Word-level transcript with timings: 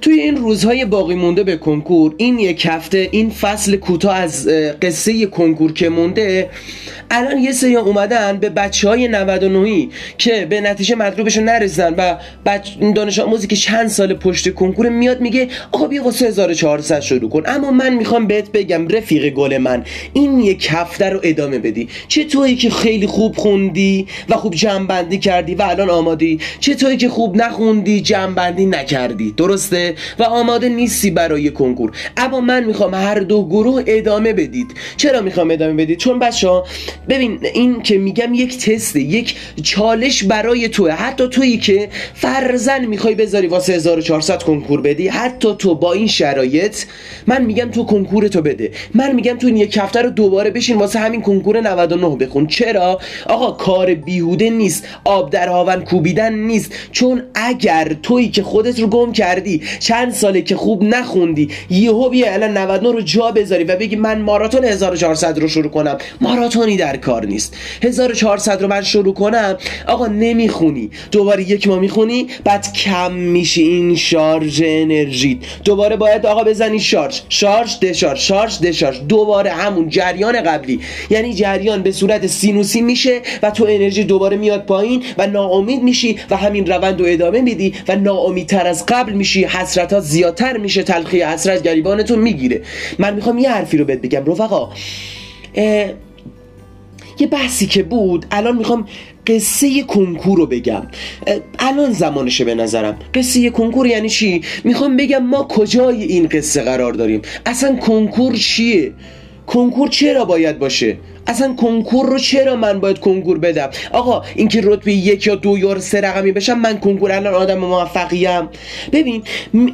توی 0.00 0.20
این 0.20 0.36
روزهای 0.36 0.84
باقی 0.84 1.14
مونده 1.14 1.44
به 1.44 1.56
کنکور 1.56 2.14
این 2.16 2.38
یک 2.38 2.66
هفته 2.66 3.08
این 3.10 3.30
فصل 3.30 3.76
کوتاه 3.76 4.16
از 4.16 4.48
قصه 4.82 5.26
کنکور 5.26 5.72
که 5.72 5.88
مونده 5.88 6.50
الان 7.10 7.38
یه 7.38 7.52
سری 7.52 7.76
اومدن 7.76 8.38
به 8.38 8.48
بچه 8.48 8.88
های 8.88 9.08
99 9.08 9.88
که 10.18 10.46
به 10.50 10.60
نتیجه 10.60 10.94
مطلوبشون 10.94 11.44
نرسیدن 11.44 11.94
و 11.94 12.16
بچ... 12.46 12.68
دانش 12.94 13.18
آموزی 13.18 13.46
که 13.46 13.56
چند 13.56 13.88
سال 13.88 14.14
پشت 14.14 14.54
کنکور 14.54 14.88
میاد 14.88 15.20
میگه 15.20 15.48
آقا 15.72 15.86
بیا 15.86 16.04
واسه 16.04 16.26
1400 16.26 17.00
شروع 17.00 17.30
کن. 17.30 17.42
اما 17.46 17.70
من 17.70 17.94
می‌خوام 17.94 18.26
بهت 18.26 18.52
بگم 18.52 18.88
رفیق 18.88 19.28
گل 19.28 19.58
من 19.58 19.84
این 20.12 20.38
یک 20.40 20.68
هفته 20.70 21.10
رو 21.10 21.20
ادامه 21.22 21.58
بدی. 21.58 21.88
چه 22.08 22.24
تویی 22.24 22.56
که 22.56 22.70
خیلی 22.70 23.06
خوب 23.06 23.36
خوندی 23.36 24.06
و 24.28 24.34
خوب 24.36 24.54
جمع 24.54 25.16
کردی 25.16 25.54
و 25.54 25.62
الان 25.62 25.90
آمادی؟ 25.90 26.38
چه 26.60 26.74
تویی 26.74 26.96
که 26.96 27.08
خوب 27.08 27.36
نخوندی 27.36 28.00
جمع 28.00 28.50
نکردی؟ 28.50 29.34
درسته؟ 29.36 29.87
و 30.18 30.22
آماده 30.22 30.68
نیستی 30.68 31.10
برای 31.10 31.50
کنکور. 31.50 31.92
اما 32.16 32.40
من 32.40 32.64
می‌خوام 32.64 32.94
هر 32.94 33.18
دو 33.18 33.46
گروه 33.46 33.82
ادامه 33.86 34.32
بدید. 34.32 34.66
چرا 34.96 35.20
می‌خوام 35.20 35.50
ادامه 35.50 35.72
بدید؟ 35.72 35.98
چون 35.98 36.18
بچه 36.18 36.48
ها 36.48 36.66
ببین 37.08 37.38
این 37.54 37.82
که 37.82 37.98
میگم 37.98 38.34
یک 38.34 38.58
تسته 38.58 39.00
یک 39.00 39.36
چالش 39.62 40.22
برای 40.24 40.68
توه. 40.68 40.92
حتی 40.92 41.28
تویی 41.28 41.58
که 41.58 41.88
فرزن 42.14 42.84
می‌خوای 42.84 43.14
بذاری 43.14 43.46
واسه 43.46 43.72
1400 43.72 44.42
کنکور 44.42 44.80
بدی 44.80 45.08
حتی 45.08 45.48
تو 45.58 45.74
با 45.74 45.92
این 45.92 46.06
شرایط 46.06 46.76
من 47.26 47.44
میگم 47.44 47.70
تو 47.70 47.84
کنکور 47.84 48.28
تو 48.28 48.42
بده. 48.42 48.70
من 48.94 49.14
میگم 49.14 49.36
تو 49.36 49.46
این 49.46 49.56
یک 49.56 49.76
هفته 49.76 50.02
رو 50.02 50.10
دوباره 50.10 50.50
بشین 50.50 50.76
واسه 50.76 50.98
همین 50.98 51.22
کنکور 51.22 51.60
99 51.60 52.16
بخون. 52.16 52.46
چرا؟ 52.46 53.00
آقا 53.26 53.50
کار 53.50 53.94
بیهوده 53.94 54.50
نیست 54.50 54.84
آب 55.04 55.30
در 55.30 55.48
هاون 55.48 55.84
کوبیدن 55.84 56.34
نیست. 56.34 56.72
چون 56.92 57.22
اگر 57.34 57.96
تویی 58.02 58.28
که 58.28 58.42
خودت 58.42 58.80
رو 58.80 58.86
گم 58.86 59.12
کردی 59.12 59.62
چند 59.78 60.12
ساله 60.12 60.42
که 60.42 60.56
خوب 60.56 60.84
نخوندی. 60.84 61.48
یهو 61.70 62.08
بیا 62.08 62.32
الان 62.32 62.56
99 62.56 62.92
رو 62.92 63.00
جا 63.00 63.30
بذاری 63.30 63.64
و 63.64 63.76
بگی 63.76 63.96
من 63.96 64.20
ماراتون 64.20 64.64
1400 64.64 65.38
رو 65.38 65.48
شروع 65.48 65.70
کنم. 65.70 65.98
ماراتونی 66.20 66.76
در 66.76 66.96
کار 66.96 67.26
نیست. 67.26 67.56
1400 67.82 68.62
رو 68.62 68.68
من 68.68 68.82
شروع 68.82 69.14
کنم. 69.14 69.56
آقا 69.86 70.06
نمی‌خونی. 70.06 70.90
دوباره 71.10 71.50
یک 71.50 71.68
ماه 71.68 71.76
می‌خونی 71.76 72.26
بعد 72.44 72.72
کم 72.72 73.12
میشه 73.12 73.62
این 73.62 73.96
شارژ 73.96 74.62
انرژی. 74.64 75.40
دوباره 75.64 75.96
باید 75.96 76.26
آقا 76.26 76.44
بزنی 76.44 76.80
شارژ. 76.80 77.20
شارژ 77.28 77.78
دشارژ 77.78 78.20
شارژ 78.20 78.58
دشارژ. 78.58 79.00
دوباره 79.08 79.50
همون 79.50 79.88
جریان 79.88 80.42
قبلی. 80.42 80.80
یعنی 81.10 81.34
جریان 81.34 81.82
به 81.82 81.92
صورت 81.92 82.26
سینوسی 82.26 82.80
میشه 82.80 83.20
و 83.42 83.50
تو 83.50 83.64
انرژی 83.64 84.04
دوباره 84.04 84.36
میاد 84.36 84.66
پایین 84.66 85.02
و 85.18 85.26
ناامید 85.26 85.82
میشی 85.82 86.18
و 86.30 86.36
همین 86.36 86.66
روند 86.66 87.00
رو 87.00 87.06
ادامه 87.08 87.40
میدی 87.40 87.74
و 87.88 87.96
ناامیدتر 87.96 88.66
از 88.66 88.86
قبل 88.86 89.12
میشی. 89.12 89.44
حسرت 89.68 89.92
ها 89.92 90.00
زیادتر 90.00 90.56
میشه 90.56 90.82
تلخی 90.82 91.22
حسرت 91.22 91.62
گریبانتون 91.62 92.18
می‌گیره. 92.18 92.62
من 92.98 93.14
می‌خوام 93.14 93.38
یه 93.38 93.50
حرفی 93.50 93.76
رو 93.76 93.84
بهت 93.84 94.00
بگم 94.00 94.24
رفقا. 94.24 94.70
یه 97.20 97.26
بحثی 97.30 97.66
که 97.66 97.82
بود 97.82 98.26
الان 98.30 98.56
می‌خوام 98.56 98.86
قصه 99.26 99.82
کنکور 99.82 100.38
رو 100.38 100.46
بگم. 100.46 100.86
الان 101.58 101.92
زمانشه 101.92 102.44
به 102.44 102.54
نظرم. 102.54 102.98
قصه 103.14 103.50
کنکور 103.50 103.86
یعنی 103.86 104.08
چی؟ 104.08 104.42
می‌خوام 104.64 104.96
بگم 104.96 105.18
ما 105.18 105.42
کجای 105.42 106.02
این 106.02 106.26
قصه 106.26 106.62
قرار 106.62 106.92
داریم؟ 106.92 107.22
اصلا 107.46 107.76
کنکور 107.76 108.34
چیه؟ 108.34 108.92
کنکور 109.48 109.88
چرا 109.88 110.24
باید 110.24 110.58
باشه؟ 110.58 110.96
اصلا 111.26 111.54
کنکور 111.54 112.06
رو 112.06 112.18
چرا 112.18 112.56
من 112.56 112.80
باید 112.80 112.98
کنکور 112.98 113.38
بدم؟ 113.38 113.70
آقا 113.92 114.22
اینکه 114.34 114.60
رتبه 114.64 114.92
یک 114.92 115.26
یا 115.26 115.34
دو 115.34 115.58
یا 115.58 115.78
سه 115.78 116.00
رقمی 116.00 116.32
بشم 116.32 116.58
من 116.58 116.78
کنکور 116.78 117.12
الان 117.12 117.34
آدم 117.34 117.58
موفقیم. 117.58 118.48
ببین 118.92 119.22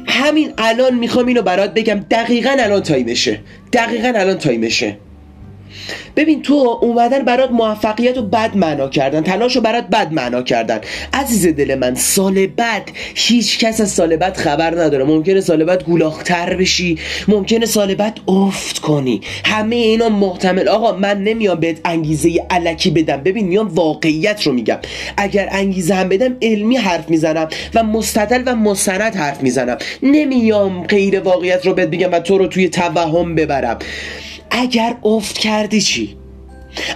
همین 0.07 0.53
الان 0.57 0.95
می‌خوام 0.95 1.25
اینو 1.25 1.41
برات 1.41 1.73
بگم. 1.73 2.05
دقیقا 2.11 2.55
الان 2.59 2.81
تایمشه 2.81 3.39
دقیقا 3.73 4.07
الان 4.15 4.37
تایمشه 4.37 4.97
ببین 6.15 6.41
تو 6.41 6.79
اومدن 6.81 7.25
برات 7.25 7.51
موفقیت 7.51 8.17
رو 8.17 8.23
بد 8.23 8.57
معنا 8.57 8.89
کردن 8.89 9.21
تلاش 9.21 9.55
رو 9.55 9.61
برات 9.61 9.87
بد 9.87 10.11
معنا 10.11 10.41
کردن. 10.41 10.79
عزیز 11.13 11.47
دل 11.47 11.75
من 11.75 11.95
سال 11.95 12.47
بعد 12.47 12.91
هیچ 13.15 13.59
کس 13.59 13.81
از 13.81 13.91
سال 13.91 14.15
بعد 14.15 14.37
خبر 14.37 14.81
نداره. 14.81 15.03
ممکنه 15.03 15.41
سال 15.41 15.63
بعد 15.63 15.83
گولاختر 15.83 16.55
بشی 16.55 16.97
ممکنه 17.27 17.65
سال 17.65 17.95
بعد 17.95 18.19
افت 18.27 18.79
کنی. 18.79 19.21
همه 19.45 19.75
اینا 19.75 20.09
محتمل. 20.09 20.67
آقا 20.67 20.97
من 20.97 21.23
نمیام 21.23 21.59
بهت 21.59 21.77
انگیزه 21.85 22.45
علکی 22.49 22.91
بدم. 22.91 23.17
ببین 23.17 23.47
میام 23.47 23.67
واقعیت 23.67 24.43
رو 24.43 24.51
میگم. 24.51 24.77
اگر 25.17 25.47
انگیزه 25.51 25.93
هم 25.93 26.09
بدم 26.09 26.35
علمی 26.41 26.77
حرف 26.77 27.09
می‌زنم 27.09 27.47
و 27.73 27.83
مستدل 27.83 28.43
و 28.45 28.55
مستند 28.55 29.15
حرف 29.15 29.43
می‌زنم. 29.43 29.77
نمیام 30.03 30.83
غیر 30.83 31.19
واقعیت 31.19 31.65
رو 31.65 31.73
بهت 31.73 31.89
بگم 31.89 32.11
و 32.11 32.19
تو 32.19 32.37
رو 32.37 32.47
توی 32.47 32.69
توهم 32.69 33.35
ببرم. 33.35 33.79
اگر 34.51 34.97
افت 35.03 35.37
کردی 35.37 35.81
چی؟ 35.81 36.15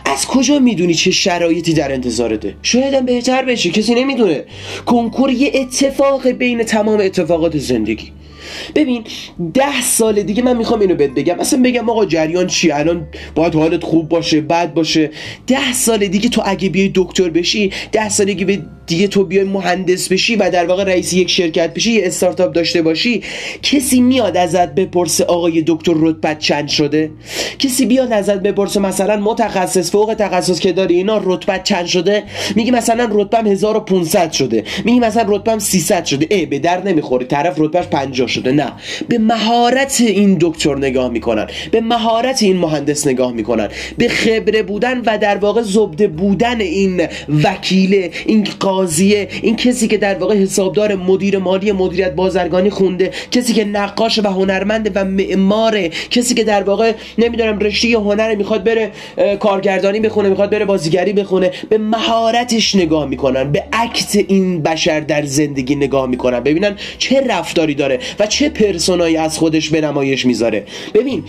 از 0.05 0.25
کجا 0.27 0.59
می‌دونی 0.59 0.93
چه 0.93 1.11
شرایطی 1.11 1.73
در 1.73 1.93
انتظارته؟ 1.93 2.55
شاید 2.61 3.05
بهتر 3.05 3.45
بشه 3.45 3.69
کسی 3.69 3.95
نمی‌دونه. 3.95 4.43
کنکور 4.85 5.31
یه 5.31 5.51
اتفاق 5.53 6.27
بین 6.27 6.63
تمام 6.63 6.99
اتفاقات 6.99 7.57
زندگی. 7.57 8.11
ببین 8.75 9.03
ده 9.53 9.81
سال 9.81 10.23
دیگه 10.23 10.43
من 10.43 10.57
می‌خوام 10.57 10.79
اینو 10.79 10.95
بهت 10.95 11.11
بگم. 11.11 11.39
اصلا 11.39 11.61
بگم 11.63 11.89
آقا 11.89 12.05
جریان 12.05 12.47
چی؟ 12.47 12.71
الان 12.71 13.07
باید 13.35 13.55
حالت 13.55 13.83
خوب 13.83 14.09
باشه 14.09 14.41
بد 14.41 14.73
باشه. 14.73 15.09
ده 15.47 15.73
سال 15.73 16.07
دیگه 16.07 16.29
تو 16.29 16.41
اگه 16.45 16.69
بیای 16.69 16.91
دکتر 16.95 17.29
بشی 17.29 17.71
ده 17.91 18.09
سال 18.09 18.25
دیگه 18.25 18.61
دیگه 18.87 19.07
تو 19.07 19.23
بیای 19.23 19.43
مهندس 19.43 20.07
بشی 20.11 20.35
و 20.35 20.49
در 20.49 20.65
واقع 20.65 20.83
رئیس 20.83 21.13
یک 21.13 21.29
شرکت 21.29 21.73
بشی 21.73 21.91
یه 21.91 22.07
استارتاپ 22.07 22.53
داشته 22.53 22.81
باشی 22.81 23.23
کسی 23.61 24.01
میاد 24.01 24.37
ازت 24.37 24.75
بپرسه 24.75 25.23
آقای 25.23 25.63
دکتر 25.67 25.93
رتبت 25.95 26.39
چند 26.39 26.67
شده؟ 26.67 27.11
کسی 27.59 27.85
بیاد 27.85 28.13
ازت 28.13 28.39
بپرسه 28.39 28.79
مثلا 28.79 29.17
متخصص 29.17 29.91
فوق 29.91 30.15
تخصص 30.19 30.59
که 30.59 30.71
داری 30.71 30.95
اینا 30.95 31.21
رتبت 31.23 31.63
چند 31.63 31.85
شده؟ 31.85 32.23
میگی 32.55 32.71
مثلا 32.71 33.09
رتبم 33.11 33.47
1500 33.47 34.31
شده. 34.31 34.63
میگی 34.85 34.99
مثلا 34.99 35.35
رتبم 35.35 35.59
300 35.59 36.05
شده. 36.05 36.27
ای 36.35 36.45
به 36.45 36.59
در 36.59 36.83
نمی‌خوری 36.83 37.25
طرف 37.25 37.55
رتبهش 37.57 37.85
50 37.85 38.27
شده. 38.27 38.38
نه. 38.47 38.71
به 39.07 39.17
مهارت 39.17 40.01
این 40.01 40.37
دکتر 40.41 40.75
نگاه 40.75 41.09
می‌کنن. 41.09 41.47
به 41.71 41.81
مهارت 41.81 42.43
این 42.43 42.57
مهندس 42.57 43.07
نگاه 43.07 43.31
می‌کنن. 43.31 43.69
به 43.97 44.07
خبره 44.07 44.63
بودن 44.63 45.01
و 45.05 45.17
در 45.17 45.37
واقع 45.37 45.61
زبده 45.61 46.07
بودن 46.07 46.61
این 46.61 47.07
وکیل 47.43 48.09
این 48.25 48.47
قاضیه 48.59 49.27
این 49.41 49.55
کسی 49.55 49.87
که 49.87 49.97
در 49.97 50.15
واقع 50.15 50.35
حسابدار 50.35 50.95
مدیر 50.95 51.37
مالی 51.37 51.71
مدیریت 51.71 52.15
بازرگانی 52.15 52.69
خونده 52.69 53.11
کسی 53.31 53.53
که 53.53 53.65
نقاش 53.65 54.19
و 54.19 54.27
هنرمند 54.27 54.91
و 54.95 55.05
معماره 55.05 55.89
کسی 56.09 56.33
که 56.33 56.43
در 56.43 56.63
واقع 56.63 56.93
نمی‌دونم 57.17 57.59
رشته 57.59 57.87
هنر 57.87 58.35
می‌خواد 58.35 58.63
بره 58.63 58.91
کارگردانی 59.39 59.99
بخونه 59.99 60.29
می‌خواد 60.29 60.49
بره 60.49 60.65
بازیگری 60.65 61.13
بخونه. 61.13 61.51
به 61.69 61.77
مهارتش 61.77 62.75
نگاه 62.75 63.05
می‌کنن. 63.05 63.51
به 63.51 63.63
عکت 63.73 64.15
این 64.15 64.61
بشر 64.61 64.99
در 64.99 65.25
زندگی 65.25 65.75
نگاه 65.75 66.07
می‌کنن. 66.07 66.39
ببینن 66.39 66.75
چه 66.97 67.21
رفتاری 67.29 67.75
داره 67.75 67.99
و 68.19 68.27
چه 68.29 68.49
پرسونایی 68.49 69.17
از 69.17 69.37
خودش 69.37 69.69
به 69.69 69.81
نمایش 69.81 70.25
می‌ذاره؟ 70.25 70.63
ببین 70.93 71.23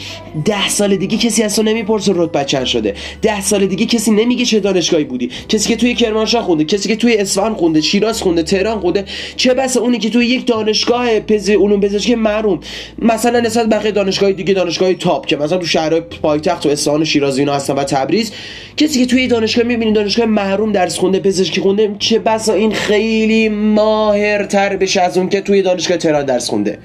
ده 0.44 0.68
سال 0.68 0.96
دیگه 0.96 1.16
کسی 1.16 1.42
از 1.42 1.56
تو 1.56 1.62
نمی‌پرسه 1.62 2.12
رتبه 2.14 2.44
چند 2.44 2.64
شده. 2.64 2.94
ده 3.22 3.40
سال 3.40 3.66
دیگه 3.66 3.86
کسی 3.86 4.10
نمیگه 4.10 4.44
چه 4.44 4.60
دانشگاهی 4.60 5.04
بودی. 5.04 5.30
کسی 5.48 5.68
که 5.68 5.76
توی 5.76 5.94
کرمانشاه 5.94 6.42
خونده 6.42 6.64
کسی 6.64 6.88
که 6.88 6.96
توی 6.96 7.16
اصفهان 7.16 7.54
خونده 7.54 7.80
شیراز 7.80 8.22
خونده 8.22 8.42
تهران 8.42 8.80
خونده 8.80 9.04
چه 9.36 9.54
بس 9.54 9.76
اونی 9.76 9.98
که 9.98 10.10
توی 10.10 10.26
یک 10.26 10.46
دانشگاه 10.46 11.20
پز 11.20 11.50
علوم 11.50 11.80
پزشکی 11.80 12.14
محروم 12.14 12.60
مثلا 12.98 13.40
نسبت 13.40 13.66
بقیه 13.66 13.90
دانشگاه 13.90 14.32
دیگه 14.32 14.54
دانشگاه 14.54 14.94
تاپ 14.94 15.26
که 15.26 15.36
مثلا 15.36 15.58
تو 15.58 15.66
شهر 15.66 16.00
پایتخت 16.00 16.66
و 16.66 16.68
اصفهان 16.68 17.02
و 17.02 17.04
شیراز 17.04 17.38
اینا 17.38 17.54
هستن 17.54 17.74
و 17.74 17.84
تبریز. 17.84 18.32
کسی 18.76 19.00
که 19.00 19.06
توی 19.06 19.26
دانشگاه 19.26 19.64
می‌بینی 19.64 19.92
دانشگاه 19.92 20.26
محروم 20.26 20.72
درس 20.72 20.98
خونده 20.98 21.20
پزشکی 21.20 21.60
خونده 21.60 21.94
چه 21.98 22.18
بسا 22.18 22.52
این 22.52 22.72
خیلی 22.72 23.48
ماهرتر 23.48 24.76
بشه 24.76 25.00
از 25.00 25.18
اون 25.18 25.28
که 25.28 25.40
توی 25.40 25.62
دانشگاه 25.62 25.96
تهران 25.96 26.24
درس 26.24 26.50
خونده. 26.50 26.78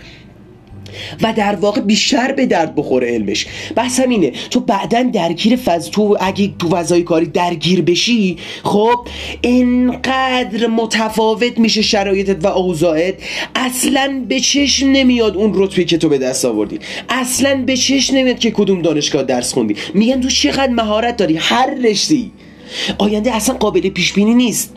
و 1.22 1.34
در 1.34 1.56
واقع 1.56 1.82
بیشتر 1.82 2.32
به 2.32 2.46
درد 2.46 2.76
بخوره 2.76 3.08
علمش. 3.08 3.46
بحث 3.76 4.00
همینه 4.00 4.32
تو 4.50 4.60
بعدا 4.60 5.04
درگیر 5.04 5.56
فض 5.56 5.90
تو 5.90 6.18
اگه 6.20 6.52
تو 6.60 6.70
فضای 6.70 7.04
کاری 7.04 7.26
درگیر 7.26 7.82
بشی 7.82 8.38
خب 8.64 8.96
انقدر 9.44 10.68
متفاوت 10.68 11.58
میشه 11.58 11.82
شرایطت 11.82 12.46
و 12.46 12.48
اوضاعت. 12.48 13.14
اصلا 13.56 14.26
به 14.30 14.40
چشم 14.40 14.88
نمیاد 14.88 15.38
اون 15.38 15.52
رتبه 15.56 15.84
که 15.84 15.98
تو 15.98 16.10
به 16.10 16.18
دست 16.18 16.46
آوردی. 16.46 16.80
اصلا 17.10 17.64
به 17.66 17.78
چشم 17.78 18.16
نمیاد 18.16 18.40
که 18.40 18.52
کدوم 18.52 18.82
دانشگاه 18.82 19.24
درس 19.24 19.54
خوندی. 19.54 19.76
میگن 19.94 20.22
تو 20.22 20.30
چقدر 20.30 20.72
مهارت 20.72 21.18
داری؟ 21.18 21.38
هر 21.38 21.76
رشته 21.84 22.18
آینده 22.98 23.36
اصلا 23.36 23.56
قابل 23.56 23.90
پیش 23.90 24.14
بینی 24.14 24.34
نیست. 24.34 24.74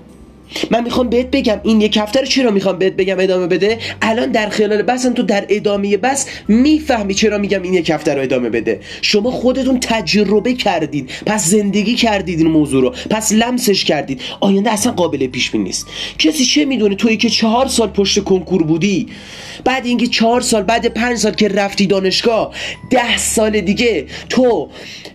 من 0.70 0.84
می‌خوام 0.84 1.08
بهت 1.08 1.30
بگم 1.30 1.60
این 1.64 1.80
یک 1.80 1.96
هفته 1.96 2.20
رو 2.20 2.26
چرا 2.26 2.50
می‌خوام 2.50 2.78
بهت 2.78 2.92
بگم 2.92 3.16
ادامه 3.20 3.46
بده؟ 3.46 3.78
الان 4.02 4.32
در 4.32 4.48
خلال 4.48 4.82
بسن 4.82 5.14
تو 5.14 5.22
در 5.22 5.46
ادامه 5.48 5.96
بس 5.96 6.26
می‌فهمی 6.48 7.14
چرا 7.14 7.38
میگم 7.38 7.62
این 7.62 7.74
یک 7.74 7.90
هفته 7.90 8.14
رو 8.14 8.22
ادامه 8.22 8.50
بده. 8.50 8.80
شما 9.02 9.30
خودتون 9.30 9.80
تجربه 9.80 10.54
کردید 10.54 11.10
پس 11.26 11.46
زندگی 11.46 11.94
کردید 11.94 12.38
این 12.38 12.48
موضوع 12.48 12.82
رو 12.82 12.94
پس 13.10 13.32
لمسش 13.32 13.84
کردید. 13.84 14.20
آینده 14.40 14.70
اصلا 14.72 14.92
قابل 14.92 15.26
پیش 15.26 15.50
بینی 15.50 15.64
نیست. 15.64 15.86
کسی 16.18 16.44
چه 16.44 16.64
می‌دونه 16.64 16.94
تویی 16.94 17.16
که 17.16 17.28
چهار 17.28 17.66
سال 17.66 17.88
پشت 17.88 18.24
کنکور 18.24 18.62
بودی 18.62 19.06
بعد 19.64 19.86
اینکه 19.86 20.06
چهار 20.06 20.40
سال 20.40 20.62
بعد 20.62 20.86
پنج 20.86 21.16
سال 21.18 21.32
که 21.32 21.48
رفتی 21.48 21.86
دانشگاه 21.86 22.54
ده 22.90 23.18
سال 23.18 23.60
دیگه 23.60 24.06
تو 24.28 24.68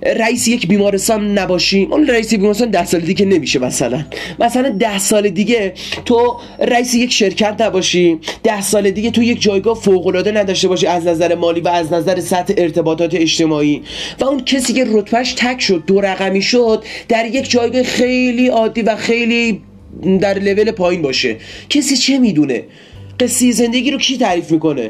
رئیس 0.04 0.48
یک 0.48 0.68
بیمارستان 0.68 1.38
نباشی. 1.38 1.88
اون 1.92 2.08
رئیس 2.08 2.34
بیمارستان 2.34 2.70
ده 2.70 2.86
سال 2.86 3.02
دیگه 3.02 3.26
نمیشه 3.26 3.60
مثلا. 3.60 4.06
مثلا 4.40 4.70
ده 4.70 5.00
سال 5.00 5.23
دیگه 5.30 5.74
تو 6.06 6.40
رئیس 6.60 6.94
یک 6.94 7.12
شرکت 7.12 7.62
نباشی. 7.62 8.20
ده 8.44 8.62
سال 8.62 8.92
دیگه 8.92 9.12
تو 9.12 9.24
یک 9.24 9.42
جایگاه 9.42 9.80
فوق 9.80 10.08
العاده 10.08 10.32
نداشته 10.32 10.68
باشی 10.68 10.88
از 10.88 11.08
نظر 11.08 11.36
مالی 11.36 11.62
و 11.62 11.68
از 11.68 11.94
نظر 11.94 12.20
سطح 12.20 12.54
ارتباطات 12.58 13.16
اجتماعی. 13.16 13.82
و 14.20 14.26
اون 14.26 14.46
کسی 14.46 14.74
که 14.74 14.86
رتبهش 14.88 15.34
تک 15.38 15.62
شد 15.62 15.84
دو 15.88 16.02
رقمی 16.02 16.42
شد 16.42 16.84
در 17.08 17.26
یک 17.26 17.50
جایگاه 17.50 17.84
خیلی 17.84 18.48
عادی 18.48 18.82
و 18.82 18.96
خیلی 18.96 19.62
در 20.22 20.40
لول 20.40 20.72
پایین 20.72 21.02
باشه. 21.02 21.38
کسی 21.70 21.98
چه 21.98 22.20
می‌دونه؟ 22.20 22.64
قصه 23.20 23.52
زندگی 23.52 23.92
رو 23.92 23.98
کی 23.98 24.18
تعریف 24.18 24.52
می‌کنه؟ 24.52 24.90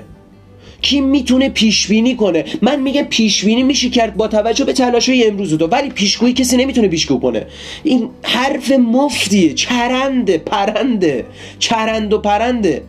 کی 0.83 1.01
می‌تونه 1.01 1.49
پیش 1.49 1.87
بینی 1.87 2.15
کنه؟ 2.15 2.45
من 2.61 2.81
میگم 2.81 3.03
پیش 3.03 3.45
بینی 3.45 3.63
میشه 3.63 3.89
کرد 3.89 4.15
با 4.15 4.27
توجه 4.27 4.65
به 4.65 4.73
تلاشای 4.73 5.27
امروز 5.27 5.57
تو 5.57 5.67
ولی 5.67 5.89
پیشگویی 5.89 6.33
کسی 6.33 6.57
نمی‌تونه 6.57 6.87
پیشگو 6.87 7.19
کنه. 7.19 7.45
این 7.83 8.09
حرف 8.23 8.71
مفتیه 8.71 9.53
چرنده 9.53 10.37
پرنده 10.37 11.25
چرند 11.59 12.13
و 12.13 12.17
پرنده. 12.17 12.81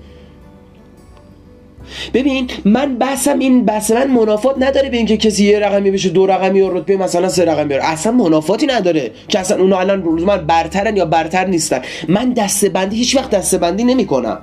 ببین 2.15 2.51
من 2.65 2.95
بحثم 2.95 3.39
این 3.39 3.65
بحث 3.65 3.91
من 3.91 4.11
منافات 4.11 4.57
نداره 4.59 4.91
به 4.91 4.97
اینکه 4.97 5.17
کسی 5.17 5.45
یه 5.45 5.59
رقمی 5.59 5.91
بشه 5.91 6.09
دو 6.09 6.27
رقمی 6.27 6.59
یا 6.59 6.69
رتبه 6.69 6.97
مثلا 6.97 7.29
سه 7.29 7.45
رقمی 7.45 7.65
بیاره 7.65 7.85
اصلا 7.85 8.13
منافاتی 8.13 8.67
نداره 8.67 9.11
که 9.29 9.39
اصلا 9.39 9.63
اونا 9.63 9.79
الان 9.79 10.03
روز 10.03 10.23
من 10.23 10.37
برترن 10.37 10.97
یا 10.97 11.05
برتر 11.05 11.47
نیستن. 11.47 11.83
من 12.09 12.33
دسته 12.33 12.69
بندی 12.69 12.97
هیچ 12.97 13.17
وقت 13.17 13.31
دسته 13.31 13.59
بندی 13.59 13.85
نمی‌کنم. 13.85 14.39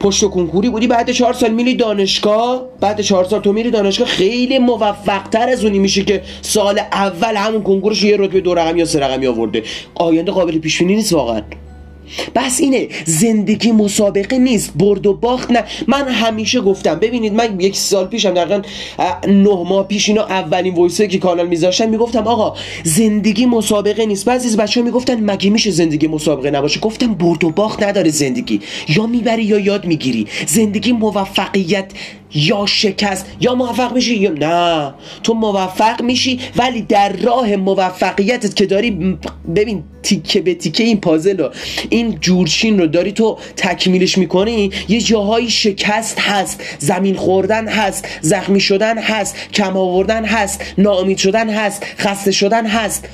پشت 0.00 0.24
کنکوری 0.24 0.70
بودی 0.70 0.86
بعد 0.86 1.10
چهار 1.10 1.32
سال 1.32 1.50
میری 1.50 1.74
دانشگاه؟ 1.74 2.62
بعد 2.80 3.00
چهار 3.00 3.24
سال 3.24 3.40
تو 3.40 3.52
میری 3.52 3.70
دانشگاه 3.70 4.08
خیلی 4.08 4.58
موفق 4.58 5.22
تر 5.22 5.48
از 5.48 5.64
اونی 5.64 5.78
میشه 5.78 6.04
که 6.04 6.22
سال 6.42 6.78
اول 6.78 7.36
همون 7.36 7.62
کنکورش 7.62 8.02
یه 8.02 8.16
رتبه 8.16 8.40
دو 8.40 8.54
رقمی 8.54 8.78
یا 8.78 8.84
سه 8.84 9.00
رقمی 9.00 9.26
آورده 9.26 9.62
آینده 9.94 10.32
قابل 10.32 10.58
پیش 10.58 10.82
نیست 10.82 11.12
واقعا. 11.12 11.42
بس 12.34 12.60
اینه 12.60 12.88
زندگی 13.04 13.72
مسابقه 13.72 14.38
نیست 14.38 14.72
برد 14.76 15.06
و 15.06 15.12
باخت 15.12 15.50
نه. 15.50 15.64
من 15.86 16.08
همیشه 16.08 16.60
گفتم 16.60 16.94
ببینید 16.94 17.34
من 17.34 17.60
یک 17.60 17.76
سال 17.76 18.06
پیشم 18.06 18.30
دقیقا 18.30 18.62
نه 19.28 19.64
ماه 19.68 19.86
پیش 19.86 20.08
اینا 20.08 20.24
اولین 20.24 20.74
وایسه 20.74 21.06
که 21.06 21.18
کانال 21.18 21.48
میذاشتن 21.48 21.88
می‌گفتم 21.88 22.26
آقا 22.26 22.56
زندگی 22.84 23.46
مسابقه 23.46 24.06
نیست. 24.06 24.24
بعضی 24.24 24.48
از 24.48 24.56
بچه 24.56 24.80
ها 24.80 24.86
می‌گفتن 24.86 25.30
مگه 25.30 25.50
میشه 25.50 25.70
زندگی 25.70 26.06
مسابقه 26.06 26.50
نباشه؟ 26.50 26.80
گفتم 26.80 27.14
برد 27.14 27.44
و 27.44 27.50
باخت 27.50 27.82
نداره 27.82 28.10
زندگی. 28.10 28.60
یا 28.88 29.06
می‌بری 29.06 29.44
یا 29.44 29.58
یاد 29.58 29.84
می‌گیری. 29.84 30.26
زندگی 30.46 30.92
موفقیت 30.92 31.92
یا 32.34 32.66
شکست 32.66 33.26
یا 33.40 33.54
موفق 33.54 33.94
میشی 33.94 34.14
یا 34.14 34.30
نه. 34.30 34.94
تو 35.22 35.34
موفق 35.34 36.02
میشی 36.02 36.40
ولی 36.56 36.82
در 36.82 37.12
راه 37.12 37.56
موفقیتت 37.56 38.56
که 38.56 38.66
داری 38.66 39.18
ببین 39.56 39.84
تیکه 40.02 40.40
به 40.40 40.54
تیکه 40.54 40.84
این 40.84 41.00
پازل 41.00 41.38
رو 41.38 41.50
این 41.90 42.18
جورچین 42.20 42.78
رو 42.78 42.86
داری 42.86 43.12
تو 43.12 43.38
تکمیلش 43.56 44.18
می‌کنی 44.18 44.70
یه 44.88 45.00
جاهایی 45.00 45.50
شکست 45.50 46.20
هست 46.20 46.62
زمین 46.78 47.14
خوردن 47.14 47.68
هست 47.68 48.08
زخمی 48.20 48.60
شدن 48.60 48.98
هست 48.98 49.36
کم 49.54 49.76
آوردن 49.76 50.24
هست 50.24 50.64
ناامید 50.78 51.18
شدن 51.18 51.50
هست 51.50 51.86
خسته 51.98 52.30
شدن 52.30 52.66
هست. 52.66 53.08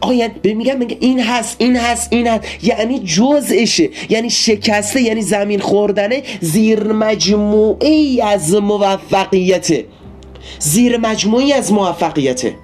آقا 0.00 0.14
یعنی 0.14 0.54
میگم 0.54 0.78
میگه 0.78 0.96
این 1.00 1.20
هست 1.20 1.56
این 1.58 1.76
هست 1.76 2.12
این 2.12 2.26
هست. 2.26 2.44
یعنی 2.62 2.98
جزءشه 2.98 3.88
یعنی 4.08 4.30
شکسته 4.30 5.02
یعنی 5.02 5.22
زمین 5.22 5.60
خوردنه. 5.60 6.22
زیر 6.40 6.92
مجموعی 6.92 8.20
از 8.20 8.54
موفقیته. 8.54 9.84
زیر 10.58 10.96
مجموعی 10.96 11.52
از 11.52 11.72
موفقیته. 11.72 12.54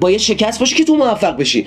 باید 0.00 0.20
شکست 0.20 0.60
باشه 0.60 0.76
که 0.76 0.84
تو 0.84 0.96
موفق 0.96 1.36
بشی. 1.36 1.66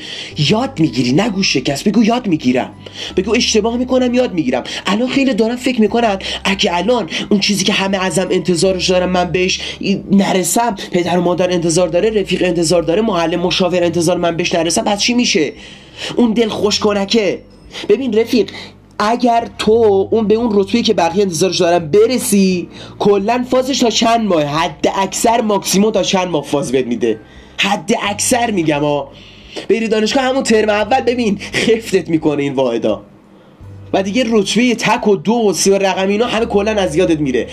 یاد 0.49 0.79
می‌گیری 0.79 1.11
نگو 1.11 1.43
شکست 1.43 1.87
بگو 1.87 2.03
یاد 2.03 2.27
می‌گیرم. 2.27 2.71
بگو 3.17 3.35
اشتباه 3.35 3.77
می‌کنم 3.77 4.13
یاد 4.13 4.33
می‌گیرم. 4.33 4.63
الان 4.85 5.07
خیلی 5.07 5.33
دارم 5.33 5.55
فکر 5.55 5.81
می‌کنن 5.81 6.19
اگه 6.43 6.77
الان 6.77 7.09
اون 7.29 7.39
چیزی 7.39 7.63
که 7.65 7.73
همه 7.73 8.05
ازم 8.05 8.27
انتظارش 8.31 8.89
دارم 8.89 9.09
من 9.09 9.31
بهش 9.31 9.59
نرسم 10.11 10.75
پدر 10.91 11.17
و 11.17 11.21
مادر 11.21 11.51
انتظار 11.51 11.87
داره 11.87 12.09
رفیق 12.09 12.43
انتظار 12.43 12.83
داره 12.83 13.01
معلم 13.01 13.39
مشاور 13.39 13.83
انتظار 13.83 14.17
من 14.17 14.37
بهش 14.37 14.55
نرسم 14.55 14.81
پس 14.81 14.99
چی 14.99 15.13
میشه؟ 15.13 15.53
اون 16.15 16.33
دل 16.33 16.49
خوش 16.49 16.79
کنکه 16.79 17.39
ببین 17.89 18.13
رفیق 18.13 18.51
اگر 18.99 19.47
تو 19.57 20.07
اون 20.11 20.27
به 20.27 20.35
اون 20.35 20.49
رتبه 20.53 20.81
که 20.81 20.93
بقیه 20.93 21.21
انتظارش 21.21 21.57
دارن 21.57 21.91
برسی 21.91 22.67
کلا 22.99 23.45
فازش 23.49 23.79
تا 23.79 23.89
چند 23.89 24.27
ماه 24.27 24.43
حد 24.43 24.87
اکثر 24.95 25.41
ماکسیموم 25.41 25.91
تا 25.91 26.03
چند 26.03 26.27
ماه 26.27 26.43
فاز 26.43 26.71
بد 26.71 26.87
میده. 26.87 27.19
حد 27.57 27.91
اکثر 28.09 28.51
میگم 28.51 28.79
ها 28.79 29.11
بری 29.69 29.87
دانشگاه 29.87 30.23
همون 30.23 30.43
ترم 30.43 30.69
اول 30.69 31.01
ببین. 31.01 31.39
خفتت 31.53 32.09
می‌کنه 32.09 32.43
این 32.43 32.53
واحدا. 32.53 33.03
و 33.93 34.03
دیگه 34.03 34.25
رتبه 34.31 34.75
تک 34.75 35.07
و 35.07 35.15
دو 35.15 35.33
و 35.33 35.53
سی 35.53 35.69
و 35.69 35.77
رقم 35.77 36.07
اینا 36.07 36.25
همه 36.25 36.45
کلا 36.45 36.71
از 36.71 36.95
یادت 36.95 37.19
میره. 37.19 37.47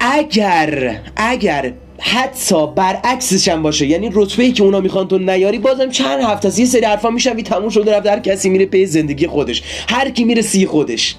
اگر 0.00 1.00
اگر 1.16 1.72
حتی 1.98 2.66
برعکسش 2.66 3.48
هم 3.48 3.62
باشه 3.62 3.86
یعنی 3.86 4.10
رتبه 4.12 4.42
ای 4.42 4.52
که 4.52 4.62
اونا 4.62 4.80
می‌خوان 4.80 5.08
تو 5.08 5.18
نیاری 5.18 5.58
بازم 5.58 5.90
چند 5.90 6.22
هفته 6.22 6.48
است 6.48 6.58
یه 6.58 6.66
سری 6.66 6.84
حرفا 6.84 7.10
میشن 7.10 7.42
تموم 7.42 7.68
شده 7.68 7.96
رفت 7.96 8.06
هر 8.06 8.18
کسی 8.18 8.48
میره 8.48 8.66
پی 8.66 8.86
زندگی 8.86 9.26
خودش. 9.26 9.62
هر 9.88 10.10
کی 10.10 10.24
میره 10.24 10.42
سی 10.42 10.66
خودش. 10.66 11.14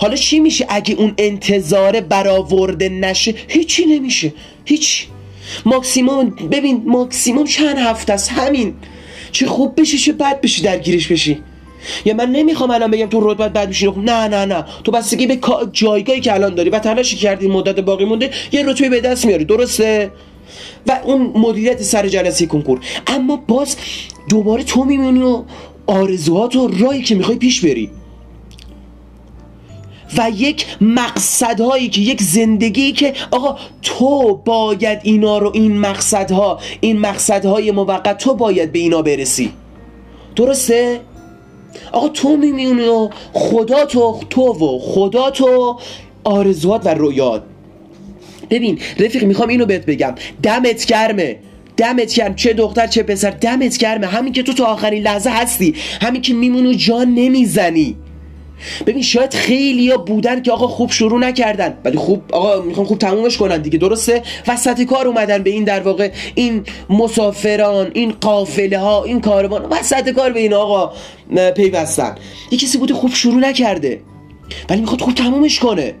حالا 0.00 0.16
چی 0.16 0.40
میشه 0.40 0.66
اگه 0.68 0.94
اون 0.94 1.14
انتظار 1.18 2.00
برآورده 2.00 2.88
نشه؟ 2.88 3.34
هیچی 3.48 3.86
نمیشه. 3.86 4.32
هیچ 4.64 5.06
ماکسیموم 5.64 6.30
ببین 6.30 6.82
ماکسیموم 6.86 7.44
چند 7.44 7.78
هفته 7.78 8.12
است؟ 8.12 8.32
همین. 8.32 8.74
چه 9.32 9.46
خوب 9.46 9.80
بشی 9.80 9.98
چه 9.98 10.12
بد 10.12 10.40
بشی 10.40 10.62
درگیرش 10.62 11.08
بشی. 11.08 11.38
یا 12.04 12.14
من 12.14 12.30
نمی‌خوام 12.32 12.70
الان 12.70 12.90
بگم 12.90 13.06
تو 13.06 13.30
رتبت 13.30 13.52
بد 13.52 13.68
بشی 13.68 13.90
نه 13.96 14.28
نه 14.28 14.44
نه. 14.44 14.64
تو 14.84 14.92
بستگی 14.92 15.26
به 15.26 15.38
جایگاهی 15.72 16.20
که 16.20 16.34
الان 16.34 16.54
داری. 16.54 16.70
و 16.70 16.78
تلاشی 16.78 17.16
کردی؟ 17.16 17.48
مدت 17.48 17.80
باقی 17.80 18.04
مونده. 18.04 18.30
یه 18.52 18.66
رتبه 18.66 18.88
به 18.88 19.00
دست 19.00 19.26
میاری. 19.26 19.44
درسته؟ 19.44 20.10
و 20.86 21.00
اون 21.04 21.32
مدیریت 21.34 21.82
سر 21.82 22.08
جلسه 22.08 22.46
کنکور. 22.46 22.80
اما 23.06 23.36
باز 23.36 23.76
دوباره 24.28 24.62
تو 24.62 24.84
میمونی 24.84 25.22
و 25.22 25.42
آرزوهات 25.86 26.56
و 26.56 26.68
راهی 26.68 27.02
که 27.02 27.14
می‌خوای 27.14 27.38
پیش 27.38 27.60
بری. 27.60 27.90
و 30.18 30.30
یک 30.36 30.66
مقصدهایی 30.80 31.88
که 31.88 32.00
یک 32.00 32.22
زندگی 32.22 32.92
که 32.92 33.14
آقا 33.30 33.58
تو 33.82 34.34
باید 34.44 34.98
اینا 35.02 35.38
رو 35.38 35.50
این 35.54 35.78
مقصدها 35.78 36.58
این 36.80 36.98
مقصدهای 36.98 37.70
موقت 37.70 38.18
تو 38.18 38.34
باید 38.34 38.72
به 38.72 38.78
اینا 38.78 39.02
برسی. 39.02 39.52
درسته؟ 40.36 41.00
آقا 41.92 42.08
تو 42.08 42.36
میمیونی 42.36 42.88
و 42.88 43.08
خدا 43.32 43.86
تو 43.86 44.20
تو 44.30 44.42
و 44.42 44.78
خدا 44.78 45.30
تو 45.30 45.78
آرزوات 46.24 46.86
و 46.86 46.88
رویات. 46.88 47.42
ببین 48.50 48.78
رفیق 48.98 49.24
می‌خوام 49.24 49.48
اینو 49.48 49.66
بهت 49.66 49.86
بگم. 49.86 50.14
دمت 50.42 50.86
گرمه. 50.86 51.38
دمت 51.76 52.14
گرم. 52.14 52.34
چه 52.34 52.52
دختر 52.52 52.86
چه 52.86 53.02
پسر. 53.02 53.30
دمت 53.30 53.78
گرمه. 53.78 54.06
همین 54.06 54.32
که 54.32 54.42
تو 54.42 54.52
تا 54.52 54.64
آخرین 54.64 55.02
لحظه 55.02 55.30
هستی. 55.30 55.74
همین 56.02 56.22
که 56.22 56.34
میمونی 56.34 56.74
جان 56.74 57.14
نمی‌زنی. 57.14 57.96
ببین 58.86 59.02
شاید 59.02 59.34
خیلی 59.34 59.90
ها 59.90 59.96
بودن 59.96 60.42
که 60.42 60.52
آقا 60.52 60.68
خوب 60.68 60.90
شروع 60.90 61.18
نکردن 61.18 61.78
ولی 61.84 61.98
خوب 61.98 62.22
آقا 62.32 62.62
می‌خوام 62.62 62.86
خوب 62.86 62.98
تمومش 62.98 63.36
کنن 63.36 63.62
دیگه 63.62 63.78
درسته؟ 63.78 64.22
وسط 64.48 64.82
کار 64.82 65.06
اومدن 65.06 65.42
به 65.42 65.50
این 65.50 65.64
در 65.64 65.80
واقع 65.80 66.10
این 66.34 66.64
مسافران 66.90 67.90
این 67.94 68.12
قافله 68.20 68.78
ها 68.78 69.04
این 69.04 69.20
کاروان 69.20 69.66
وسط 69.70 70.10
کار 70.10 70.32
به 70.32 70.40
این 70.40 70.54
آقا 70.54 70.92
پیوستن. 71.56 72.14
یه 72.50 72.58
کسی 72.58 72.78
بوده 72.78 72.94
خوب 72.94 73.14
شروع 73.14 73.40
نکرده 73.40 74.00
ولی 74.70 74.80
می‌خواد 74.80 75.00
خوب 75.00 75.14
تمومش 75.14 75.58
کنه. 75.58 75.94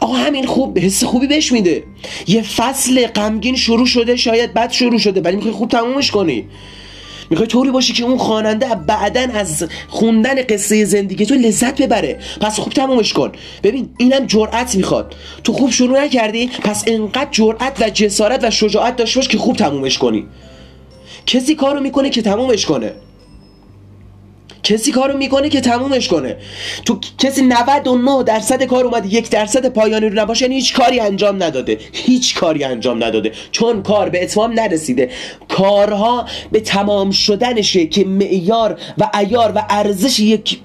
آقا 0.00 0.14
همین 0.14 0.46
خوب 0.46 0.78
حس 0.78 1.04
خوبی 1.04 1.26
بهش 1.26 1.52
میده. 1.52 1.84
یه 2.26 2.42
فصل 2.42 3.06
غمگین 3.06 3.56
شروع 3.56 3.86
شده 3.86 4.16
شاید 4.16 4.54
بد 4.54 4.70
شروع 4.70 4.98
شده 4.98 5.20
ولی 5.20 5.36
می‌خوای 5.36 5.54
خوب 5.54 5.68
تمومش 5.68 6.10
کنی. 6.10 6.44
می‌خوای 7.30 7.48
طوری 7.48 7.70
باشی 7.70 7.92
که 7.92 8.04
اون 8.04 8.18
خواننده 8.18 8.66
بعدا 8.86 9.26
از 9.34 9.64
خوندن 9.88 10.42
قصه 10.42 10.84
زندگی 10.84 11.26
تو 11.26 11.34
لذت 11.34 11.82
ببره. 11.82 12.18
پس 12.40 12.60
خوب 12.60 12.72
تمومش 12.72 13.12
کن. 13.12 13.32
ببین 13.62 13.88
اینم 13.98 14.26
جرأت 14.26 14.74
می‌خواد. 14.74 15.14
تو 15.44 15.52
خوب 15.52 15.70
شروع 15.70 16.04
نکردی 16.04 16.46
پس 16.46 16.84
انقدر 16.86 17.28
جرأت 17.30 17.82
و 17.82 17.90
جسارت 17.90 18.44
و 18.44 18.50
شجاعت 18.50 18.96
داشته 18.96 19.20
باش 19.20 19.28
که 19.28 19.38
خوب 19.38 19.56
تمومش 19.56 19.98
کنی. 19.98 20.26
کسی 21.26 21.54
کارو 21.54 21.80
می‌کنه 21.80 22.10
که 22.10 22.22
تمومش 22.22 22.66
کنه. 22.66 22.92
کسی 24.64 24.92
کارو 24.92 25.18
می‌کنه 25.18 25.48
که 25.48 25.60
تمومش 25.60 26.08
کنه. 26.08 26.36
تو 26.84 26.98
کسی 27.18 27.42
99 27.42 28.22
درصد 28.22 28.62
کار 28.62 28.84
اومده 28.84 29.14
یک 29.14 29.30
درصد 29.30 29.68
پایانی 29.68 30.08
رو 30.08 30.20
نباشه 30.20 30.44
یعنی 30.44 30.54
هیچ 30.54 30.74
کاری 30.74 31.00
انجام 31.00 31.42
نداده. 31.42 31.78
هیچ 31.92 32.34
کاری 32.34 32.64
انجام 32.64 33.04
نداده. 33.04 33.32
چون 33.52 33.82
کار 33.82 34.08
به 34.08 34.22
اتمام 34.22 34.52
نرسیده. 34.52 35.10
کارها 35.48 36.26
به 36.52 36.60
تمام 36.60 37.10
شدنشه 37.10 37.86
که 37.86 38.04
معیار 38.04 38.78
و 38.98 39.10
ایار 39.14 39.52
و 39.54 39.62
ارزش 39.70 40.20
یک 40.20 40.58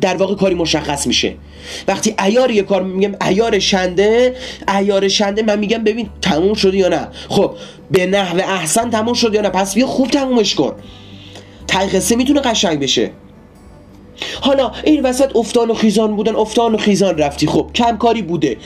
در 0.00 0.16
واقع 0.16 0.34
کاری 0.34 0.54
مشخص 0.54 1.06
میشه. 1.06 1.34
وقتی 1.88 2.14
ایار 2.24 2.50
یه 2.50 2.62
کار 2.62 2.82
میگم 2.82 3.14
ایار 3.26 3.58
شنده 3.58 4.36
ایار 4.78 5.08
شنده 5.08 5.42
من 5.42 5.58
میگم 5.58 5.84
ببین 5.84 6.08
تموم 6.22 6.54
شده 6.54 6.76
یا 6.76 6.88
نه. 6.88 7.08
خب 7.28 7.54
به 7.90 8.06
نحو 8.06 8.38
احسن 8.38 8.90
تموم 8.90 9.14
شد 9.14 9.34
یا 9.34 9.40
نه. 9.40 9.48
پس 9.48 9.74
بیا 9.74 9.86
خوب 9.86 10.10
تمومش 10.10 10.54
کن. 10.54 10.72
تای 11.66 11.88
قصه 11.88 12.16
می‌تونه 12.16 12.40
قشنگ 12.40 12.80
بشه. 12.80 13.10
حالا 14.40 14.72
این 14.84 15.02
وسط 15.02 15.36
افتان 15.36 15.70
و 15.70 15.74
خیزان 15.74 16.16
بودن 16.16 16.34
افتان 16.34 16.74
و 16.74 16.78
خیزان 16.78 17.18
رفتی. 17.18 17.46
خب 17.46 17.70
کمکاری 17.74 18.22
بوده. 18.22 18.56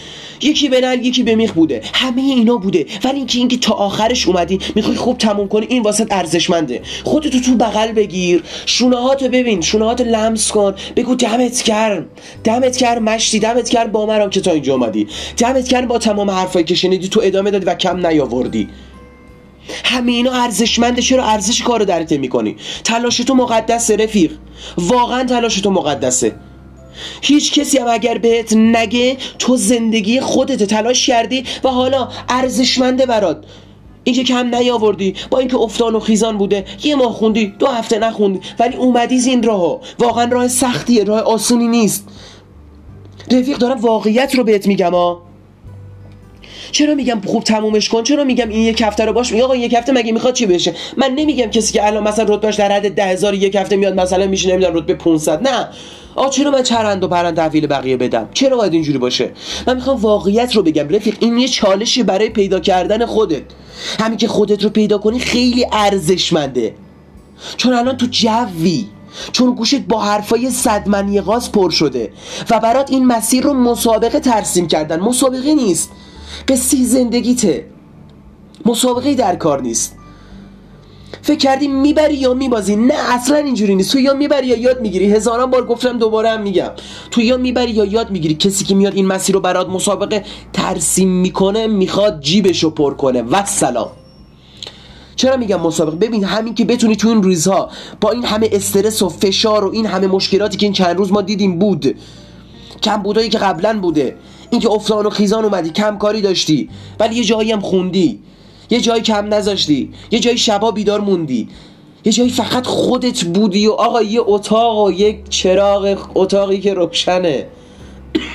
یکی 0.43 0.69
به 0.69 0.81
نل 0.81 1.07
یکی 1.07 1.23
به 1.23 1.35
میخ 1.35 1.53
بوده. 1.53 1.83
همه 1.95 2.23
اینا 2.23 2.57
بوده. 2.57 2.87
ولی 3.05 3.17
اینکه 3.17 3.39
اینکه 3.39 3.57
تا 3.57 3.75
آخرش 3.75 4.29
اومدی 4.29 4.59
می‌خوای 4.75 4.97
خوب 4.97 5.19
تموم 5.19 5.49
کنی 5.49 5.67
این 5.69 5.83
وسط 5.83 6.13
ارزشمنده. 6.13 6.83
خودتو 7.05 7.41
تو 7.41 7.55
بغل 7.55 7.93
بگیر. 7.93 8.43
شونهاتو 8.67 9.29
ببین. 9.29 9.61
شونهاتو 9.61 10.05
لمس 10.05 10.51
کن. 10.51 10.75
بگو 10.97 11.15
دمت 11.15 11.63
گرم. 11.63 12.07
دمت 12.45 12.79
گرم 12.79 13.03
مشتی. 13.03 13.39
دمت 13.39 13.71
گرم 13.71 13.93
با 13.93 14.07
مرام 14.07 14.31
که 14.31 14.41
تا 14.41 14.51
اینجا 14.51 14.75
اومدی. 14.75 15.07
دمت 15.37 15.69
گرم 15.69 15.87
با 15.87 15.99
تمام 15.99 16.31
حرفایی 16.31 16.65
که 16.65 16.99
تو 16.99 17.21
ادامه 17.25 17.51
دادی 17.51 17.65
و 17.65 17.75
کم 17.75 18.07
نیاوردی. 18.07 18.69
همه 19.85 20.13
اینا 20.13 20.33
ارزشمنده 20.33 21.03
چرا 21.03 21.25
ارزش 21.25 21.63
کارو 21.63 21.85
درک 21.85 22.13
می‌کنی؟ 22.13 22.57
تلاش 22.85 23.17
تو 23.17 23.35
مقدسه 23.35 23.97
رفیق. 23.97 24.33
واقعا 24.79 25.25
تلاش 25.25 25.61
تو 25.61 25.71
مقدسه. 25.71 26.35
هیچ 27.23 27.53
کسی 27.53 27.79
هم 27.79 27.89
اگر 27.89 28.19
بهت 28.19 28.53
نگه 28.53 29.17
تو 29.39 29.57
زندگی 29.57 30.21
خودت 30.21 30.63
تلاش 30.63 31.07
کردی 31.07 31.45
و 31.65 31.69
حالا 31.69 32.09
ارزشمنده 32.29 33.07
برات. 33.07 33.45
اینکه 34.05 34.25
کم 34.25 34.55
نیاوردی 34.55 35.15
با 35.31 35.39
اینکه 35.39 35.57
افتان 35.57 35.95
و 35.95 36.01
خیزان 36.01 36.39
بوده. 36.39 36.65
یه 36.85 36.95
ماه 36.95 37.13
خوندی 37.13 37.47
دو 37.47 37.67
هفته 37.67 37.99
نخوندی 37.99 38.41
ولی 38.59 38.77
اومدی 38.77 39.15
این 39.15 39.43
راهو. 39.43 39.79
واقعا 39.99 40.25
راه 40.25 40.49
سختیه 40.49 41.05
راه 41.05 41.21
آسونی 41.21 41.69
نیست. 41.69 42.09
رفیق 43.33 43.59
دارم 43.59 43.81
واقعیت 43.81 44.35
رو 44.35 44.45
بهت 44.45 44.67
میگم 44.67 44.95
ها 44.95 45.30
چرا 46.73 46.95
میگم 46.95 47.21
خوب 47.27 47.45
تمومش 47.45 47.89
کن؟ 47.89 48.03
چرا 48.03 48.25
میگم 48.25 48.49
این 48.49 48.63
یک 48.63 48.83
هفته 48.83 49.05
رو 49.05 49.13
باش؟ 49.13 49.33
میگه 49.33 49.45
آقا 49.45 49.57
یک 49.57 49.75
هفته 49.75 49.93
مگه 49.93 50.13
می‌خواد 50.13 50.35
چی 50.35 50.47
بشه؟ 50.47 50.75
من 50.97 51.11
نمیگم 51.11 51.47
کسی 51.47 51.73
که 51.73 51.87
الان 51.87 52.09
مثلا 52.09 52.35
رتبهش 52.35 52.55
در 52.55 52.73
حد 52.73 52.95
10000 52.95 53.35
یک 53.35 53.55
هفته 53.55 53.77
میاد 53.77 54.01
مثلا 54.01 54.27
میشه 54.27 54.51
نمی‌دونم 54.53 54.75
رتبه 54.75 54.95
500 54.95 55.49
نه. 55.49 55.69
آ 56.15 56.29
چرا 56.29 56.51
من 56.51 56.63
چرند 56.63 57.05
و 57.05 57.09
پرند 57.09 57.37
تحویل 57.37 57.67
بقیه 57.67 57.97
بدم؟ 57.97 58.29
چرا 58.35 58.57
باید 58.57 58.73
اینجوری 58.73 58.99
باشه؟ 58.99 59.31
من 59.67 59.75
می‌خوام 59.75 59.97
واقعیت 59.97 60.57
رو 60.57 60.63
بگم. 60.63 60.89
رفیق 60.89 61.17
این 61.21 61.39
یه 61.39 61.49
چالشی 61.49 62.03
برای 62.03 62.29
پیدا 62.29 62.61
کردن 62.61 63.07
خودت. 63.07 63.43
همین 64.01 64.19
که 64.19 64.29
خودت 64.29 64.65
رو 64.65 64.71
پیدا 64.71 64.99
کنی 64.99 65.19
خیلی 65.19 65.67
ارزشمنده. 65.73 66.75
چون 67.57 67.73
الان 67.73 67.97
تو 67.97 68.07
جوی. 68.11 68.87
چون 69.33 69.55
گوشت 69.55 69.81
با 69.81 70.01
حرفای 70.01 70.51
صدمنی 70.51 71.21
غاز 71.21 71.53
پر 71.53 71.71
شده. 71.71 72.13
و 72.51 72.61
برات 72.61 72.91
این 72.91 73.07
مسیر 73.07 73.45
رو 73.45 73.55
مسابقه 73.55 74.21
ترسیم 74.21 74.69
کردن. 74.69 75.01
مسابقه 75.01 75.55
نیست. 75.55 75.91
قصه 76.49 76.85
زندگیته. 76.85 77.67
مسابقه 78.67 79.15
در 79.15 79.37
کار 79.37 79.63
نیست. 79.63 79.97
فکر 81.23 81.39
کردی 81.39 81.69
می‌بری 81.69 82.15
یا 82.15 82.35
میبازی؟ 82.35 82.77
نه 82.77 82.95
اصلا 82.95 83.37
اینجوری 83.37 83.75
نیست. 83.75 83.93
تو 83.93 84.01
یا 84.01 84.15
می‌بری 84.15 84.47
یا 84.47 84.59
یاد 84.59 84.81
می‌گیری. 84.81 85.13
هزاران 85.13 85.51
بار 85.51 85.67
گفتم 85.67 85.99
دوباره 85.99 86.31
هم 86.31 86.43
میگم. 86.43 86.71
تو 87.11 87.21
یا 87.21 87.37
می‌بری 87.37 87.71
یا 87.71 87.85
یاد 87.85 88.11
می‌گیری. 88.11 88.35
کسی 88.35 88.65
که 88.65 88.75
میاد 88.75 88.95
این 88.95 89.07
مسیر 89.07 89.35
رو 89.35 89.41
برات 89.41 89.69
مسابقه 89.69 90.25
ترسیم 90.53 91.09
می‌کنه 91.09 91.67
می‌خواد 91.67 92.21
جیبشو 92.21 92.71
پر 92.71 92.95
کنه. 92.95 93.23
و 93.23 93.45
سلام 93.45 93.91
چرا 95.17 95.37
میگم 95.37 95.61
مسابقه؟ 95.61 95.97
ببین 95.97 96.25
همین 96.25 96.55
که 96.55 96.65
بتونی 96.65 96.97
تو 96.97 97.09
این 97.09 97.23
روزها 97.23 97.71
با 98.01 98.11
این 98.11 98.25
همه 98.25 98.49
استرس 98.53 99.03
و 99.03 99.09
فشار 99.09 99.65
و 99.65 99.71
این 99.73 99.87
همه 99.87 100.07
مشکلاتی 100.07 100.57
که 100.57 100.67
این 100.67 100.73
چند 100.73 100.97
روز 100.97 101.13
ما 101.13 101.23
دیدیم 101.23 101.59
بود 101.59 101.97
کم 102.83 102.97
بودایی 102.97 103.29
که 103.29 103.39
قبلا 103.39 103.79
بوده 103.81 104.17
اینکه 104.51 104.71
افتان 104.71 105.07
و 105.07 105.11
خیزان 105.11 105.45
اومدی 105.45 105.71
کم 105.71 105.99
کاری 105.99 106.21
داشتی 106.21 106.69
ولی 107.01 107.17
یه 107.17 107.25
جایی 107.25 107.53
هم 107.53 107.61
خوندی. 107.61 108.21
یه 108.71 108.81
جایی 108.81 109.03
کم 109.03 109.35
نذاشتی. 109.35 109.93
یه 110.11 110.21
جایی 110.21 110.39
شبا 110.39 110.71
بیدار 110.71 111.01
موندی. 111.01 111.49
یه 112.05 112.13
جایی 112.13 112.31
فقط 112.31 112.67
خودت 112.67 113.25
بودی 113.25 113.67
و 113.67 113.73
آقا 113.73 114.03
یه 114.03 114.21
اتاق 114.25 114.87
و 114.87 114.91
یک 114.91 115.29
چراغ 115.29 115.99
اتاقی 116.15 116.61
که 116.61 116.75
روشنه. 116.75 117.47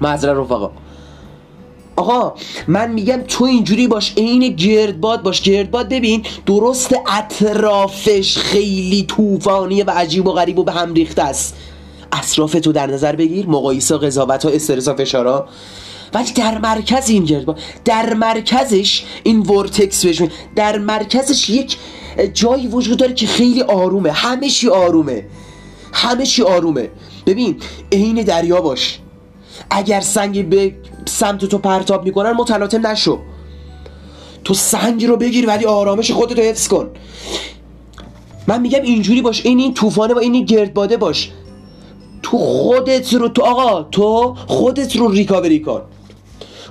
معذرت 0.00 0.36
رفقا. 0.36 0.70
آقا 1.96 2.34
من 2.68 2.90
میگم 2.90 3.22
تو 3.28 3.44
اینجوری 3.44 3.88
باش 3.88 4.14
عین 4.16 4.48
گردباد 4.48 5.22
باش. 5.22 5.42
گردباد 5.42 5.88
ببین 5.88 6.22
درست 6.46 6.94
اطرافش 7.18 8.38
خیلی 8.38 9.02
طوفانیه 9.02 9.84
و 9.84 9.90
عجیب 9.90 10.26
و 10.26 10.32
غریب 10.32 10.58
و 10.58 10.64
به 10.64 10.72
هم 10.72 10.94
ریخته 10.94 11.22
است. 11.22 11.56
اطراف 12.12 12.52
تو 12.52 12.72
در 12.72 12.86
نظر 12.86 13.16
بگیر 13.16 13.46
مقایسه 13.46 13.96
قضاوت 13.96 14.44
ها 14.44 14.50
استرس 14.50 14.88
و 14.88 14.94
فشارا. 14.94 15.48
ولی 16.14 16.32
در 16.32 16.58
مرکز 16.58 17.08
این 17.08 17.24
گردباد 17.24 17.58
در 17.84 18.14
مرکزش 18.14 19.04
این 19.22 19.40
ورتکس 19.40 20.04
بهش 20.04 20.22
در 20.56 20.78
مرکزش 20.78 21.50
یک 21.50 21.76
جایی 22.34 22.66
وجود 22.66 22.98
داره 22.98 23.14
که 23.14 23.26
خیلی 23.26 23.62
آرومه. 23.62 24.12
همه 24.12 24.48
چی 24.48 24.68
آرومه. 24.68 25.26
همه 25.92 26.26
چی 26.26 26.42
آرومه. 26.42 26.88
ببین 27.26 27.56
عین 27.92 28.22
دریا 28.22 28.60
باش. 28.60 28.98
اگر 29.70 30.00
سنگ 30.00 30.48
به 30.48 30.74
سمت 31.06 31.44
تو 31.44 31.58
پرتاب 31.58 32.04
می‌کنن 32.04 32.32
متلاطم 32.32 32.86
نشو. 32.86 33.18
تو 34.44 34.54
سنگ 34.54 35.04
رو 35.04 35.16
بگیر 35.16 35.46
ولی 35.46 35.64
آرامش 35.64 36.10
خودتو 36.10 36.42
حفظ 36.42 36.68
کن. 36.68 36.90
من 38.46 38.60
میگم 38.60 38.82
اینجوری 38.82 39.22
باش. 39.22 39.46
این 39.46 39.58
این 39.58 39.74
طوفانه 39.74 40.14
و 40.14 40.18
این 40.18 40.44
گردباده 40.44 40.96
باش. 40.96 41.30
تو 42.30 42.38
خودت 42.38 43.14
رو 43.14 43.28
تو 43.28 43.42
آقا 43.42 43.82
تو 43.82 44.34
خودت 44.46 44.96
رو 44.96 45.08
ریکاوری 45.08 45.60
کن. 45.60 45.82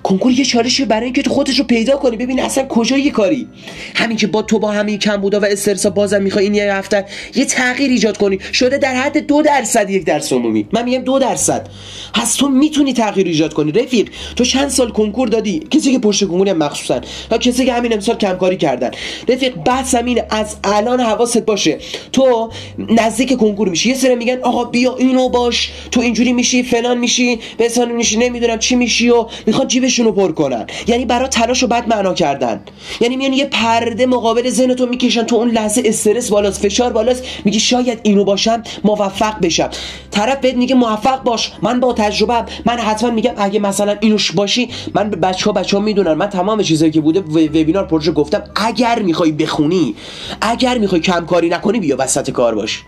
کنکور 0.03 0.31
یه 0.31 0.45
چالشی 0.45 0.85
برای 0.85 1.03
اینکه 1.03 1.21
تو 1.21 1.29
خودت 1.29 1.57
رو 1.57 1.63
پیدا 1.63 1.95
کنی. 1.95 2.17
ببین 2.17 2.39
اصلا 2.39 2.67
کجا 2.67 2.97
یه 2.97 3.11
کاری؟ 3.11 3.47
همین 3.95 4.17
که 4.17 4.27
با 4.27 4.41
تو 4.41 4.59
با 4.59 4.71
همین 4.71 4.99
کم 4.99 5.17
بودا 5.17 5.39
و 5.39 5.45
استرسا 5.45 5.89
بازم 5.89 6.21
می‌خوای 6.21 6.45
این 6.45 6.53
یه 6.53 6.73
هفته 6.73 7.05
یه 7.35 7.45
تغییر 7.45 7.89
ایجاد 7.89 8.17
کنی. 8.17 8.39
شده 8.53 8.77
در 8.77 8.95
حد 8.95 9.17
دو 9.17 9.41
درصد 9.41 9.89
یک 9.89 10.05
درس 10.05 10.33
عمومی. 10.33 10.67
من 10.71 10.83
میگم 10.83 11.03
دو 11.03 11.19
درصد. 11.19 11.69
پس 12.13 12.35
تو 12.35 12.49
می‌تونی 12.49 12.93
تغییر 12.93 13.27
ایجاد 13.27 13.53
کنی. 13.53 13.71
رفیق 13.71 14.09
تو 14.35 14.43
چند 14.43 14.69
سال 14.69 14.89
کنکور 14.89 15.27
دادی؟ 15.27 15.59
کسی 15.59 15.91
که 15.91 15.99
پشت 15.99 16.27
کنکور 16.27 16.53
مخصوصا. 16.53 17.01
یا 17.31 17.37
کسی 17.37 17.65
که 17.65 17.73
همین 17.73 17.93
امسال 17.93 18.15
کمکاری 18.15 18.57
کردن. 18.57 18.91
رفیق 19.27 19.55
بحث 19.55 19.95
همین 19.95 20.21
از 20.29 20.55
الان 20.63 20.99
حواست 20.99 21.45
باشه. 21.45 21.77
تو 22.11 22.49
نزدیک 22.89 23.37
کنکور 23.37 23.69
میشی. 23.69 23.89
یه 23.89 23.95
سری 23.95 24.15
میگن 24.15 24.37
آقا 24.43 24.63
بیا 24.63 24.95
اینو 24.95 25.29
باش. 25.29 25.71
تو 25.91 26.01
اینجوری 26.01 26.33
میشی 26.33 26.63
فلان 26.63 26.97
میشی. 26.97 27.39
بسان 27.59 27.91
میشی. 27.91 28.17
نمی‌دونم 28.17 28.59
چی 28.59 28.75
میشی 28.75 29.09
و 29.09 29.25
می‌خواد 29.45 29.67
جیبشون 29.87 30.05
رو 30.05 30.11
پر 30.11 30.31
کنن. 30.31 30.65
یعنی 30.87 31.05
برای 31.05 31.27
تلاش 31.27 31.61
رو 31.61 31.67
بد 31.67 31.87
معنا 31.87 32.13
کردن. 32.13 32.61
یعنی 33.01 33.15
میان 33.15 33.33
یه 33.33 33.45
پرده 33.45 34.05
مقابل 34.05 34.49
ذهن 34.49 34.73
تو 34.73 34.85
می‌کشن 34.85 35.23
تو 35.23 35.35
اون 35.35 35.49
لحظه 35.49 35.81
استرس 35.85 36.29
بالاست 36.29 36.61
فشار 36.61 36.93
بالاست. 36.93 37.23
میگی 37.45 37.59
شاید 37.59 37.99
اینو 38.03 38.23
باشم 38.23 38.63
موفق 38.83 39.39
بشم. 39.41 39.69
طرف 40.11 40.39
بهت 40.39 40.55
میگه 40.55 40.75
موفق 40.75 41.23
باش. 41.23 41.51
من 41.61 41.79
با 41.79 41.93
تجربه 41.93 42.45
من 42.65 42.77
حتما 42.77 43.11
میگم 43.11 43.33
اگه 43.37 43.59
مثلا 43.59 43.95
اینوش 43.99 44.31
باشی 44.31 44.69
من 44.95 45.09
به 45.09 45.15
بچه 45.15 45.45
ها 45.45 45.51
بچه 45.51 45.77
ها 45.77 45.83
می‌دونن. 45.83 46.13
من 46.13 46.27
تمام 46.29 46.61
چیزایی 46.61 46.91
که 46.91 47.01
بوده 47.01 47.19
وبینار 47.19 47.85
پروژه 47.85 48.11
گفتم 48.11 48.43
اگر 48.55 49.01
می‌خوای 49.01 49.31
بخونی 49.31 49.95
اگر 50.41 50.77
می‌خوای 50.77 51.01
کم 51.01 51.25
کاری 51.25 51.49
نکنی 51.49 51.79
بیا 51.79 51.95
وسط 51.99 52.31
کار 52.31 52.55
باش. 52.55 52.83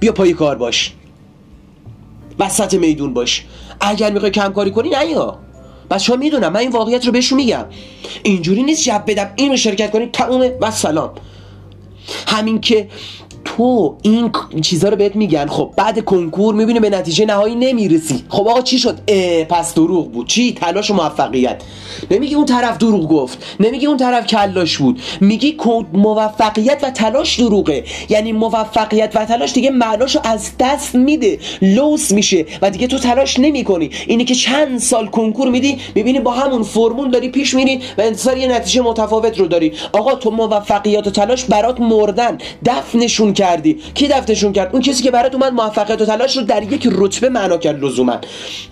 بیا 0.00 0.12
پای 0.12 0.32
کار 0.32 0.56
باش. 0.56 0.92
وسط 2.38 2.74
میدون 2.74 3.14
باش. 3.14 3.44
اگر 3.80 4.10
می‌خوای 4.12 4.30
کم 4.30 4.52
کاری 4.52 4.70
کنی 4.70 4.88
نه 4.88 5.06
یا 5.06 5.38
بچه 5.90 6.12
ها 6.12 6.18
می‌دونم 6.18 6.52
من 6.52 6.60
این 6.60 6.70
واقعیت 6.70 7.06
رو 7.06 7.12
بهشون 7.12 7.36
میگم. 7.36 7.64
اینجوری 8.22 8.62
نیست 8.62 8.82
جب 8.82 9.04
بدم 9.06 9.32
اینو 9.36 9.56
شرکت 9.56 9.90
کنی 9.90 10.06
تمومه 10.06 10.58
و 10.60 10.70
سلام. 10.70 11.10
همین 12.26 12.60
که 12.60 12.88
تو 13.44 13.96
این 14.02 14.30
چیزها 14.62 14.90
رو 14.90 14.96
بهت 14.96 15.16
میگن. 15.16 15.46
خب 15.46 15.70
بعد 15.76 16.04
کنکور 16.04 16.54
می‌بینی 16.54 16.80
به 16.80 16.90
نتیجه 16.90 17.26
نهایی 17.26 17.54
نمی‌رسی. 17.54 18.24
خب 18.28 18.48
آقا 18.48 18.60
چی 18.60 18.78
شد؟ 18.78 18.98
پس 19.48 19.74
دروغ 19.74 20.12
بود. 20.12 20.26
چی؟ 20.26 20.52
تلاش 20.52 20.90
و 20.90 20.94
موفقیت. 20.94 21.62
نمیگی 22.10 22.34
اون 22.34 22.46
طرف 22.46 22.78
دروغ 22.78 23.08
گفت. 23.08 23.56
نمیگی 23.60 23.86
اون 23.86 23.96
طرف 23.96 24.26
کلاش 24.26 24.78
بود. 24.78 25.00
میگی 25.20 25.56
موفقیت 25.92 26.78
و 26.82 26.90
تلاش 26.90 27.40
دروغه. 27.40 27.84
یعنی 28.08 28.32
موفقیت 28.32 29.12
و 29.14 29.24
تلاش 29.24 29.52
دیگه 29.52 29.70
معناشو 29.70 30.20
از 30.24 30.50
دست 30.60 30.94
میده. 30.94 31.38
لوس 31.62 32.12
میشه 32.12 32.46
و 32.62 32.70
دیگه 32.70 32.86
تو 32.86 32.98
تلاش 32.98 33.38
نمی‌کنی. 33.38 33.90
اینی 34.06 34.24
که 34.24 34.34
چند 34.34 34.78
سال 34.78 35.06
کنکور 35.06 35.50
میدی 35.50 35.78
می‌بینی 35.94 36.20
با 36.20 36.30
همون 36.30 36.62
فرمول 36.62 37.10
داری 37.10 37.28
پیش 37.28 37.54
میری 37.54 37.80
و 37.98 38.00
انتظار 38.00 38.36
یه 38.36 38.48
نتیجه 38.48 38.82
متفاوت 38.82 39.38
رو 39.38 39.46
داری. 39.46 39.72
آقا 39.92 40.14
تو 40.14 40.30
موفقیت 40.30 41.06
و 41.06 41.10
تلاش 41.10 41.44
برات 41.44 41.80
مردن. 41.80 42.38
دفنشون 42.64 43.29
کردی؟ 43.32 43.78
کی 43.94 44.08
دفنشون 44.08 44.52
کرد؟ 44.52 44.70
اون 44.72 44.82
کسی 44.82 45.02
که 45.02 45.10
برات 45.10 45.34
اومد 45.34 45.52
موفقیت 45.52 46.00
و 46.00 46.04
تلاش 46.04 46.36
رو 46.36 46.42
در 46.42 46.62
یک 46.62 46.88
رتبه 46.92 47.28
معنا 47.28 47.56
کرد 47.56 47.84
لزوما. 47.84 48.18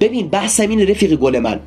ببین 0.00 0.29
بحث 0.29 0.61
این 0.61 0.88
رفیق 0.88 1.15
گل 1.15 1.38
من. 1.38 1.61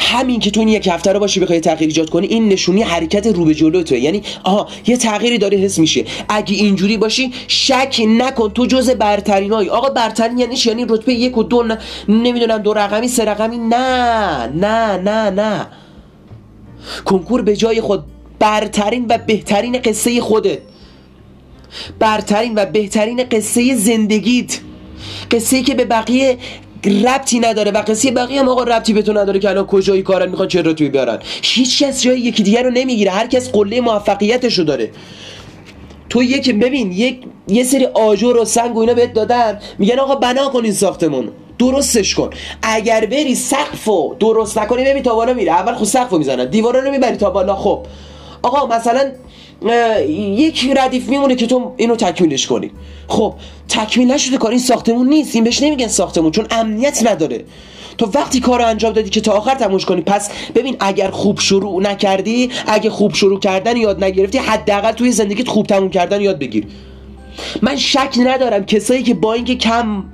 همین 0.00 0.40
که 0.40 0.50
تو 0.50 0.60
این 0.60 0.68
یک 0.68 0.86
هفته 0.86 1.12
رو 1.12 1.20
باشی 1.20 1.40
بخوای 1.40 1.60
تغییر 1.60 1.88
ایجاد 1.88 2.10
کنی 2.10 2.26
این 2.26 2.48
نشونی 2.48 2.82
حرکت 2.82 3.26
رو 3.26 3.44
به 3.44 3.54
جلو 3.54 3.82
توه. 3.82 3.98
یعنی 3.98 4.22
آها 4.44 4.68
یه 4.86 4.96
تغییری 4.96 5.38
داره 5.38 5.58
حس 5.58 5.78
میشه. 5.78 6.04
اگه 6.28 6.54
اینجوری 6.54 6.96
باشی 6.96 7.32
شک 7.48 8.00
نکن 8.08 8.48
تو 8.48 8.66
جز 8.66 8.90
برترین 8.90 9.52
های 9.52 9.68
آقا 9.68 9.88
برترین 9.88 10.38
یعنی 10.38 10.56
یعنی 10.66 10.86
رتبه 10.88 11.14
یک 11.14 11.38
و 11.38 11.42
دو 11.42 11.62
نه 11.62 11.78
نمی‌دونم 12.08 12.58
دو 12.58 12.74
رقمی 12.74 13.08
سه 13.08 13.24
رقمی. 13.24 13.58
نه 13.58 14.46
نه 14.46 14.96
نه 14.96 15.30
نه. 15.30 15.66
کنکور 17.04 17.42
به 17.42 17.56
جای 17.56 17.80
خود 17.80 18.04
برترین 18.38 19.06
و 19.08 19.18
بهترین 19.18 19.78
قصه 19.84 20.20
خودت. 20.20 20.58
برترین 21.98 22.52
و 22.56 22.66
بهترین 22.66 23.24
قصه 23.30 23.76
زندگیت. 23.76 24.58
قصه 25.30 25.62
که 25.62 25.74
به 25.74 25.84
بقیه 25.84 26.38
ربطی 26.84 27.40
نداره 27.40 27.70
و 27.70 27.82
قصه 27.82 28.10
بقیه 28.10 28.40
هم 28.40 28.48
آقا 28.48 28.62
ربطی 28.62 28.92
به 28.92 29.02
تو 29.02 29.12
نداره 29.12 29.38
که 29.38 29.50
الان 29.50 29.66
کجایی 29.66 30.02
کارن 30.02 30.28
می‌خوان 30.28 30.48
چه 30.48 30.62
توی 30.62 30.88
بیارن. 30.88 31.18
هیچ 31.42 31.82
کس 31.82 32.02
جای 32.02 32.20
یکی 32.20 32.42
دیگر 32.42 32.62
رو 32.62 32.70
نمی‌گیره. 32.70 33.10
هر 33.10 33.26
کس 33.26 33.50
قله 33.50 33.80
موفقیتشو 33.80 34.62
داره. 34.62 34.90
تو 36.08 36.22
یک 36.22 36.54
ببین 36.54 36.92
یک 36.92 37.20
یه 37.48 37.64
سری 37.64 37.86
آجر 37.86 38.36
و 38.36 38.44
سنگ 38.44 38.76
و 38.76 38.78
اینا 38.78 38.94
بهت 38.94 39.12
دادن. 39.12 39.60
میگن 39.78 39.98
آقا 39.98 40.14
بنا 40.14 40.48
کن 40.48 40.64
این 40.64 40.72
ساختمون. 40.72 41.28
درستش 41.58 42.14
کن. 42.14 42.30
اگر 42.62 43.06
بری 43.06 43.34
سقفو 43.34 44.14
درست 44.20 44.58
نکنی 44.58 44.84
ببین 44.84 45.02
تا 45.02 45.14
بالا 45.14 45.34
میره. 45.34 45.52
اول 45.52 45.74
خود 45.74 45.88
سقفو 45.88 46.18
می‌زنن. 46.18 46.44
دیوارا 46.44 46.80
رو 46.80 46.90
می‌بری 46.90 47.16
تا 47.16 47.30
بالا. 47.30 47.56
خب. 47.56 47.86
آقا 48.42 48.76
مثلا 48.76 49.12
یک 50.08 50.70
ردیف 50.76 51.08
میمونه 51.08 51.34
که 51.34 51.46
تو 51.46 51.74
اینو 51.76 51.96
تکمیلش 51.96 52.46
کنی. 52.46 52.70
خب 53.08 53.34
تکمیل 53.68 54.10
نشده 54.10 54.36
کار 54.36 54.50
این 54.50 54.60
ساختمون 54.60 55.08
نیست. 55.08 55.34
این 55.34 55.44
بهش 55.44 55.62
نمیگن 55.62 55.88
ساختمون 55.88 56.30
چون 56.30 56.46
امنیت 56.50 57.06
نداره. 57.06 57.44
تو 57.98 58.10
وقتی 58.14 58.40
کار 58.40 58.62
انجام 58.62 58.92
دادی 58.92 59.10
که 59.10 59.20
تا 59.20 59.32
آخر 59.32 59.54
تموش 59.54 59.84
کنی 59.84 60.00
پس 60.00 60.30
ببین 60.54 60.76
اگر 60.80 61.10
خوب 61.10 61.40
شروع 61.40 61.82
نکردی 61.82 62.50
اگه 62.66 62.90
خوب 62.90 63.14
شروع 63.14 63.40
کردن 63.40 63.76
یاد 63.76 64.04
نگرفتی 64.04 64.38
حداقل 64.38 64.92
توی 64.92 65.12
زندگیت 65.12 65.48
خوب 65.48 65.66
تموم 65.66 65.90
کردن 65.90 66.20
یاد 66.20 66.38
بگیر. 66.38 66.66
من 67.62 67.76
شک 67.76 68.14
ندارم 68.18 68.64
کسایی 68.64 69.02
که 69.02 69.14
با 69.14 69.32
اینکه 69.32 69.54
کم 69.54 70.04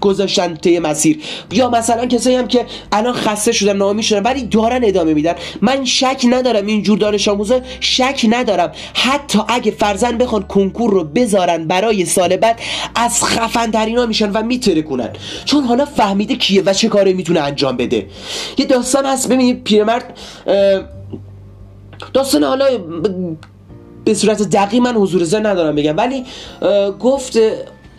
گذاشتن 0.00 0.54
طی 0.54 0.78
مسیر. 0.78 1.20
یا 1.52 1.70
مثلا 1.70 2.06
کسایی 2.06 2.36
هم 2.36 2.48
که 2.48 2.66
الان 2.92 3.14
خسته 3.14 3.52
شدن 3.52 3.76
نامی 3.76 4.02
شدن 4.02 4.22
ولی 4.22 4.42
دارن 4.42 4.84
ادامه 4.84 5.14
میدن. 5.14 5.34
من 5.60 5.84
شک 5.84 6.26
ندارم 6.30 6.66
این 6.66 6.82
جور 6.82 6.98
دانش 6.98 7.28
آموزا 7.28 7.60
شک 7.80 8.26
ندارم. 8.30 8.72
حتی 8.94 9.38
اگه 9.48 9.70
فرزن 9.70 10.18
بخوان 10.18 10.42
کنکور 10.42 10.90
رو 10.90 11.04
بذارن 11.04 11.66
برای 11.66 12.04
سال 12.04 12.36
بعد 12.36 12.60
از 12.94 13.24
خفن 13.24 13.70
ترینا 13.70 14.06
میشن 14.06 14.30
و 14.30 14.42
میتره 14.42 14.82
کنن 14.82 15.10
چون 15.44 15.64
حالا 15.64 15.84
فهمیده 15.84 16.36
کیه 16.36 16.62
و 16.62 16.72
چه 16.72 16.88
کاری 16.88 17.12
می‌تونه 17.12 17.40
انجام 17.40 17.76
بده. 17.76 18.06
یه 18.58 18.66
داستان 18.66 19.06
هست. 19.06 19.28
ببینید 19.28 19.64
پیرمرد 19.64 20.18
داستان 22.12 22.44
حالا 22.44 22.66
به 24.04 24.14
صورت 24.14 24.42
دقیق 24.42 24.82
من 24.82 24.94
حضور 24.94 25.24
زن 25.24 25.46
ندارم 25.46 25.74
بگم. 25.74 25.96
ولی 25.96 26.24
گفت 27.00 27.38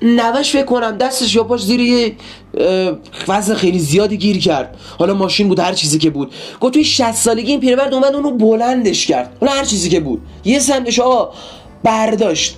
نوش 0.02 0.52
فکر 0.52 0.66
کنم 0.66 0.98
دستش 0.98 1.36
یا 1.36 1.44
پاش 1.44 1.64
زیر 1.64 1.80
یه 1.80 2.16
وزن 3.28 3.56
خیلی 3.56 3.80
زیادی 3.80 4.18
گیر 4.18 4.40
کرد. 4.40 4.78
حالا 5.00 5.14
ماشین 5.14 5.48
بود 5.48 5.60
هر 5.60 5.74
چیزی 5.74 5.98
که 5.98 6.10
بود. 6.10 6.34
گفت 6.60 6.74
توی 6.74 6.84
60 6.84 7.12
سالگی 7.12 7.52
این 7.52 7.60
پیرمرد 7.60 7.94
اومد 7.94 8.16
اونو 8.16 8.32
بلندش 8.32 9.06
کرد. 9.06 9.38
حالا 9.42 9.52
هر 9.52 9.66
چیزی 9.66 9.90
که 9.90 10.00
بود. 10.00 10.22
یه 10.46 10.60
سمتش 10.60 11.00
آقا 11.00 11.34
برداشت. 11.84 12.58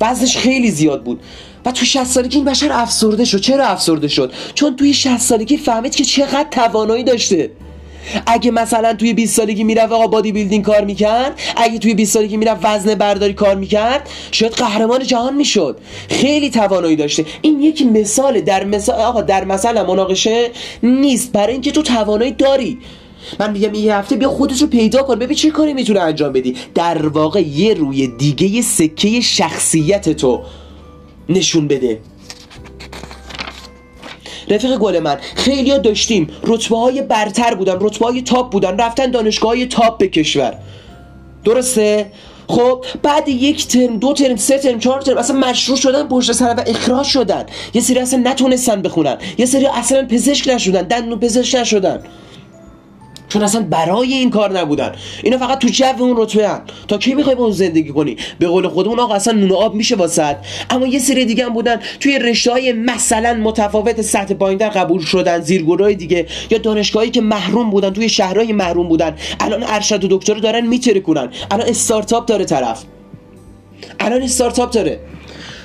وزنش 0.00 0.36
خیلی 0.36 0.70
زیاد 0.70 1.02
بود. 1.04 1.20
و 1.64 1.72
تو 1.72 1.84
60 1.84 2.04
سالگی 2.04 2.36
این 2.36 2.44
بشر 2.44 2.68
افسرده 2.72 3.24
شد. 3.24 3.40
چرا 3.40 3.66
افسرده 3.66 4.08
شد؟ 4.08 4.32
چون 4.54 4.76
توی 4.76 4.94
60 4.94 5.18
سالگی 5.18 5.56
فهمید 5.56 5.94
که 5.94 6.04
چقدر 6.04 6.46
توانایی 6.50 7.04
داشته. 7.04 7.50
اگه 8.26 8.50
مثلا 8.50 8.94
توی 8.94 9.12
20 9.12 9.36
سالگی 9.36 9.64
می‌رفت 9.64 9.92
آقا 9.92 10.06
بادی 10.06 10.32
بیلدینگ 10.32 10.64
کار 10.64 10.84
می‌کرد 10.84 11.40
اگه 11.56 11.78
توی 11.78 11.94
20 11.94 12.14
سالگی 12.14 12.36
می‌رفت 12.36 12.60
وزن 12.64 12.94
برداری 12.94 13.32
کار 13.34 13.54
می‌کرد 13.54 14.08
شاید 14.30 14.52
قهرمان 14.52 15.06
جهان 15.06 15.36
می‌شد. 15.36 15.78
خیلی 16.08 16.50
توانایی 16.50 16.96
داشته. 16.96 17.24
این 17.42 17.62
یک 17.62 17.82
مثال 17.82 18.40
در 18.40 18.64
مثال 18.64 19.00
آقا 19.00 19.22
در 19.22 19.44
مثلا 19.44 19.84
مناقشه 19.86 20.50
نیست. 20.82 21.32
برای 21.32 21.52
اینکه 21.52 21.70
تو 21.70 21.82
توانایی 21.82 22.32
داری. 22.32 22.78
من 23.40 23.52
میگم 23.52 23.74
یه 23.74 23.96
هفته 23.96 24.16
بیا 24.16 24.28
خودت 24.28 24.60
رو 24.60 24.66
پیدا 24.66 25.02
کن. 25.02 25.18
ببین 25.18 25.36
چه 25.36 25.50
کاری 25.50 25.74
می‌تونه 25.74 26.00
انجام 26.00 26.32
بدی. 26.32 26.56
در 26.74 27.06
واقع 27.06 27.40
یه 27.40 27.74
روی 27.74 28.06
دیگه 28.06 28.62
سکه 28.62 29.20
شخصیت 29.20 30.08
تو 30.08 30.40
نشون 31.28 31.68
بده. 31.68 32.00
رفیق 34.52 34.76
گل 34.76 34.98
من 34.98 35.18
خیلی 35.34 35.70
ها 35.70 35.78
داشتیم. 35.78 36.30
رتبه 36.44 36.78
های 36.78 37.02
برتر 37.02 37.54
بودن 37.54 37.76
رتبه 37.80 38.06
های 38.06 38.22
تاپ 38.22 38.52
بودن. 38.52 38.76
رفتن 38.76 39.10
دانشگاه 39.10 39.50
های 39.50 39.66
تاپ 39.66 39.98
به 39.98 40.08
کشور. 40.08 40.54
درسته؟ 41.44 42.06
خب 42.48 42.84
بعد 43.02 43.28
یک 43.28 43.66
ترم 43.66 43.98
دو 43.98 44.12
ترم 44.12 44.36
سه 44.36 44.58
ترم 44.58 44.78
چهار 44.78 45.00
ترم 45.00 45.18
اصلا 45.18 45.36
مشروع 45.36 45.78
شدن 45.78 46.08
پشت 46.08 46.32
سر 46.32 46.54
و 46.58 46.64
اخراج 46.66 47.06
شدن. 47.06 47.46
یه 47.74 47.80
سری 47.80 47.98
اصلا 47.98 48.20
نتونستن 48.24 48.82
بخونن. 48.82 49.18
یه 49.38 49.46
سری 49.46 49.66
اصلا 49.66 50.06
پزشک 50.06 50.48
نشدن 50.48 50.82
دندون 50.82 51.20
پزشک 51.20 51.54
نشدن. 51.54 52.00
چون 53.32 53.42
اصلا 53.42 53.62
برای 53.62 54.12
این 54.12 54.30
کار 54.30 54.58
نبودن. 54.58 54.92
اینا 55.22 55.38
فقط 55.38 55.58
تو 55.58 55.68
جو 55.68 55.84
اون 55.98 56.16
رتبه 56.16 56.48
هم 56.48 56.62
تا 56.88 56.98
کی 56.98 57.14
می‌خوای 57.14 57.34
با 57.34 57.44
اون 57.44 57.52
زندگی 57.52 57.88
کنی؟ 57.88 58.16
به 58.38 58.46
قول 58.46 58.68
خودمون 58.68 59.00
آقا 59.00 59.14
اصلا 59.14 59.32
نون 59.32 59.52
آب 59.52 59.74
میشه 59.74 59.96
واسط 59.96 60.36
اما 60.70 60.86
یه 60.86 60.98
سری 60.98 61.24
دیگه 61.24 61.44
هم 61.44 61.52
بودن 61.52 61.80
توی 62.00 62.18
رشته 62.18 62.50
های 62.50 62.72
مثلا 62.72 63.34
متفاوت 63.34 64.02
سطح 64.02 64.34
پایینتر 64.34 64.68
قبول 64.68 65.00
شدن 65.00 65.40
زیرگروهای 65.40 65.94
دیگه 65.94 66.26
یا 66.50 66.58
دانشگاهی 66.58 67.10
که 67.10 67.20
محروم 67.20 67.70
بودن 67.70 67.90
توی 67.90 68.08
شهرهای 68.08 68.52
محروم 68.52 68.88
بودن. 68.88 69.16
الان 69.40 69.62
ارشد 69.66 70.04
و 70.04 70.18
دکتر 70.18 70.34
دارن 70.34 70.66
میتره 70.66 71.00
کنن 71.00 71.28
الان 71.50 71.68
استارتاپ 71.68 72.26
داره 72.26 72.44
طرف. 72.44 72.84
الان 74.00 74.22
استارتاپ 74.22 74.70
داره. 74.70 75.00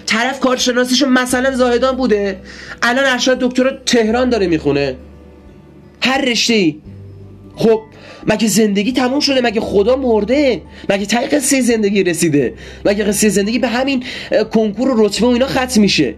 طرف 0.05 0.39
کارشناسیشو 0.39 1.05
مثلا 1.05 1.55
زاهدان 1.55 1.95
بوده. 1.95 2.39
الان 2.81 3.05
ارشد 3.05 3.39
دکتر 3.39 3.77
تهران 3.85 4.29
داره 4.29 4.47
می‌خونه. 4.47 4.95
هر 6.01 6.21
رشته 6.21 6.53
ای 6.53 6.75
خب 7.57 7.81
مگه 8.27 8.47
زندگی 8.47 8.91
تموم 8.91 9.19
شده؟ 9.19 9.41
مگه 9.41 9.61
خدا 9.61 9.95
مرده؟ 9.95 10.61
مگه 10.89 11.05
تای 11.05 11.25
قصه 11.25 11.61
زندگی 11.61 12.03
رسیده؟ 12.03 12.53
مگه 12.85 13.03
قصه 13.03 13.29
زندگی 13.29 13.59
به 13.59 13.67
همین 13.67 14.03
کنکور 14.51 14.89
و 14.89 15.05
رتبه 15.05 15.27
و 15.27 15.29
اینا 15.29 15.47
ختم 15.47 15.81
میشه؟ 15.81 16.15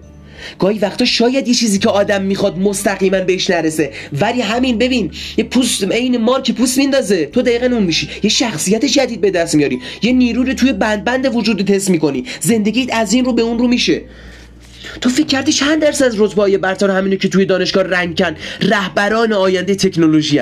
گاهی 0.59 0.79
وقتا 0.79 1.05
شاید 1.05 1.47
یه 1.47 1.53
چیزی 1.53 1.79
که 1.79 1.89
آدم 1.89 2.21
می‌خواد 2.21 2.57
مستقیما 2.57 3.19
بهش 3.19 3.49
نرسه. 3.49 3.91
ولی 4.21 4.41
همین 4.41 4.77
ببین 4.77 5.11
یه 5.37 5.43
پوست 5.43 5.83
عین 5.83 6.17
مار 6.17 6.41
که 6.41 6.53
پوست 6.53 6.77
میندازه 6.77 7.25
تو 7.25 7.41
دقیقا 7.41 7.65
اون 7.65 7.83
میشی. 7.83 8.09
یه 8.23 8.29
شخصیت 8.29 8.85
جدید 8.85 9.21
به 9.21 9.31
دست 9.31 9.55
میاری. 9.55 9.79
یه 10.01 10.11
نیرو 10.11 10.43
رو 10.43 10.53
توی 10.53 10.73
بند 10.73 11.03
بند 11.03 11.35
وجود 11.35 11.61
تست 11.61 11.89
می‌کنی. 11.89 12.23
زندگیت 12.39 12.89
از 12.93 13.13
این 13.13 13.25
رو 13.25 13.33
به 13.33 13.41
اون 13.41 13.59
رو 13.59 13.67
میشه. 13.67 14.01
تو 15.01 15.09
فکر 15.09 15.25
کردی 15.25 15.51
چند 15.51 15.81
درصد 15.81 16.05
از 16.05 16.21
رتبه 16.21 16.57
برتر 16.57 16.89
همینو 16.89 17.15
که 17.15 17.27
توی 17.27 17.45
دانشگاه 17.45 17.83
رنگ 17.83 18.23
رهبران 18.61 19.33
آینده 19.33 19.75
تکنولوژی 19.75 20.41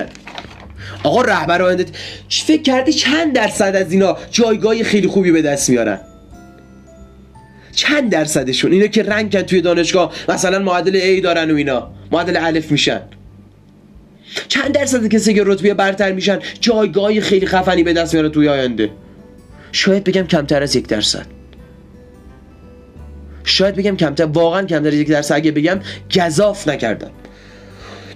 آقا 1.03 1.21
رهبر 1.21 1.61
آینده 1.61 1.85
فکر 2.29 2.61
کردی؟ 2.61 2.93
چند 2.93 3.33
درصد 3.33 3.75
از 3.75 3.91
اینا 3.91 4.17
جایگاه 4.31 4.83
خیلی 4.83 5.07
خوبی 5.07 5.31
به 5.31 5.41
دست 5.41 5.69
میارن؟ 5.69 5.99
چند 7.71 8.11
درصدشون؟ 8.11 8.71
اینا 8.71 8.87
که 8.87 9.03
رنگ 9.03 9.41
توی 9.41 9.61
دانشگاه 9.61 10.13
مثلا 10.29 10.59
معادل 10.59 11.19
A 11.19 11.23
دارن 11.23 11.51
و 11.51 11.55
اینا. 11.55 11.91
معادل 12.11 12.37
الف 12.37 12.71
میشن. 12.71 13.01
چند 14.47 14.71
درصد 14.71 15.07
کسی 15.07 15.33
که 15.33 15.43
رتبه 15.45 15.73
برتر 15.73 16.11
میشن 16.11 16.39
جایگاه 16.61 17.19
خیلی 17.19 17.45
خفنی 17.45 17.83
به 17.83 17.93
دست 17.93 18.13
میارن 18.13 18.29
توی 18.29 18.49
آینده. 18.49 18.89
شاید 19.71 20.03
بگم 20.03 20.27
کمتر 20.27 20.63
از 20.63 20.75
یک 20.75 20.87
درصد. 20.87 21.25
شاید 23.43 23.75
بگم 23.75 23.97
کمتر 23.97 24.25
واقعا 24.25 24.63
کمتر 24.63 24.87
از 24.87 24.93
یک 24.93 25.07
درصد. 25.07 25.35
اگه 25.35 25.51
بگم 25.51 25.79
گذاف 26.15 26.67
نکردم 26.67 27.11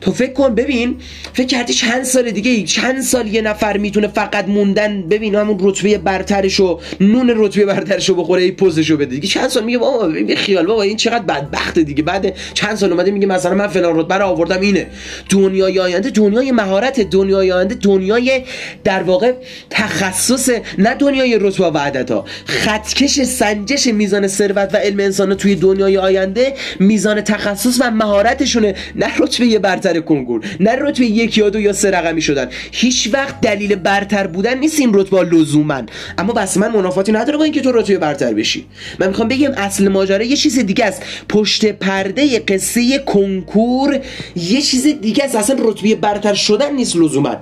تو 0.01 0.11
فکر 0.11 0.33
کن 0.33 0.55
ببین 0.55 0.95
فکر 1.33 1.47
کردی 1.47 1.73
چند 1.73 2.03
سال 2.03 2.31
دیگه 2.31 2.63
چند 2.63 3.01
سال 3.01 3.27
یه 3.27 3.41
نفر 3.41 3.77
می‌تونه 3.77 4.07
فقط 4.07 4.47
موندن؟ 4.47 5.01
ببین 5.01 5.35
همون 5.35 5.57
رتبه 5.61 5.97
برترشو 5.97 6.79
نون 6.99 7.33
رتبه 7.35 7.65
برترشو 7.65 8.15
بخوره 8.15 8.41
ای 8.41 8.51
پوزشو 8.51 8.97
بده 8.97 9.05
دیگه. 9.05 9.27
چند 9.27 9.49
سال 9.49 9.63
میگه 9.63 9.77
بابا 9.77 10.07
ببین 10.07 10.35
خیال 10.35 10.65
بابا 10.65 10.81
این 10.81 10.97
چقدر 10.97 11.23
بدبخت 11.23 11.79
دیگه. 11.79 12.03
بعد 12.03 12.35
چند 12.53 12.75
سال 12.75 12.91
اومده 12.91 13.11
میگه 13.11 13.27
مثلا 13.27 13.55
من 13.55 13.67
فلان 13.67 13.99
رتبه 13.99 14.15
رو 14.15 14.25
آوردم 14.25 14.61
اینه. 14.61 14.87
دنیای 15.29 15.79
آینده 15.79 16.09
دنیای 16.09 16.51
مهارت 16.51 16.99
دنیای 16.99 17.51
آینده 17.51 17.75
دنیای 17.75 18.43
در 18.83 19.03
واقع 19.03 19.33
تخصص 19.69 20.49
نه 20.77 20.95
دنیای 20.95 21.39
رتبه 21.41 21.65
و 21.65 21.77
عدد 21.77 22.11
ها 22.11 22.25
خطکش 22.45 23.21
سنجش 23.21 23.87
میزان 23.87 24.27
ثروت 24.27 24.69
و 24.73 24.77
علم 24.77 24.99
انسان 24.99 25.35
توی 25.35 25.55
دنیای 25.55 25.97
آینده 25.97 26.53
میزان 26.79 27.21
تخصص 27.21 27.77
و 27.79 27.91
مهارتشونه 27.91 28.75
نه 28.95 29.17
رتبه 29.17 29.59
برتر. 29.59 29.90
کنکور 29.99 30.45
نه 30.59 30.71
رتبه 30.71 31.05
یک 31.05 31.37
یا 31.37 31.49
دو 31.49 31.59
یا 31.59 31.73
سه 31.73 31.91
رقمی 31.91 32.21
شدن. 32.21 32.49
هیچ 32.71 33.09
وقت 33.13 33.41
دلیل 33.41 33.75
برتر 33.75 34.27
بودن 34.27 34.57
نیست 34.57 34.79
این 34.79 34.93
رتبه 34.93 35.23
لزوما. 35.23 35.81
اما 36.17 36.33
بس 36.33 36.57
من 36.57 36.71
منافاتی 36.71 37.11
نداره 37.11 37.37
با 37.37 37.43
اینکه 37.43 37.61
تو 37.61 37.71
رتبه 37.71 37.97
برتر 37.97 38.33
بشی. 38.33 38.65
من 38.99 39.07
می‌خوام 39.07 39.27
بگم 39.27 39.51
اصل 39.57 39.87
ماجرا 39.87 40.23
یه 40.23 40.35
چیز 40.35 40.59
دیگه 40.59 40.85
است. 40.85 41.03
پشت 41.29 41.65
پرده 41.65 42.39
قصه 42.39 42.99
کنکور 42.99 43.99
یه 44.35 44.61
چیز 44.61 44.87
دیگه 44.87 45.23
است. 45.23 45.35
اصلا 45.35 45.55
رتبه 45.59 45.95
برتر 45.95 46.33
شدن 46.33 46.75
نیست 46.75 46.95
لزوما. 46.95 47.35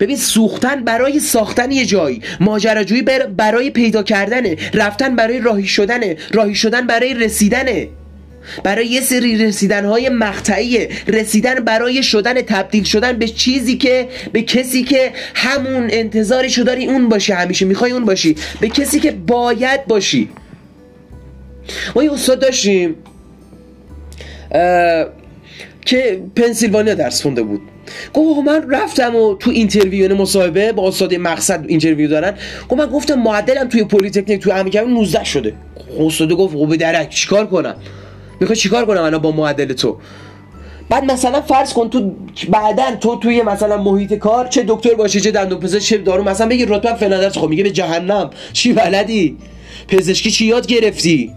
ببین 0.00 0.16
سوختن 0.16 0.84
برای 0.84 1.20
ساختن 1.20 1.72
یه 1.72 1.86
جایی. 1.86 2.22
ماجراجویی 2.40 3.02
برای 3.36 3.70
پیدا 3.70 4.02
کردنه 4.02 4.56
رفتن 4.74 5.16
برای 5.16 5.40
راهی 5.40 5.66
شدنه 5.66 6.16
راهی 6.32 6.54
شدن 6.54 6.86
برای 6.86 7.14
رسیدنه 7.14 7.88
برای 8.64 8.86
یه 8.86 9.00
سری 9.00 9.36
رسیدن 9.36 9.84
های 9.84 10.08
مقطعیه 10.08 10.88
رسیدن 11.08 11.54
برای 11.54 12.02
شدن 12.02 12.42
تبدیل 12.42 12.84
شدن 12.84 13.12
به 13.12 13.28
چیزی 13.28 13.76
که 13.76 14.08
به 14.32 14.42
کسی 14.42 14.84
که 14.84 15.12
همون 15.34 15.88
انتظارشو 15.90 16.62
داری 16.62 16.86
اون 16.86 17.08
باشی 17.08 17.32
همیشه 17.32 17.66
می‌خوای 17.66 17.90
اون 17.90 18.04
باشی. 18.04 18.36
به 18.60 18.68
کسی 18.68 19.00
که 19.00 19.10
باید 19.10 19.86
باشی. 19.86 20.28
ما 21.96 22.04
یه 22.04 22.12
استاد 22.12 22.40
داشتیم 22.40 22.94
که 25.86 26.22
پنسیلوانیا 26.36 26.94
درس 26.94 27.22
خونده 27.22 27.42
بود. 27.42 27.60
گفت 28.14 28.46
من 28.46 28.70
رفتم 28.70 29.16
و 29.16 29.34
تو 29.34 29.50
interview 29.50 30.14
مصاحبه 30.14 30.72
با 30.72 30.88
استاد 30.88 31.14
مقصد 31.14 31.64
interview 31.68 32.08
دارن. 32.08 32.34
گفت 32.68 32.80
من 32.80 32.86
گفتم 32.86 33.14
معدلم 33.14 33.68
توی 33.68 33.84
پلیتکنیک 33.84 34.40
توی 34.40 34.52
امریکا 34.52 34.80
19 34.80 35.24
شده. 35.24 35.54
استاد 36.00 36.32
گفت 36.32 36.54
خب 36.54 36.67
به 36.67 36.76
درک 36.76 37.10
چیکار 37.10 37.46
کنم؟ 37.46 37.74
می‌خوای 38.40 38.56
چیکار 38.56 38.86
کنم 38.86 39.02
الان 39.02 39.18
با 39.18 39.30
معدل 39.30 39.72
تو؟ 39.72 39.96
بعد 40.88 41.04
مثلا 41.12 41.40
فرض 41.40 41.72
کن 41.72 41.90
تو 41.90 42.12
بعدا 42.48 42.96
تو 43.00 43.16
توی 43.16 43.42
مثلا 43.42 43.82
محیط 43.82 44.14
کار 44.14 44.46
چه 44.46 44.64
دکتر 44.68 44.94
باشی 44.94 45.20
چه 45.20 45.30
دندون 45.30 45.60
پزشک 45.60 45.82
چه 45.88 45.98
دارو 45.98 46.24
مثلا 46.24 46.48
بگی 46.48 46.66
رتبه 46.66 46.94
فلان 46.94 47.28
خب 47.28 47.48
میگه 47.48 47.62
به 47.62 47.70
جهنم. 47.70 48.30
چی 48.52 48.72
بلدی؟ 48.72 49.36
پزشکی 49.88 50.30
چی 50.30 50.46
یاد 50.46 50.66
گرفتی؟ 50.66 51.32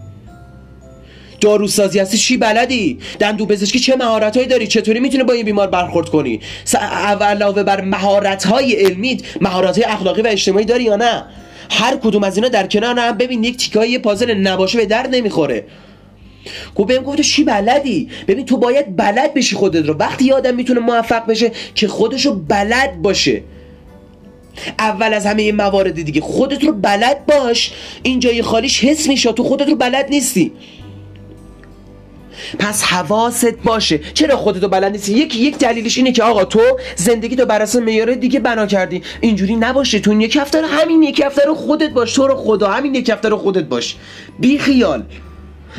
داروسازی 1.40 1.98
هستی 1.98 2.18
چی 2.18 2.36
بلدی؟ 2.36 2.98
دندون 3.18 3.46
پزشکی 3.46 3.78
چه 3.78 3.96
مهارتهایی 3.96 4.48
داری؟ 4.48 4.66
چطوری 4.66 5.00
می‌تونی 5.00 5.24
با 5.24 5.32
این 5.32 5.44
بیمار 5.44 5.66
برخورد 5.66 6.08
کنی؟ 6.08 6.40
علاوه 7.20 7.62
بر 7.62 7.80
مهارت‌های 7.80 8.72
علمی 8.72 9.20
مهارت‌های 9.40 9.84
اخلاقی 9.84 10.22
و 10.22 10.26
اجتماعی 10.26 10.64
داری 10.64 10.84
یا 10.84 10.96
نه؟ 10.96 11.24
هر 11.70 11.96
کدوم 11.96 12.24
از 12.24 12.36
اینا 12.36 12.48
در 12.48 12.66
کنار 12.66 12.98
هم. 12.98 13.18
ببین 13.18 13.44
یک 13.44 13.56
تیکای 13.56 13.98
پازل 13.98 14.34
نباشه 14.34 14.78
به 14.78 14.86
درد 14.86 15.14
نمی‌خوره. 15.14 15.64
گفت 16.74 16.88
بهم 16.88 17.02
گفت 17.02 17.20
چی 17.20 17.44
بلدی؟ 17.44 18.08
ببین 18.28 18.46
تو 18.46 18.56
باید 18.56 18.96
بلد 18.96 19.34
بشی 19.34 19.56
خودت 19.56 19.86
رو. 19.86 19.94
وقتی 19.94 20.32
آدم 20.32 20.54
می‌تونه 20.54 20.80
موفق 20.80 21.26
بشه 21.26 21.52
که 21.74 21.88
خودشو 21.88 22.34
بلد 22.34 23.02
باشه. 23.02 23.42
اول 24.78 25.14
از 25.14 25.26
همه 25.26 25.42
این 25.42 25.56
موارد 25.56 26.02
دیگه. 26.02 26.20
خودت 26.20 26.64
رو 26.64 26.72
بلد 26.72 27.26
باش. 27.26 27.72
این 28.02 28.20
جای 28.20 28.42
خالیش 28.42 28.84
حس 28.84 29.08
میشه. 29.08 29.32
تو 29.32 29.44
خودت 29.44 29.68
رو 29.68 29.76
بلد 29.76 30.06
نیستی. 30.10 30.52
پس 32.58 32.82
حواست 32.82 33.54
باشه. 33.64 34.00
چرا 34.14 34.36
خودتو 34.36 34.68
بلد 34.68 34.92
نیستی؟ 34.92 35.12
یک 35.12 35.36
یک 35.36 35.58
دلیلش 35.58 35.98
اینه 35.98 36.12
که 36.12 36.22
آقا 36.22 36.44
تو 36.44 36.60
زندگی 36.96 37.36
تو 37.36 37.46
بر 37.46 37.62
اساس 37.62 37.82
معیار 37.82 38.14
دیگه 38.14 38.40
بنا 38.40 38.66
کردی. 38.66 39.02
اینجوری 39.20 39.56
نباشه. 39.56 40.00
تو 40.00 40.20
یک 40.20 40.36
هفته 40.36 40.60
رو 40.60 40.66
همین 40.66 41.02
یک 41.02 41.20
هفته 41.20 41.42
رو 41.46 41.54
خودت 41.54 41.90
باش. 41.90 42.14
تو 42.14 42.26
رو 42.26 42.36
خدا 42.36 42.70
همین 42.70 42.94
یک 42.94 43.08
هفته 43.08 43.28
رو 43.28 43.36
خودت 43.36 43.64
باش. 43.64 43.96
بی 44.38 44.58
خیال 44.58 45.02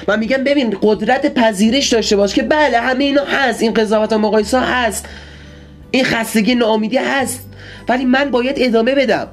من 0.07 0.19
میگم 0.19 0.43
ببین 0.43 0.77
قدرت 0.81 1.33
پذیرش 1.33 1.87
داشته 1.93 2.15
باش 2.15 2.33
که 2.33 2.43
بله 2.43 2.79
همه 2.79 3.03
اینا 3.03 3.23
هست. 3.25 3.61
این 3.61 3.73
قضاوت 3.73 4.13
و 4.13 4.17
مقایسه 4.17 4.59
هست. 4.59 5.05
این 5.91 6.03
خستگی 6.03 6.55
ناامیدی 6.55 6.97
هست. 6.97 7.49
ولی 7.89 8.05
من 8.05 8.31
باید 8.31 8.55
ادامه 8.59 8.95
بدم. 8.95 9.27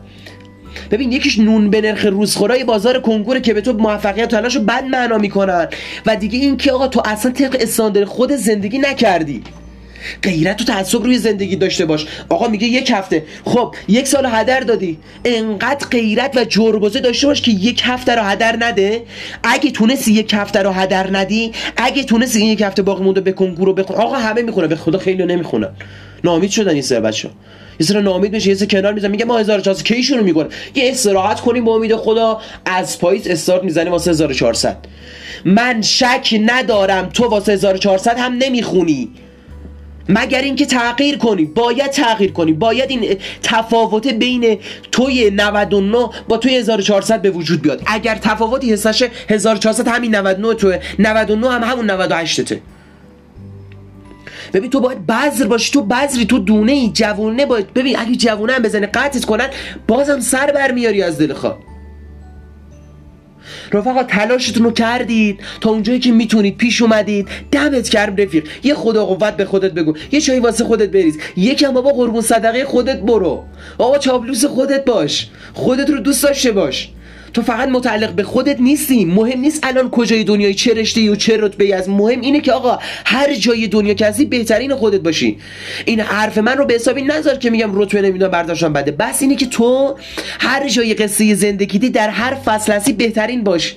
ببین 0.91 1.13
یکیش 1.13 1.39
نون 1.39 1.71
به 1.71 1.81
نرخ 1.81 2.07
روزخورای 2.07 2.65
بازار 2.65 3.01
کنکور 3.01 3.39
که 3.39 3.55
به 3.55 3.61
تو 3.61 3.73
موفقیت 3.73 4.29
تلاشو 4.29 4.61
بد 4.61 4.85
معنا 4.85 5.19
می‌کنن. 5.19 5.69
و 6.07 6.17
دیگه 6.17 6.39
این 6.39 6.57
که 6.57 6.73
آقا 6.73 6.89
تو 6.89 7.03
اصلا 7.05 7.33
طبق 7.33 7.57
استاندار 7.61 8.05
خود 8.05 8.33
زندگی 8.33 8.79
نکردی. 8.79 9.43
غیرت 10.23 10.61
و 10.61 10.65
تعصب 10.65 11.03
روی 11.03 11.19
زندگی 11.19 11.57
داشته 11.57 11.85
باش. 11.85 12.07
آقا 12.29 12.49
میگه 12.49 12.67
یک 12.67 12.91
هفته. 12.91 13.25
خب 13.45 13.75
یک 13.89 14.07
سال 14.07 14.27
هدر 14.31 14.61
دادی. 14.61 14.99
انقدر 15.25 15.87
غیرت 15.87 16.37
و 16.37 16.45
جربوزه 16.45 17.01
داشته 17.01 17.27
باش 17.27 17.41
که 17.43 17.51
یک 17.51 17.83
هفته 17.85 18.15
رو 18.15 18.23
هدر 18.23 18.57
نده. 18.61 19.03
اگه 19.43 19.71
تونستی 19.71 20.13
یک 20.13 20.35
هفته 20.35 20.63
رو 20.63 20.71
هدر 20.71 21.17
ندی 21.17 21.53
اگه 21.77 22.05
تونستی 22.05 22.41
این 22.41 22.49
یک 22.53 22.61
هفته 22.61 22.83
باقی 22.83 23.05
مونده 23.05 23.21
به 23.21 23.33
کنکور 23.33 23.67
رو 23.67 23.73
بخون. 23.73 23.97
آقا 23.97 24.17
همه 24.17 24.43
می‌خونه. 24.43 24.67
به 24.67 24.77
خدا 24.77 24.99
خیلی 24.99 25.25
نمی‌خونن. 25.25 25.69
نامید 26.25 26.51
شدن 26.51 26.73
این 26.73 26.83
سه 26.83 27.01
بچه 27.01 27.31
یه 27.81 27.87
سر 27.87 28.01
نامید 28.01 28.33
بشه 28.33 28.49
یه 28.49 28.55
سر 28.55 28.67
کنار 28.67 28.93
میزن 28.93 29.11
میگه 29.11 29.25
ما 29.25 29.39
1400 29.39 29.83
کی 29.83 30.03
شروع 30.03 30.21
می‌کنه؟ 30.21 30.49
یه 30.75 30.91
استراحت 30.91 31.41
کنیم 31.41 31.65
با 31.65 31.75
امید 31.75 31.97
خدا. 31.97 32.41
از 32.65 32.99
پاییز 32.99 33.27
استارت 33.27 33.63
می‌زنیم 33.63 33.93
واسه 33.93 34.11
1400 34.11 34.77
من 35.45 35.83
شک 35.83 36.41
ندارم 36.47 37.09
تو 37.09 37.25
واسه 37.25 37.53
1400 37.53 38.19
هم 38.19 38.33
نمی‌خونی. 38.33 39.09
مگر 40.09 40.43
اینکه 40.43 40.67
تغییر 40.67 41.19
کنی. 41.19 41.45
باید 41.45 41.91
تغییر 41.91 42.33
کنی. 42.33 42.53
باید 42.53 42.91
این 42.91 43.17
تفاوت 43.43 44.09
بین 44.09 44.59
توی 44.93 45.31
99 45.31 46.09
با 46.29 46.37
توی 46.37 46.57
1400 46.57 47.23
به 47.23 47.31
وجود 47.31 47.63
بیاد. 47.63 47.83
اگر 47.87 48.15
تفاوتی 48.15 48.73
حسش 48.73 49.09
1400 49.29 49.89
همین 49.89 50.15
99 50.15 50.55
توی 50.55 50.79
99 50.99 51.51
هم 51.51 51.63
همون 51.63 51.91
98 51.91 52.45
ته 52.45 52.61
ببین 54.53 54.71
تو 54.71 54.81
باید 54.81 55.07
بذر 55.07 55.47
باشی. 55.47 55.73
تو 55.73 55.83
بذری 55.83 56.27
تو 56.27 56.39
دونه 56.39 56.73
ای 56.73 56.91
جوونه 56.95 57.47
باید 57.47 57.75
ببین 57.75 57.99
اگه 57.99 58.17
جوونه 58.17 58.53
هم 58.53 58.63
بزنه 58.63 58.87
قطعت 58.87 59.25
کنن 59.25 59.49
بازم 59.89 60.21
سر 60.21 60.53
برمیاری 60.53 61.03
از 61.03 61.19
دل 61.19 61.33
خواه. 61.33 61.72
رفقا 63.73 64.03
تلاشتون 64.03 64.65
رو 64.65 64.73
کردید؟ 64.73 65.41
تا 65.61 65.71
اونجایی 65.71 65.99
که 65.99 66.13
می‌تونید 66.13 66.57
پیش 66.57 66.83
اومدید. 66.83 67.29
دمت 67.51 67.89
کرم 67.89 68.17
رفیق. 68.17 68.49
یه 68.63 68.75
خدا 68.75 69.07
قوت 69.07 69.37
به 69.37 69.45
خودت 69.45 69.73
بگو. 69.73 69.95
یه 70.13 70.21
چایی 70.21 70.41
واسه 70.41 70.65
خودت 70.65 70.91
بریز. 70.91 71.19
یکم 71.37 71.73
بابا 71.73 71.91
قربون 71.91 72.21
صدقه 72.21 72.65
خودت 72.65 73.01
برو. 73.01 73.45
بابا 73.79 73.99
چابلوس 73.99 74.45
خودت 74.45 74.85
باش. 74.85 75.29
خودت 75.53 75.91
رو 75.91 75.99
دوست 75.99 76.23
داشته 76.23 76.53
باش. 76.53 76.89
تو 77.33 77.43
فقط 77.43 77.69
متعلق 77.69 78.11
به 78.13 78.23
خودت 78.23 78.61
نیستی. 78.61 79.05
مهم 79.05 79.41
نیست 79.41 79.61
الان 79.63 79.91
کجای 79.91 80.25
دنیای 80.25 80.55
چه 80.55 80.75
رشته 80.75 81.11
و 81.11 81.17
چه 81.17 81.37
رتبه 81.37 81.75
از 81.75 81.89
مهم 81.89 82.21
اینه 82.21 82.41
که 82.41 82.53
آقا 82.53 82.79
هر 83.05 83.35
جای 83.35 83.69
دنیا 83.69 83.95
که 83.95 84.07
هستی 84.07 84.25
بهترین 84.25 84.75
خودت 84.75 85.01
باشی. 85.01 85.39
این 85.85 86.01
حرف 86.01 86.39
من 86.39 86.57
رو 86.57 86.67
به 86.67 86.75
حسابی 86.75 87.03
نذار 87.03 87.35
که 87.35 87.51
میگم 87.51 87.81
رتبه 87.81 88.03
نمی‌دونم 88.03 88.31
برداشتم 88.31 88.73
بده. 88.73 88.91
بس 88.91 89.23
اینه 89.23 89.37
که 89.37 89.47
تو 89.47 89.97
هر 90.41 90.69
جای 90.69 90.95
قصه 90.95 91.35
زندگی 91.35 91.79
در 91.79 92.09
هر 92.09 92.35
فصل 92.35 92.73
هستی 92.73 92.93
بهترین 92.93 93.45
باش. 93.45 93.77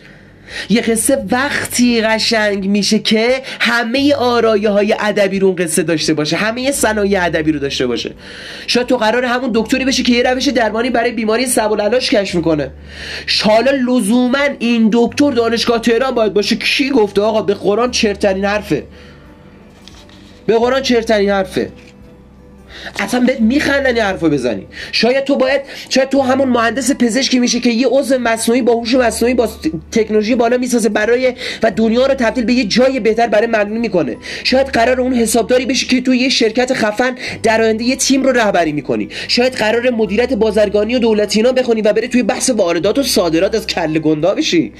یه 0.69 0.81
قصه 0.81 1.23
وقتی 1.31 2.01
قشنگ 2.01 2.67
میشه 2.67 2.99
که 2.99 3.41
همه 3.59 4.15
آرایه 4.15 4.69
های 4.69 4.95
ادبی 4.99 5.39
رو 5.39 5.47
اون 5.47 5.55
قصه 5.55 5.83
داشته 5.83 6.13
باشه 6.13 6.37
همه 6.37 6.71
صنایع 6.71 7.25
ادبی 7.25 7.51
رو 7.51 7.59
داشته 7.59 7.87
باشه. 7.87 8.11
شاید 8.67 8.87
تو 8.87 8.97
قرار 8.97 9.25
همون 9.25 9.51
دکتری 9.53 9.85
بشه 9.85 10.03
که 10.03 10.13
یه 10.13 10.23
روش 10.23 10.47
درمانی 10.47 10.89
برای 10.89 11.11
بیماری 11.11 11.45
سب 11.45 11.71
و 11.71 11.89
کشف 11.99 12.35
می‌کنه. 12.35 12.71
حالا 13.43 13.71
لزوما 13.71 14.47
این 14.59 14.89
دکتر 14.93 15.31
دانشگاه 15.31 15.79
تهران 15.79 16.11
باید 16.11 16.33
باشه. 16.33 16.55
کی 16.55 16.89
گفته 16.89 17.21
آقا؟ 17.21 17.41
به 17.41 17.53
قرآن 17.53 17.91
چرترین 17.91 18.45
حرفه. 18.45 18.83
به 20.45 20.57
قرآن 20.57 20.81
چرترین 20.81 21.29
حرفه. 21.29 21.71
اصلا 22.99 23.19
بهت 23.19 23.39
میخندن 23.39 23.97
حرفو 23.97 24.29
بزنی. 24.29 24.67
شاید 24.91 25.23
تو 25.23 25.35
باید 25.35 25.61
شاید 25.89 26.09
تو 26.09 26.21
همون 26.21 26.49
مهندس 26.49 26.91
پزشکی 26.91 27.39
میشه 27.39 27.59
که 27.59 27.69
یه 27.69 27.87
عضو 27.87 28.17
مصنوعی 28.17 28.61
با 28.61 28.73
هوش 28.73 28.95
مصنوعی 28.95 29.33
با 29.33 29.49
تکنولوژی 29.91 30.35
بالا 30.35 30.57
می‌سازه 30.57 30.89
برای 30.89 31.33
و 31.63 31.71
دنیا 31.71 32.05
رو 32.05 32.13
تبدیل 32.13 32.45
به 32.45 32.53
یه 32.53 32.63
جای 32.63 32.99
بهتر 32.99 33.27
برای 33.27 33.47
مردم 33.47 33.77
می‌کنه. 33.77 34.17
شاید 34.43 34.67
قرار 34.67 35.01
اون 35.01 35.13
حسابداری 35.13 35.65
بشه 35.65 35.87
که 35.87 36.01
تو 36.01 36.15
یه 36.15 36.29
شرکت 36.29 36.73
خفن 36.73 37.15
در 37.43 37.61
آینده 37.61 37.83
یه 37.83 37.95
تیم 37.95 38.23
رو 38.23 38.31
رهبری 38.31 38.71
می‌کنی. 38.71 39.09
شاید 39.27 39.53
قرار 39.53 39.89
مدیریت 39.89 40.33
بازرگانی 40.33 40.95
و 40.95 40.99
دولتینا 40.99 41.51
بخونی 41.51 41.81
و 41.81 41.93
بری 41.93 42.07
توی 42.07 42.23
بحث 42.23 42.49
واردات 42.49 42.97
و 42.97 43.03
صادرات 43.03 43.55
از 43.55 43.67
کله 43.67 43.99
گندا 43.99 44.35
بشی. 44.35 44.73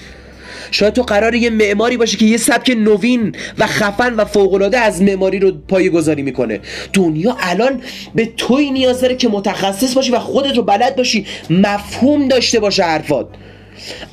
شاید 0.71 0.93
تو 0.93 1.01
قرار 1.01 1.35
یه 1.35 1.49
معماری 1.49 1.97
باشه 1.97 2.17
که 2.17 2.25
یه 2.25 2.37
سبک 2.37 2.69
نوین 2.69 3.35
و 3.57 3.67
خفن 3.67 4.13
و 4.13 4.25
فوقالعاده 4.25 4.77
از 4.77 5.01
معماری 5.01 5.39
رو 5.39 5.51
پایه 5.67 5.89
گذاری 5.89 6.21
می‌کنه. 6.21 6.59
دنیا 6.93 7.37
الان 7.39 7.81
به 8.15 8.29
توی 8.37 8.71
نیاز 8.71 9.01
داره 9.01 9.15
که 9.15 9.27
متخصص 9.27 9.93
باشی 9.93 10.11
و 10.11 10.19
خودت 10.19 10.57
رو 10.57 10.63
بلد 10.63 10.95
باشی 10.95 11.25
مفهوم 11.49 12.27
داشته 12.27 12.59
باشه 12.59 12.83
حرفات. 12.83 13.27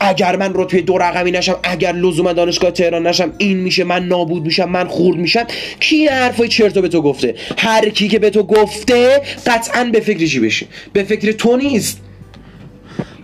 اگر 0.00 0.36
من 0.36 0.52
رتبه 0.54 0.80
دو 0.80 0.98
رقمی 0.98 1.30
نشم 1.30 1.56
اگر 1.62 1.92
لزوما 1.92 2.32
دانشگاه 2.32 2.70
تهران 2.70 3.06
نشم 3.06 3.32
این 3.38 3.56
میشه 3.56 3.84
من 3.84 4.06
نابود 4.06 4.44
میشم 4.44 4.68
من 4.68 4.88
خورد 4.88 5.16
میشم. 5.16 5.46
کی 5.80 6.06
حرفای 6.06 6.48
چرتو 6.48 6.82
به 6.82 6.88
تو 6.88 7.02
گفته؟ 7.02 7.34
هر 7.58 7.88
کی 7.88 8.08
که 8.08 8.18
به 8.18 8.30
تو 8.30 8.42
گفته 8.42 9.22
قطعا 9.46 9.84
به 9.84 10.00
فکر 10.00 10.26
چی 10.26 10.40
بشه؟ 10.40 10.66
به 10.92 11.02
فکر 11.02 11.32
تو 11.32 11.56
نیست. 11.56 12.00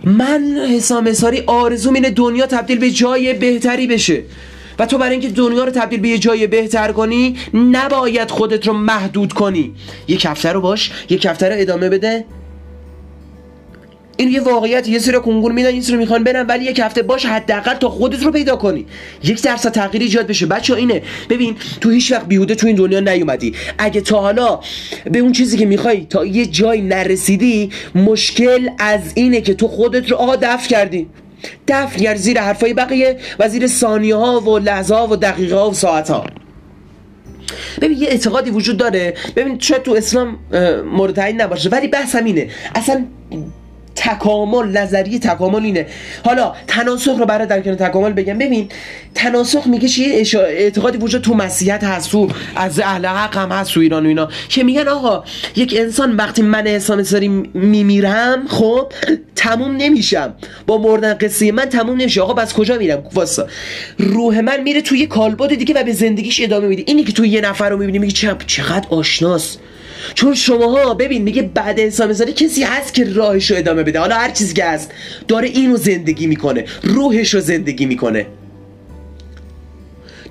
من 0.03 0.57
حسام 0.75 1.07
اساری 1.07 1.43
آرزوم 1.47 1.93
اینه 1.93 2.09
دنیا 2.09 2.45
تبدیل 2.45 2.79
به 2.79 2.91
جای 2.91 3.33
بهتری 3.33 3.87
بشه. 3.87 4.23
و 4.79 4.85
تو 4.85 4.97
برای 4.97 5.11
اینکه 5.11 5.29
دنیا 5.29 5.63
رو 5.63 5.71
تبدیل 5.71 5.99
به 5.99 6.07
یه 6.07 6.17
جای 6.17 6.47
بهتر 6.47 6.91
کنی 6.91 7.37
نباید 7.53 8.31
خودت 8.31 8.67
رو 8.67 8.73
محدود 8.73 9.33
کنی. 9.33 9.73
یک 10.07 10.25
هفته 10.25 10.51
رو 10.51 10.61
باش 10.61 10.91
یک 11.09 11.25
هفته 11.25 11.49
رو 11.49 11.55
ادامه 11.57 11.89
بده. 11.89 12.25
این 14.19 14.29
یه 14.29 14.41
واقعیت 14.41 14.87
یه 14.87 14.99
سری 14.99 15.19
کنکور 15.19 15.51
میدن 15.51 15.69
این 15.69 15.81
سری 15.81 15.97
می‌خوان 15.97 16.23
برن 16.23 16.45
ولی 16.45 16.65
یک 16.65 16.79
هفته 16.79 17.01
باش 17.01 17.25
حداقل 17.25 17.73
تا 17.73 17.89
خودت 17.89 18.23
رو 18.23 18.31
پیدا 18.31 18.55
کنی. 18.55 18.85
یک 19.23 19.41
درصد 19.41 19.71
تغییر 19.71 20.03
ایجاد 20.03 20.27
بشه. 20.27 20.45
بچه 20.45 20.73
اینه. 20.73 21.01
ببین 21.29 21.55
تو 21.81 21.89
هیچ 21.89 22.11
وقت 22.11 22.27
بیهوده 22.27 22.55
تو 22.55 22.67
این 22.67 22.75
دنیا 22.75 22.99
نیومدی. 22.99 23.53
اگه 23.77 24.01
تا 24.01 24.21
حالا 24.21 24.59
به 25.11 25.19
اون 25.19 25.31
چیزی 25.31 25.57
که 25.57 25.65
می‌خوای 25.65 26.05
تا 26.09 26.25
یه 26.25 26.45
جای 26.45 26.81
نرسیدی 26.81 27.69
مشکل 27.95 28.69
از 28.79 29.01
اینه 29.15 29.41
که 29.41 29.53
تو 29.53 29.67
خودت 29.67 30.11
رو 30.11 30.17
آقا 30.17 30.35
دفع 30.35 30.69
کردی. 30.69 31.07
دفع 31.67 31.99
کرد 31.99 32.17
زیر 32.17 32.39
حرفای 32.41 32.73
بقیه 32.73 33.17
و 33.39 33.49
زیر 33.49 33.67
ثانیه 33.67 34.15
ها 34.15 34.39
و 34.39 34.57
لحظه 34.57 34.95
ها 34.95 35.07
و 35.07 35.15
دقیقه 35.15 35.55
ها 35.55 35.69
و 35.69 35.73
ساعت 35.73 36.09
ها 36.09 36.25
ببین 37.81 37.97
یه 37.97 38.07
اعتقادی 38.07 38.49
وجود 38.49 38.77
داره. 38.77 39.13
ببین 39.35 39.59
شاید 39.59 39.83
تو 39.83 39.91
اسلام 39.91 40.39
مورد 40.85 41.15
تعیین 41.15 41.41
نباشه 41.41 41.69
ولی 41.69 41.87
بحث 41.87 42.15
همینه. 42.15 42.47
اصلا 42.75 43.05
تکامل 43.99 44.77
نظریه 44.77 45.19
تکامل 45.19 45.63
اینه. 45.63 45.87
حالا 46.25 46.53
تناسخ 46.67 47.17
رو 47.19 47.25
برای 47.25 47.47
در 47.47 47.61
کنار 47.61 47.75
تکامل 47.75 48.13
بگم. 48.13 48.37
ببین 48.37 48.69
تناسخ 49.15 49.67
میگه 49.67 49.87
چیه 49.87 50.23
اعتقادی 50.35 50.97
وجود 50.97 51.21
تو 51.21 51.33
مسیحیت 51.33 51.83
هست 51.83 52.11
تو 52.11 52.27
از 52.55 52.79
اهل 52.79 53.05
حق 53.05 53.37
هم 53.37 53.51
هست 53.51 53.73
تو 53.73 53.79
ایران 53.79 54.05
و 54.05 54.07
اینا. 54.07 54.29
که 54.49 54.63
میگن 54.63 54.87
آقا 54.87 55.23
یک 55.55 55.75
انسان 55.77 56.15
وقتی 56.15 56.41
من 56.41 56.67
حسام 56.67 57.03
ساری 57.03 57.27
میمیرم 57.53 58.47
خب 58.47 58.93
تموم 59.35 59.75
نمیشم. 59.75 60.33
با 60.67 60.77
مردن 60.77 61.13
قصه 61.13 61.51
من 61.51 61.65
تموم 61.65 61.97
نمیشه. 61.97 62.21
آقا 62.21 62.33
بس 62.33 62.53
کجا 62.53 62.77
میرم؟ 62.77 63.03
واسه. 63.13 63.45
روح 63.97 64.39
من 64.39 64.61
میره 64.61 64.81
توی 64.81 65.07
کالبد 65.07 65.55
دیگه 65.55 65.73
و 65.73 65.83
به 65.83 65.93
زندگیش 65.93 66.41
ادامه 66.41 66.67
میده. 66.67 66.83
اینی 66.87 67.03
که 67.03 67.11
تو 67.11 67.25
یه 67.25 67.41
نفر 67.41 67.69
رو 67.69 67.77
می‌بینی 67.77 67.99
میگه 67.99 68.35
چقدر 68.47 68.87
آشناست. 68.89 69.59
چون 70.13 70.35
شماها 70.35 70.93
ببین 70.93 71.21
میگه 71.21 71.41
بعد 71.41 71.79
انسان 71.79 72.09
مثالی 72.09 72.33
کسی 72.33 72.63
هست 72.63 72.93
که 72.93 73.13
راهش 73.13 73.51
رو 73.51 73.57
ادامه 73.57 73.83
بده. 73.83 73.99
حالا 73.99 74.15
هر 74.15 74.31
چیزی 74.31 74.53
که 74.53 74.65
هست 74.65 74.91
داره 75.27 75.47
اینو 75.47 75.77
زندگی 75.77 76.27
می‌کنه 76.27 76.65
روحش 76.83 77.33
رو 77.33 77.39
زندگی 77.39 77.85
می‌کنه. 77.85 78.25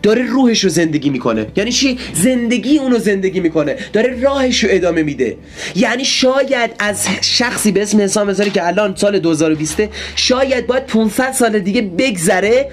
داره 0.03 0.23
روحش 0.23 0.65
رو 0.65 0.71
زندگی 0.71 1.11
می‌کنه. 1.11 1.47
یعنی 1.57 1.73
چی؟ 1.73 1.99
زندگی 2.15 2.79
اونو 2.79 2.99
زندگی 2.99 3.41
می‌کنه. 3.41 3.77
داره 3.93 4.21
راهش 4.21 4.65
رو 4.65 4.71
ادامه 4.73 5.03
میده. 5.03 5.37
یعنی 5.77 6.05
شاید 6.05 6.71
از 6.79 7.07
شخصی 7.21 7.73
به 7.73 7.83
اسم 7.83 8.01
انسان 8.01 8.35
که 8.35 8.67
الان 8.67 8.97
سال 8.97 9.19
2020 9.19 9.77
شاید 10.17 10.67
باید 10.67 10.87
500 10.87 11.33
سال 11.33 11.59
دیگه 11.59 11.83
بگذره 11.83 12.69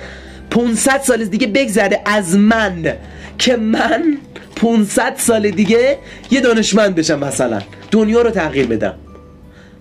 500 0.49 1.01
سال 1.01 1.25
دیگه 1.25 1.47
بگذره 1.47 2.01
از 2.05 2.35
من. 2.35 2.93
که 3.37 3.55
من 3.55 4.17
500 4.55 5.15
سال 5.17 5.49
دیگه 5.49 5.97
یه 6.31 6.41
دانشمند 6.41 6.95
بشم 6.95 7.19
مثلا. 7.19 7.61
دنیا 7.91 8.21
رو 8.21 8.31
تغییر 8.31 8.67
بدم. 8.67 8.93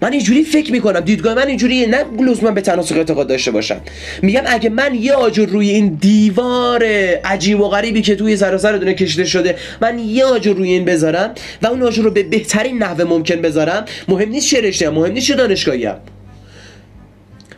من 0.02 0.12
اینجوری 0.12 0.44
فکر 0.44 0.72
می‌کنم. 0.72 1.00
دیدگاه 1.00 1.34
من 1.34 1.46
اینجوری 1.46 1.86
نه 1.86 2.04
لزوما 2.20 2.50
به 2.50 2.60
تناسق 2.60 2.96
اعتقاد 2.96 3.28
داشته 3.28 3.50
باشم. 3.50 3.80
میگم 4.22 4.42
اگه 4.46 4.70
من 4.70 4.94
یه 4.94 5.12
آجر 5.12 5.46
روی 5.46 5.70
این 5.70 5.98
دیوار 6.00 6.84
عجیب 7.24 7.60
و 7.60 7.68
غریبی 7.68 8.02
که 8.02 8.16
توی 8.16 8.36
سراسر 8.36 8.72
دونه 8.72 8.94
کشیده 8.94 9.24
شده 9.24 9.56
من 9.80 9.98
یه 9.98 10.24
آجر 10.24 10.52
روی 10.52 10.68
این 10.70 10.84
بذارم 10.84 11.34
و 11.62 11.66
اون 11.66 11.82
آجر 11.82 12.02
رو 12.02 12.10
به 12.10 12.22
بهترین 12.22 12.78
نحوه 12.78 13.04
ممکن 13.04 13.36
بذارم 13.36 13.84
مهم 14.08 14.28
نیست 14.28 14.48
چه 14.48 14.60
رشته 14.60 14.90
مهم 14.90 15.12
نیست 15.12 15.26
چه 15.26 15.34
دانشگاهیم 15.34 15.94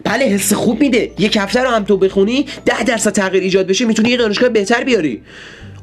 بله 0.04 0.24
حس 0.24 0.52
خوب 0.52 0.80
میده. 0.80 1.10
یک 1.18 1.36
هفته 1.36 1.60
رو 1.60 1.68
هم 1.68 1.84
تو 1.84 1.96
بخونی 1.96 2.46
ده 2.64 2.82
درصد 2.82 3.12
تغییر 3.12 3.42
ایجاد 3.42 3.66
بشه 3.66 3.84
می‌تونی 3.84 4.10
یه 4.10 4.16
دانشگاه 4.16 4.48
بهتر 4.48 4.84
بیاری. 4.84 5.22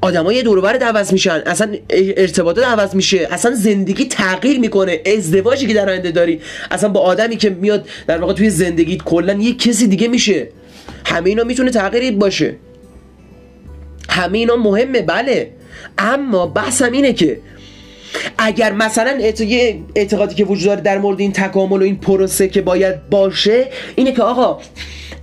آدمای 0.03 0.43
دور 0.43 0.59
و 0.59 0.67
عوض 0.67 1.13
میشن. 1.13 1.41
اصلا 1.45 1.75
ارتباطات 1.89 2.65
عوض 2.65 2.95
میشه. 2.95 3.27
اصلا 3.31 3.55
زندگی 3.55 4.05
تغییر 4.05 4.59
می‌کنه. 4.59 5.01
ازدواجی 5.17 5.67
که 5.67 5.73
در 5.73 5.89
آینده 5.89 6.11
داری. 6.11 6.41
اصلا 6.71 6.89
با 6.89 6.99
آدمی 6.99 7.37
که 7.37 7.49
میاد 7.49 7.87
در 8.07 8.17
واقع 8.17 8.33
توی 8.33 8.49
زندگیت 8.49 9.03
کلا 9.03 9.33
یه 9.33 9.53
کسی 9.53 9.87
دیگه 9.87 10.07
میشه. 10.07 10.47
همه 11.05 11.29
اینا 11.29 11.43
می‌تونه 11.43 11.71
تغییری 11.71 12.11
باشه. 12.11 12.55
همه 14.09 14.37
اینا 14.37 14.55
مهمه. 14.55 15.01
بله. 15.01 15.51
اما 15.97 16.47
بحثم 16.47 16.91
اینه 16.91 17.13
که 17.13 17.39
اگر 18.37 18.71
مثلا 18.71 19.19
یه 19.39 19.79
اعتقادی 19.95 20.35
که 20.35 20.45
وجود 20.45 20.65
داره 20.65 20.81
در 20.81 20.97
مورد 20.97 21.19
این 21.19 21.31
تکامل 21.31 21.81
و 21.81 21.83
این 21.83 21.97
پروسه 21.97 22.47
که 22.47 22.61
باید 22.61 23.09
باشه 23.09 23.67
اینه 23.95 24.11
که 24.11 24.23
آقا 24.23 24.59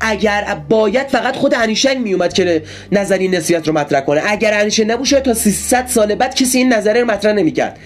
اگر 0.01 0.57
باید 0.69 1.07
فقط 1.07 1.37
خود 1.37 1.55
انیشتین 1.55 1.99
میومد 1.99 2.33
که 2.33 2.63
نظریه 2.93 3.29
نسبیت 3.29 3.69
رو 3.69 3.75
مطرح 3.75 4.01
کنه. 4.01 4.23
اگر 4.27 4.61
انیشتین 4.61 4.85
نبود 4.85 5.09
تا 5.09 5.35
300 5.35 5.87
سال 5.87 6.15
بعد 6.15 6.35
کسی 6.35 6.59
این 6.59 6.73
نظریه 6.73 7.03
رو 7.03 7.11
مطرح 7.11 7.33
نمی‌کرد. 7.33 7.79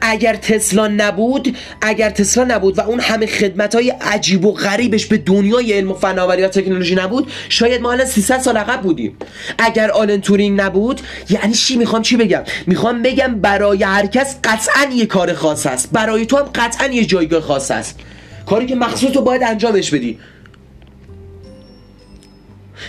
اگر 0.00 0.36
تسلا 0.36 0.88
نبود 0.88 1.56
اگر 1.80 2.10
تسلا 2.10 2.44
نبود 2.44 2.78
و 2.78 2.80
اون 2.80 3.00
همه 3.00 3.26
خدمت 3.26 3.74
های 3.74 3.90
عجیب 3.90 4.44
و 4.44 4.52
غریبش 4.52 5.06
به 5.06 5.16
دنیای 5.16 5.72
علم 5.72 5.90
و 5.90 5.94
فناوری 5.94 6.42
و 6.42 6.48
تکنولوژی 6.48 6.94
نبود 6.94 7.30
شاید 7.48 7.80
ما 7.80 7.92
الان 7.92 8.06
300 8.06 8.40
سال 8.40 8.56
عقب 8.56 8.80
بودیم. 8.80 9.16
اگر 9.58 9.90
آلن 9.90 10.20
تورینگ 10.20 10.60
نبود 10.60 11.00
یعنی 11.30 11.54
چی؟ 11.54 11.76
می‌خوام 11.76 12.02
چی 12.02 12.16
بگم؟ 12.16 12.42
می‌خوام 12.66 13.02
بگم 13.02 13.40
برای 13.40 13.82
هر 13.82 14.06
کس 14.06 14.36
قطعا 14.44 14.86
یه 14.94 15.06
کار 15.06 15.34
خاص 15.34 15.66
است. 15.66 15.88
برای 15.92 16.26
تو 16.26 16.36
هم 16.36 16.46
قطعا 16.54 16.86
یه 16.86 17.04
جایگاه 17.04 17.40
خاص 17.40 17.70
است. 17.70 18.00
کاری 18.46 18.66
که 18.66 18.74
مخصوص 18.74 19.10
تو 19.10 19.22
باید 19.22 19.42
انجامش 19.42 19.90
بدی. 19.90 20.18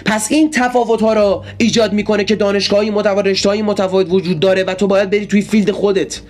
پس 0.05 0.27
این 0.31 0.51
تفاوت 0.51 1.01
ها 1.01 1.13
رو 1.13 1.43
ایجاد 1.57 1.93
می‌کنه 1.93 2.23
که 2.23 2.35
دانشگاهی 2.35 2.89
متفاوت 2.89 3.45
های 3.45 3.61
متفاوت 3.61 4.07
وجود 4.09 4.39
داره 4.39 4.63
و 4.63 4.73
تو 4.73 4.87
باید 4.87 5.09
بری 5.09 5.25
توی 5.25 5.41
field 5.41 5.71
خودت. 5.71 6.21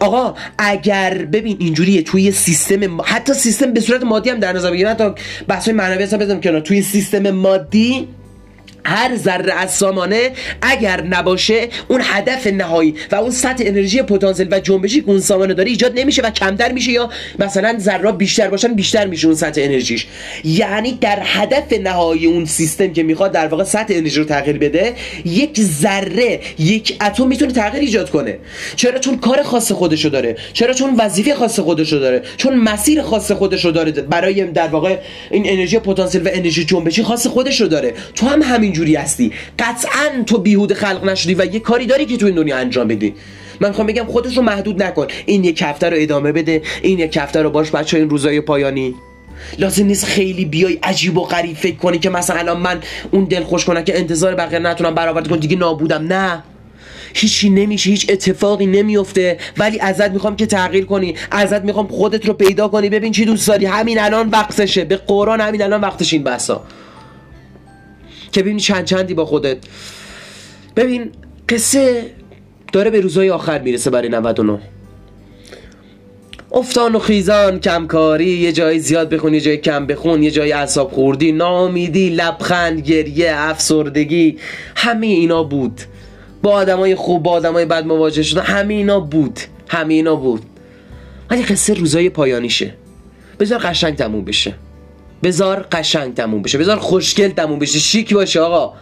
آقا 0.00 0.34
اگر 0.58 1.14
ببین 1.32 1.56
اینجوریه 1.60 2.02
توی 2.02 2.32
سیستم 2.32 3.00
حتی 3.04 3.34
سیستم 3.34 3.72
به 3.72 3.80
صورت 3.80 4.02
مادی 4.02 4.30
هم 4.30 4.38
در 4.40 4.52
نظر 4.52 4.70
بگیرن 4.70 4.90
حتی 4.90 5.10
بحث 5.48 5.68
معنوی 5.68 6.04
هستم 6.04 6.18
بزنم 6.18 6.40
کنار. 6.40 6.60
توی 6.60 6.82
سیستم 6.82 7.30
مادی 7.30 8.08
هر 8.88 9.16
ذره 9.16 9.52
از 9.52 9.74
سامانه 9.74 10.30
اگر 10.62 11.00
نباشه 11.00 11.68
اون 11.88 12.00
هدف 12.04 12.46
نهایی 12.46 12.94
و 13.12 13.14
اون 13.14 13.30
سطح 13.30 13.64
انرژی 13.66 14.02
پتانسیل 14.02 14.48
و 14.50 14.60
جنبشی 14.60 15.00
که 15.00 15.08
اون 15.08 15.20
سامانه 15.20 15.54
داره 15.54 15.70
ایجاد 15.70 15.98
نمیشه 15.98 16.22
و 16.22 16.30
کمتر 16.30 16.72
میشه 16.72 16.92
یا 16.92 17.10
مثلا 17.38 17.78
ذره 17.78 18.12
بیشتر 18.12 18.48
باشن 18.48 18.74
بیشتر 18.74 19.06
میشه 19.06 19.26
اون 19.26 19.36
سطح 19.36 19.60
انرژیش. 19.64 20.06
یعنی 20.44 20.98
در 21.00 21.18
هدف 21.22 21.72
نهایی 21.72 22.26
اون 22.26 22.44
سیستم 22.44 22.92
که 22.92 23.02
می‌خواد 23.02 23.32
در 23.32 23.46
واقع 23.46 23.64
سطح 23.64 23.94
انرژی 23.94 24.18
رو 24.18 24.24
تغییر 24.24 24.58
بده 24.58 24.94
یک 25.24 25.60
ذره 25.60 26.40
یک 26.58 26.96
اتم 27.06 27.26
می‌تونه 27.26 27.52
تغییر 27.52 27.82
ایجاد 27.82 28.10
کنه. 28.10 28.38
چرا؟ 28.76 28.98
چون 28.98 29.18
کار 29.18 29.42
خاص 29.42 29.72
خودشو 29.72 30.08
داره. 30.08 30.36
چرا؟ 30.52 30.74
چون 30.74 30.94
وظیفه 30.98 31.34
خاص 31.34 31.60
خودشو 31.60 31.96
داره. 31.96 32.22
چون 32.36 32.54
مسیر 32.54 33.02
خاص 33.02 33.32
خودشو 33.32 33.70
داره. 33.70 33.92
برای 33.92 34.44
در 34.44 34.68
واقع 34.68 34.96
این 35.30 35.42
انرژی 35.46 35.78
پتانسیل 35.78 36.22
و 36.22 36.28
انرژی 36.32 36.64
جنبشی 36.64 37.02
خاص 37.02 37.26
خودشو 37.26 37.64
داره. 37.64 37.94
تو 38.14 38.26
هم 38.26 38.42
همین 38.42 38.72
اینجوری 38.78 38.96
هستی. 38.96 39.32
قطعا 39.58 40.22
تو 40.26 40.38
بیهود 40.38 40.72
خلق 40.72 41.04
نشدی 41.04 41.34
و 41.34 41.44
یه 41.44 41.60
کاری 41.60 41.86
داری 41.86 42.06
که 42.06 42.16
تو 42.16 42.26
این 42.26 42.34
دنیا 42.34 42.56
انجام 42.56 42.88
بدی. 42.88 43.14
من 43.60 43.68
می‌خوام 43.68 43.86
بگم 43.86 44.04
خودش 44.04 44.36
رو 44.36 44.42
محدود 44.42 44.82
نکن. 44.82 45.06
این 45.26 45.44
یک 45.44 45.62
هفته 45.62 45.90
رو 45.90 45.96
ادامه 45.98 46.32
بده. 46.32 46.62
این 46.82 46.98
یک 46.98 47.16
هفته 47.16 47.42
رو 47.42 47.50
باش 47.50 47.70
بچه 47.70 47.96
این 47.96 48.10
روزای 48.10 48.40
پایانی. 48.40 48.94
لازم 49.58 49.86
نیست 49.86 50.04
خیلی 50.04 50.44
بیای 50.44 50.78
عجیب 50.82 51.18
و 51.18 51.24
غریب 51.24 51.56
فکر 51.56 51.76
کنی 51.76 51.98
که 51.98 52.10
مثلا 52.10 52.38
الان 52.38 52.60
من 52.60 52.80
اون 53.10 53.24
دل 53.24 53.42
خوش 53.42 53.64
کنم 53.64 53.84
که 53.84 53.98
انتظار 53.98 54.34
بقیه 54.34 54.58
نتونم 54.58 54.94
برآورده 54.94 55.28
کنم. 55.28 55.38
دیگه 55.38 55.56
نابودم. 55.56 56.06
نه. 56.06 56.42
هیچی 57.14 57.50
نمیشه. 57.50 57.90
هیچ 57.90 58.06
اتفاقی 58.10 58.66
نمیفته. 58.66 59.38
ولی 59.56 59.80
ازت 59.80 60.10
می‌خوام 60.10 60.36
که 60.36 60.46
تغییر 60.46 60.84
کنی. 60.84 61.14
ازت 61.30 61.64
می‌خوام 61.64 61.86
خودت 61.86 62.26
رو 62.26 62.34
پیدا 62.34 62.68
کنی. 62.68 62.88
ببین 62.88 63.12
چی 63.12 63.24
دوست 63.24 63.48
داری. 63.48 63.66
همین 63.66 64.00
الان 64.00 64.28
وقتشه. 64.28 64.84
به 64.84 64.96
قرآن 64.96 65.40
همین 65.40 65.62
الان 65.62 65.80
وقتش 65.80 66.12
این 66.12 66.24
بسا 66.24 66.64
که 68.32 68.42
ببینی 68.42 68.60
چند 68.60 68.84
چندی 68.84 69.14
با 69.14 69.24
خودت. 69.24 69.56
ببین 70.76 71.10
قصه 71.48 72.10
داره 72.72 72.90
به 72.90 73.00
روزهای 73.00 73.30
آخر 73.30 73.62
می‌رسه 73.62 73.90
برای 73.90 74.08
99 74.08 74.58
افتان 76.52 76.94
و 76.94 76.98
خیزان 76.98 77.60
کمکاری 77.60 78.26
یه 78.26 78.52
جای 78.52 78.78
زیاد 78.78 79.08
بخون 79.08 79.34
یه 79.34 79.40
جای 79.40 79.56
کم 79.56 79.86
بخون 79.86 80.22
یه 80.22 80.30
جای 80.30 80.52
اعصاب 80.52 80.92
خوردی 80.92 81.32
نامیدی 81.32 82.10
لبخند 82.10 82.80
گریه 82.80 83.32
افسردگی 83.34 84.38
همه 84.76 85.06
اینا 85.06 85.42
بود. 85.42 85.80
با 86.42 86.50
آدمای 86.50 86.94
خوب 86.94 87.22
با 87.22 87.30
آدمای 87.30 87.64
بد 87.64 87.86
مواجه 87.86 88.22
شدن 88.22 88.42
همه 88.42 88.74
اینا 88.74 89.00
بود 89.00 89.40
همه 89.68 89.94
اینا 89.94 90.16
بود. 90.16 90.42
ولی 91.30 91.42
قصه 91.42 91.74
روزای 91.74 92.10
پایانیشه. 92.10 92.74
بذار 93.40 93.58
قشنگ 93.58 93.96
تموم 93.96 94.24
بشه. 94.24 94.54
بذار 95.22 95.66
قشنگ 95.72 96.14
تموم 96.14 96.42
بشه 96.42 96.58
بذار 96.58 96.76
خوشگل 96.76 97.28
تموم 97.28 97.58
بشه 97.58 97.78
شیک 97.78 98.14
باشه 98.14 98.40
آقا. 98.40 98.74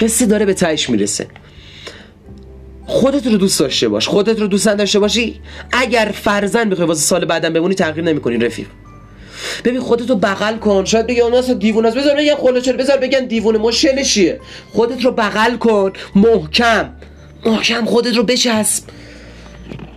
قصه 0.00 0.26
داره 0.26 0.46
به 0.46 0.54
تهش 0.54 0.90
می‌رسه. 0.90 1.26
خودت 2.86 3.26
رو 3.26 3.36
دوست 3.36 3.60
داشته 3.60 3.88
باش 3.88 4.08
خودت 4.08 4.40
رو 4.40 4.46
دوست 4.46 4.68
داشته 4.68 4.98
باشی 4.98 5.40
اگر 5.72 6.14
فرزن 6.14 6.70
بخوای 6.70 6.88
واسه 6.88 7.00
سال 7.00 7.24
بعدم 7.24 7.52
بمونی 7.52 7.74
تغییر 7.74 8.04
نمی‌کنی 8.04 8.36
رفیق. 8.36 8.66
ببین 9.64 9.80
خودت 9.80 10.10
رو 10.10 10.16
بغل 10.16 10.56
کن. 10.56 10.84
شاید 10.84 11.06
بگی 11.06 11.20
اون 11.20 11.34
اصلا 11.34 11.54
دیوونه 11.54 11.88
است. 11.88 11.96
بذار 11.96 12.16
بگن 12.16 12.34
خلوچل 12.34 12.72
بذار 12.72 12.96
بگن 12.96 13.26
دیوونه. 13.26 13.58
مشکلش 13.58 14.18
خودت 14.72 15.04
رو 15.04 15.10
بغل 15.10 15.56
کن. 15.56 15.92
محکم. 16.14 16.90
محکم 17.46 17.84
خودت 17.84 18.16
رو 18.16 18.22
بچسب. 18.22 18.84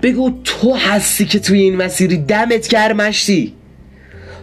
بگو 0.02 0.32
تو 0.44 0.74
هستی 0.74 1.26
که 1.26 1.40
توی 1.40 1.60
این 1.60 1.76
مسیری 1.76 2.18
دمت 2.18 2.68
گرمشتی 2.68 3.54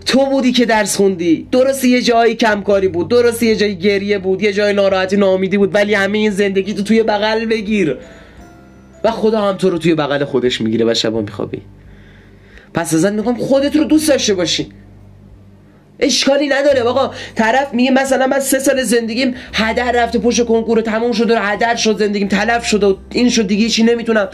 تو 0.07 0.27
بودی 0.27 0.53
که 0.53 0.67
درس 0.67 0.97
خوندی. 0.97 1.49
درست 1.53 1.85
یه 1.85 2.03
جایی 2.03 2.35
کمکاری 2.35 2.89
بود. 2.89 3.09
درست 3.09 3.43
یه 3.43 3.57
جایی 3.57 3.75
گریه 3.75 4.19
بود. 4.19 4.43
یه 4.43 4.53
جای 4.53 4.73
ناراحتی 4.73 5.17
ناامیدی 5.17 5.59
بود. 5.59 5.75
ولی 5.75 5.95
همه 5.95 6.19
این 6.19 6.31
زندگی 6.31 6.75
تو 6.75 6.83
توی 6.83 7.03
بغل 7.03 7.47
بگیر. 7.47 7.97
و 9.05 9.11
خدا 9.11 9.41
هم 9.41 9.57
تو 9.57 9.71
رو 9.71 9.79
توی 9.79 9.95
بغل 9.95 10.25
خودش 10.25 10.61
می‌گیره 10.61 10.87
و 10.87 10.95
شبا 10.95 11.21
میخوابی. 11.21 11.63
پس 12.75 12.95
ازت 12.95 13.13
می‌خوام 13.13 13.37
خودت 13.37 13.77
رو 13.77 13.85
دوست 13.85 14.09
داشته 14.09 14.35
باشی. 14.35 14.69
اشکالی 16.01 16.49
نداره 16.49 16.83
آقا. 16.83 17.15
طرف 17.35 17.75
میگه 17.75 17.91
مثلا 17.91 18.27
من 18.27 18.41
سه 18.41 18.59
سال 18.59 18.83
زندگیم 18.83 19.35
هدر 19.55 19.93
رفته 19.93 20.19
پشت 20.19 20.45
کنکور 20.45 20.81
تموم 20.81 21.13
شده 21.13 21.39
و 21.39 21.43
هدر 21.43 21.77
شد 21.77 21.99
زندگیم 21.99 22.29
تلف 22.29 22.67
شده 22.67 22.87
و 22.87 22.97
این 23.11 23.31
شد 23.31 23.47
دیگه 23.47 23.69
چی 23.69 23.83
نمی‌تونم. 23.83 24.29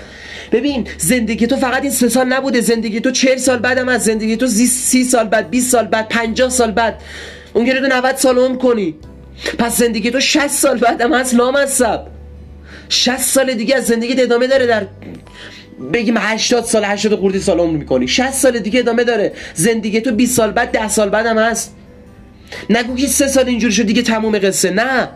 ببین 0.52 0.88
زندگی 0.98 1.46
تو 1.46 1.56
فقط 1.56 1.82
این 1.82 1.90
سه 1.90 2.08
سال 2.08 2.26
نبوده. 2.26 2.60
زندگی 2.60 3.00
تو 3.00 3.10
چهل 3.10 3.36
سال 3.36 3.58
بعدم 3.58 3.88
از 3.88 4.04
زندگی 4.04 4.36
تو 4.36 4.46
سی 4.46 5.04
سال 5.04 5.28
بعد 5.28 5.50
20 5.50 5.70
سال 5.72 5.86
بعد 5.86 6.08
50 6.08 6.50
سال 6.50 6.70
بعد. 6.70 7.00
اون 7.52 7.64
گره 7.64 7.80
90 7.80 8.16
سال 8.16 8.38
عمر 8.38 8.56
کنی. 8.56 8.94
پس 9.58 9.78
زندگی 9.78 10.10
تو 10.10 10.20
60 10.20 10.48
سال 10.48 10.78
بعدم 10.78 11.12
از 11.12 11.34
لامصب 11.34 12.00
60 12.88 13.18
سال 13.18 13.54
دیگه 13.54 13.76
از 13.76 13.86
زندگی 13.86 14.22
ادامه 14.22 14.46
داره 14.46 14.66
در 14.66 14.86
بگیم 15.92 16.14
80 16.18 16.64
سال 16.64 16.84
80 16.84 17.14
خورده 17.14 17.38
سال 17.38 17.58
عمر 17.58 17.76
می‌کنی. 17.76 18.08
60 18.08 18.32
سال 18.32 18.58
دیگه 18.58 18.80
ادامه 18.80 19.04
داره. 19.04 19.32
زندگی 19.54 20.00
تو 20.00 20.12
20 20.12 20.36
سال 20.36 20.50
بعد 20.50 20.72
10 20.72 20.88
سال 20.88 21.08
بعد 21.08 21.26
هم 21.26 21.38
هست. 21.38 21.74
نگو 22.70 22.96
که 22.96 23.06
سه 23.06 23.28
سال 23.28 23.48
اینجوری 23.48 23.72
شد 23.72 23.86
دیگه 23.86 24.02
تموم 24.02 24.38
قصه. 24.38 24.70
نه. 24.70 25.08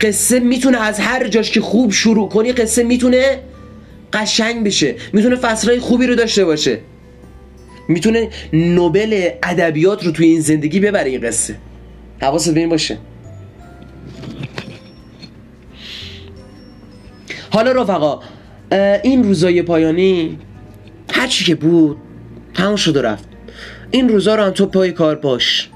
قصه 0.00 0.40
می‌تونه 0.40 0.82
از 0.82 1.00
هر 1.00 1.28
جاش 1.28 1.50
که 1.50 1.60
خوب 1.60 1.92
شروع 1.92 2.28
کنی 2.28 2.52
قصه 2.52 2.82
می‌تونه 2.82 3.40
قشنگ 4.12 4.64
بشه. 4.64 4.94
می‌تونه 5.12 5.36
فصلهای 5.36 5.78
خوبی 5.78 6.06
رو 6.06 6.14
داشته 6.14 6.44
باشه. 6.44 6.78
می‌تونه 7.88 8.28
نوبل 8.52 9.28
ادبیات 9.42 10.04
رو 10.04 10.12
توی 10.12 10.26
این 10.26 10.40
زندگی 10.40 10.80
ببره 10.80 11.10
این 11.10 11.20
قصه. 11.20 11.54
حواست 12.22 12.54
به 12.54 12.60
این 12.60 12.68
باشه. 12.68 12.98
حالا 17.50 17.72
رفقا 17.72 18.20
این 19.02 19.22
روزای 19.22 19.62
پایانی 19.62 20.38
هر 21.12 21.26
چی 21.26 21.44
که 21.44 21.54
بود 21.54 21.96
تمام 22.54 22.76
شد 22.76 22.96
و 22.96 23.02
رفت. 23.02 23.28
این 23.90 24.08
روزا 24.08 24.34
رو 24.34 24.42
هم 24.42 24.50
تو 24.50 24.66
پای 24.66 24.92
کار 24.92 25.14
باش 25.14 25.68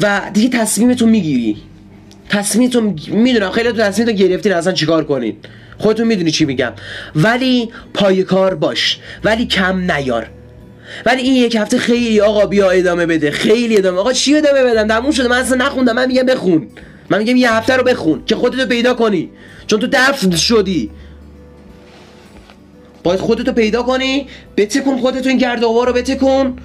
و 0.00 0.20
دیگه 0.32 0.58
تصمیمتون 0.58 1.08
می‌گیری. 1.08 1.56
تصمیمتون 2.28 2.98
می‌دونم 3.08 3.50
خیلی 3.50 3.72
تو 3.72 3.76
تصمیمتون 3.76 4.16
گرفتین 4.16 4.52
اصلا 4.52 4.72
چیکار 4.72 5.04
کنین 5.04 5.36
خودتون 5.78 6.06
می‌دونی 6.06 6.30
چی 6.30 6.44
میگم. 6.44 6.72
ولی 7.14 7.68
پای 7.94 8.22
کار 8.22 8.54
باش. 8.54 8.98
ولی 9.24 9.46
کم 9.46 9.92
نیار. 9.92 10.26
ولی 11.06 11.22
این 11.22 11.34
یک 11.34 11.54
هفته 11.54 11.78
خیلی 11.78 12.20
آقا 12.20 12.46
بیا 12.46 12.70
ادامه 12.70 13.06
بده. 13.06 13.30
خیلی 13.30 13.76
ادامه 13.76 13.98
آقا 13.98 14.12
چی 14.12 14.36
ادامه 14.36 14.64
بدم؟ 14.64 14.88
تموم 14.88 15.10
شده. 15.10 15.28
من 15.28 15.38
اصلا 15.38 15.66
نخوندم. 15.66 15.92
من 15.92 16.06
میگم 16.06 16.26
بخون. 16.26 16.66
من 17.10 17.18
میگم 17.18 17.36
یه 17.36 17.52
هفته 17.52 17.76
رو 17.76 17.84
بخون 17.84 18.22
که 18.26 18.36
خودتو 18.36 18.66
پیدا 18.66 18.94
کنی. 18.94 19.30
چون 19.66 19.80
تو 19.80 19.86
دفن 19.86 20.30
شدی. 20.30 20.90
باید 23.06 23.20
خودتو 23.20 23.52
پیدا 23.52 23.82
کنی؟ 23.82 24.26
بتکن 24.56 24.96
خودتو 24.98 25.28
این 25.28 25.38
گرد 25.38 25.62
رو 25.62 25.92
بتکن 25.92 26.56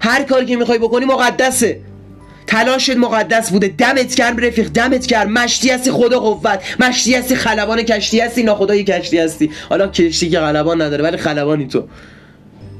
هر 0.00 0.22
کاری 0.22 0.46
که 0.46 0.56
می‌خوای 0.56 0.78
بکنی 0.78 1.04
مقدسه. 1.04 1.80
تلاشت 2.46 2.96
مقدس 2.96 3.50
بوده. 3.50 3.68
دمت 3.68 4.14
گرم 4.14 4.36
رفیق 4.36 4.68
دمت 4.68 5.06
گرم. 5.06 5.32
مشتی 5.32 5.70
هستی 5.70 5.90
خدا 5.90 6.20
قوت. 6.20 6.60
مشتی 6.80 7.14
هستی 7.14 7.34
خلبان 7.34 7.82
کشتی 7.82 8.20
هستی 8.20 8.42
ناخدای 8.42 8.84
کشتی 8.84 9.18
هستی. 9.18 9.50
حالا 9.68 9.88
کشتی 9.88 10.30
که 10.30 10.38
خلبان 10.38 10.82
نداره 10.82 11.04
ولی 11.04 11.16
خلبانی 11.16 11.66
تو. 11.66 11.88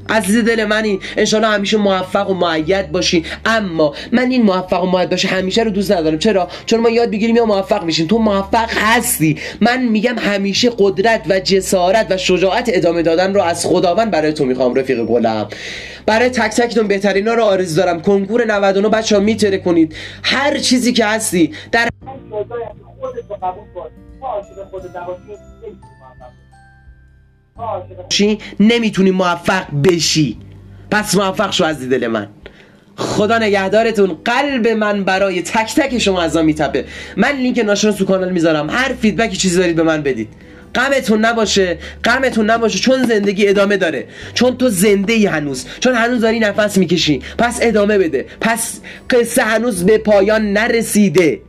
عزیز 0.09 0.45
دل 0.45 0.65
منی. 0.65 0.99
انشالله 1.17 1.47
همیشه 1.47 1.77
موفق 1.77 2.29
و 2.29 2.33
معید 2.33 2.91
باشی. 2.91 3.25
اما 3.45 3.95
من 4.11 4.31
این 4.31 4.43
موفق 4.43 4.83
و 4.83 4.85
معید 4.85 5.09
باشه 5.09 5.27
همیشه 5.27 5.63
رو 5.63 5.71
دوست 5.71 5.91
ندارم. 5.91 6.19
چرا؟ 6.19 6.47
چون 6.65 6.79
ما 6.79 6.89
یاد 6.89 7.11
بگیریم 7.11 7.35
یا 7.35 7.45
موفق 7.45 7.83
میشیم. 7.83 8.07
تو 8.07 8.17
موفق 8.17 8.69
هستی. 8.69 9.39
من 9.61 9.83
میگم 9.83 10.17
همیشه 10.19 10.71
قدرت 10.77 11.21
و 11.29 11.39
جسارت 11.39 12.07
و 12.09 12.17
شجاعت 12.17 12.69
ادامه 12.73 13.01
دادن 13.01 13.33
رو 13.33 13.41
از 13.41 13.65
خداوند 13.65 14.11
برای 14.11 14.33
تو 14.33 14.45
می‌خوام 14.45 14.75
رفیق 14.75 15.05
گلم. 15.05 15.47
برای 16.05 16.29
تک 16.29 16.51
تکتون 16.51 16.87
بهترین 16.87 17.27
ها 17.27 17.33
رو 17.33 17.43
آرزو 17.43 17.81
دارم. 17.81 18.01
کنکور 18.01 18.45
99 18.45 18.89
بچه 18.89 19.15
ها 19.15 19.21
میتره 19.21 19.57
کنید. 19.57 19.95
هر 20.23 20.57
چیزی 20.57 20.93
که 20.93 21.05
هستی 21.05 21.53
در 21.71 21.83
چی 21.85 22.07
نمی‌تونی 28.59 29.11
موفق 29.11 29.63
بشی. 29.83 30.37
پس 30.91 31.15
موفق 31.15 31.51
شو 31.51 31.63
از 31.63 31.89
دل 31.89 32.07
من. 32.07 32.27
خدا 32.95 33.37
نگهدارتون. 33.37 34.17
قلب 34.25 34.67
من 34.67 35.03
برای 35.03 35.41
تک 35.41 35.75
تک 35.75 35.97
شما 35.97 36.21
از 36.21 36.37
میتپه. 36.37 36.85
من 37.17 37.31
لینک 37.31 37.59
ناشر 37.59 37.91
تو 37.91 38.05
کانال 38.05 38.31
می‌ذارم. 38.31 38.69
هر 38.69 38.93
فیدبکی 38.93 39.37
چیزی 39.37 39.59
دارید 39.59 39.75
به 39.75 39.83
من 39.83 40.01
بدید. 40.01 40.29
غمتون 40.75 41.25
نباشه. 41.25 41.77
غمتون 42.03 42.49
نباشه 42.49 42.79
چون 42.79 43.03
زندگی 43.03 43.47
ادامه 43.47 43.77
داره. 43.77 44.07
چون 44.33 44.57
تو 44.57 44.69
زنده 44.69 45.13
ای 45.13 45.25
هنوز. 45.25 45.65
چون 45.79 45.95
هنوز 45.95 46.21
داری 46.21 46.39
نفس 46.39 46.77
می‌کشی. 46.77 47.21
پس 47.37 47.59
ادامه 47.61 47.97
بده. 47.97 48.25
پس 48.41 48.79
قصه 49.09 49.43
هنوز 49.43 49.85
به 49.85 49.97
پایان 49.97 50.53
نرسیده. 50.53 51.41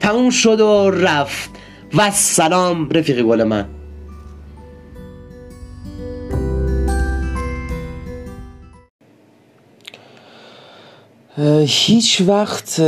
تموم 0.00 0.30
شد 0.30 0.60
و 0.60 0.90
رفت. 0.90 1.50
و 1.94 2.10
سلام 2.10 2.90
رفیق 2.90 3.22
گل 3.22 3.44
من. 3.44 3.81
هیچ 11.66 12.22
وقت 12.26 12.82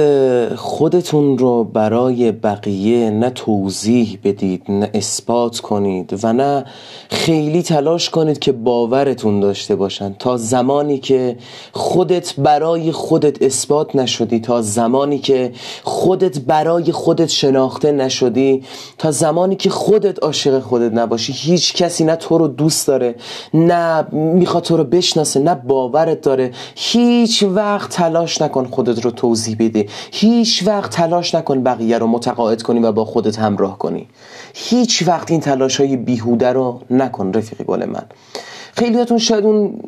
خودتون 0.56 1.38
رو 1.38 1.64
برای 1.64 2.32
بقیه 2.32 3.10
نه 3.10 3.30
توضیح 3.30 4.18
بدید 4.24 4.62
نه 4.68 4.90
اثبات 4.94 5.60
کنید 5.60 6.18
و 6.22 6.32
نه 6.32 6.64
خیلی 7.10 7.62
تلاش 7.62 8.10
کنید 8.10 8.38
که 8.38 8.52
باورتون 8.52 9.40
داشته 9.40 9.76
باشن. 9.76 10.14
تا 10.18 10.36
زمانی 10.36 10.98
که 10.98 11.36
خودت 11.72 12.34
برای 12.36 12.92
خودت 12.92 13.42
اثبات 13.42 13.96
نشدی 13.96 14.40
تا 14.40 14.62
زمانی 14.62 15.18
که 15.18 15.52
خودت 15.84 16.38
برای 16.40 16.92
خودت 16.92 17.28
شناخته 17.28 17.92
نشدی 17.92 18.64
تا 18.98 19.10
زمانی 19.10 19.56
که 19.56 19.70
خودت 19.70 20.22
عاشق 20.24 20.60
خودت 20.60 20.92
نباشی 20.92 21.32
هیچ 21.32 21.74
کسی 21.74 22.04
نه 22.04 22.16
تو 22.16 22.38
رو 22.38 22.48
دوست 22.48 22.86
داره 22.86 23.14
نه 23.54 24.06
می‌خواد 24.12 24.62
تو 24.62 24.76
رو 24.76 24.84
بشناسه 24.84 25.40
نه 25.40 25.54
باورت 25.54 26.20
داره 26.20 26.50
هیچ 26.74 27.42
وقت 27.42 27.90
تلاش 27.90 28.33
نکن 28.42 28.66
خودت 28.66 29.04
رو 29.04 29.10
توضیح 29.10 29.56
بده. 29.58 29.86
هیچ 30.12 30.62
وقت 30.66 30.90
تلاش 30.90 31.34
نکن 31.34 31.62
بقیه 31.62 31.98
رو 31.98 32.06
متقاعد 32.06 32.62
کنی 32.62 32.80
و 32.80 32.92
با 32.92 33.04
خودت 33.04 33.38
همراه 33.38 33.78
کنی. 33.78 34.08
هیچ 34.54 35.04
وقت 35.06 35.30
این 35.30 35.40
تلاش 35.40 35.80
های 35.80 35.96
بیهوده 35.96 36.52
رو 36.52 36.80
نکن 36.90 37.32
رفیق 37.32 37.62
گل 37.62 37.84
من. 37.84 38.02
خیلیاتون 38.76 39.18
شاید 39.18 39.44
اون 39.44 39.80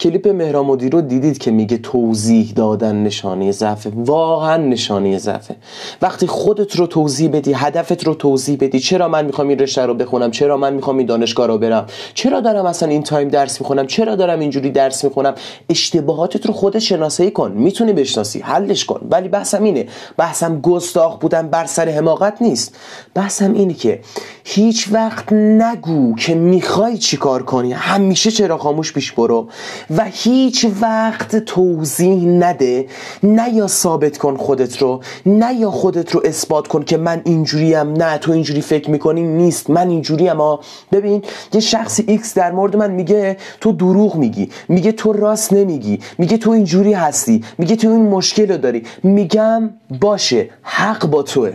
کلیپ 0.00 0.28
مهرامودی 0.28 0.90
رو 0.90 1.00
دیدید 1.00 1.38
که 1.38 1.50
میگه 1.50 1.78
توضیح 1.78 2.52
دادن 2.56 3.02
نشانه 3.02 3.52
ضعف 3.52 3.86
واقعا 3.94 4.56
نشانه 4.56 5.18
ضعفه. 5.18 5.56
وقتی 6.02 6.26
خودت 6.26 6.76
رو 6.76 6.86
توضیح 6.86 7.30
بدی 7.30 7.52
هدفت 7.52 8.04
رو 8.04 8.14
توضیح 8.14 8.56
بدی 8.60 8.80
چرا 8.80 9.08
من 9.08 9.24
می‌خوام 9.24 9.48
این 9.48 9.58
رشته 9.58 9.86
رو 9.86 9.94
بخونم؟ 9.94 10.30
چرا 10.30 10.56
من 10.56 10.74
می‌خوام 10.74 10.98
این 10.98 11.06
دانشگاه 11.06 11.46
رو 11.46 11.58
برم؟ 11.58 11.86
چرا 12.14 12.40
دارم 12.40 12.66
اصلا 12.66 12.88
این 12.88 13.02
تایم 13.02 13.28
درس 13.28 13.60
می‌خونم؟ 13.60 13.86
چرا 13.86 14.16
دارم 14.16 14.40
اینجوری 14.40 14.70
درس 14.70 15.04
می‌خونم؟ 15.04 15.34
اشتباهاتت 15.68 16.46
رو 16.46 16.54
خودت 16.54 16.78
شناسایی 16.78 17.30
کن. 17.30 17.52
می‌تونی 17.52 17.92
بشناسی. 17.92 18.40
حلش 18.40 18.84
کن. 18.84 19.00
ولی 19.10 19.28
بحثم 19.28 19.62
اینه. 19.62 19.86
بحثم 20.16 20.60
گستاخ 20.60 21.18
بودن 21.18 21.48
بر 21.48 21.66
سر 21.66 21.88
حماقت 21.88 22.42
نیست. 22.42 22.76
بحثم 23.14 23.52
اینه 23.52 23.74
که 23.74 24.00
هیچ 24.44 24.88
وقت 24.92 25.32
نگو 25.32 26.14
که 26.14 26.34
می‌خوای 26.34 26.98
چیکار 26.98 27.42
کنی. 27.42 27.72
همیشه 27.72 28.30
چرا 28.30 28.58
خاموش 28.58 28.92
پیش 28.92 29.12
برو. 29.12 29.48
و 29.90 30.04
هیچ 30.04 30.66
وقت 30.80 31.36
توضیح 31.36 32.26
نده. 32.26 32.86
نه 33.22 33.54
یا 33.54 33.66
ثابت 33.66 34.18
کن 34.18 34.36
خودت 34.36 34.82
رو 34.82 35.00
نه 35.26 35.54
یا 35.54 35.70
خودت 35.70 36.10
رو 36.10 36.20
اثبات 36.24 36.68
کن 36.68 36.82
که 36.82 36.96
من 36.96 37.22
اینجوریم 37.24 37.92
نه 37.92 38.18
تو 38.18 38.32
اینجوری 38.32 38.60
فکر 38.60 38.90
می‌کنی 38.90 39.22
نیست. 39.22 39.70
من 39.70 39.88
اینجوری 39.88 40.28
اما 40.28 40.60
ببین 40.92 41.22
یه 41.52 41.60
شخص 41.60 42.00
ایکس 42.06 42.34
در 42.34 42.52
مورد 42.52 42.76
من 42.76 42.90
میگه 42.90 43.36
تو 43.60 43.72
دروغ 43.72 44.16
میگی. 44.16 44.50
میگه 44.68 44.92
تو 44.92 45.12
راست 45.12 45.52
نمیگی. 45.52 46.00
میگه 46.18 46.36
تو 46.36 46.50
اینجوری 46.50 46.92
هستی. 46.92 47.44
میگه 47.58 47.76
تو 47.76 47.88
این 47.88 48.08
مشکل 48.08 48.48
رو 48.48 48.56
داری. 48.56 48.82
میگم 49.02 49.70
باشه 50.00 50.50
حق 50.62 51.06
با 51.06 51.22
توئه. 51.22 51.52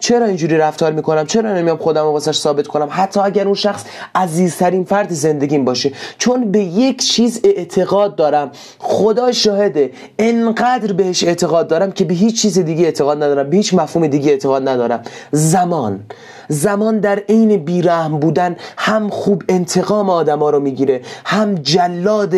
چرا 0.00 0.26
اینجوری 0.26 0.56
رفتار 0.56 0.92
می‌کنم؟ 0.92 1.26
چرا 1.26 1.54
نمیام 1.54 1.76
خودم 1.76 2.02
رو 2.02 2.10
واسش 2.10 2.38
ثابت 2.38 2.66
کنم؟ 2.66 2.88
حتی 2.90 3.20
اگر 3.20 3.44
اون 3.44 3.54
شخص 3.54 3.84
عزیزترین 4.14 4.84
فرد 4.84 5.12
زندگیم 5.12 5.64
باشه. 5.64 5.92
چون 6.18 6.50
به 6.50 6.58
یک 6.58 7.02
چیز 7.02 7.40
اعتقاد 7.44 8.16
دارم. 8.16 8.50
خدا 8.78 9.32
شاهده. 9.32 9.90
انقدر 10.18 10.92
بهش 10.92 11.24
اعتقاد 11.24 11.68
دارم 11.68 11.92
که 11.92 12.04
به 12.04 12.14
هیچ 12.14 12.42
چیز 12.42 12.58
دیگه 12.58 12.84
اعتقاد 12.84 13.22
ندارم. 13.22 13.50
به 13.50 13.56
هیچ 13.56 13.74
مفهوم 13.74 14.06
دیگه 14.06 14.30
اعتقاد 14.30 14.68
ندارم. 14.68 15.02
زمان. 15.32 16.00
زمان 16.48 17.00
در 17.00 17.18
عین 17.28 17.56
بیرحم 17.56 18.18
بودن 18.18 18.56
هم 18.78 19.08
خوب 19.10 19.42
انتقام 19.48 20.10
آدما 20.10 20.50
رو 20.50 20.60
می‌گیره. 20.60 21.00
هم 21.24 21.54
جلاد 21.54 22.34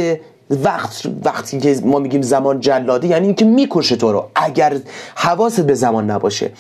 وقت 0.51 1.07
وقتی 1.25 1.59
که 1.59 1.81
ما 1.85 1.99
میگیم 1.99 2.23
زمان 2.23 2.61
جلاده 2.61 3.09
یعنی 3.09 3.27
اینکه 3.27 3.45
می‌کشه 3.45 3.97
تو 3.97 4.13
رو. 4.13 4.31
اگر 4.35 4.77
حواست 5.15 5.61
به 5.61 5.75
زمان 5.75 6.11
نباشه. 6.11 6.53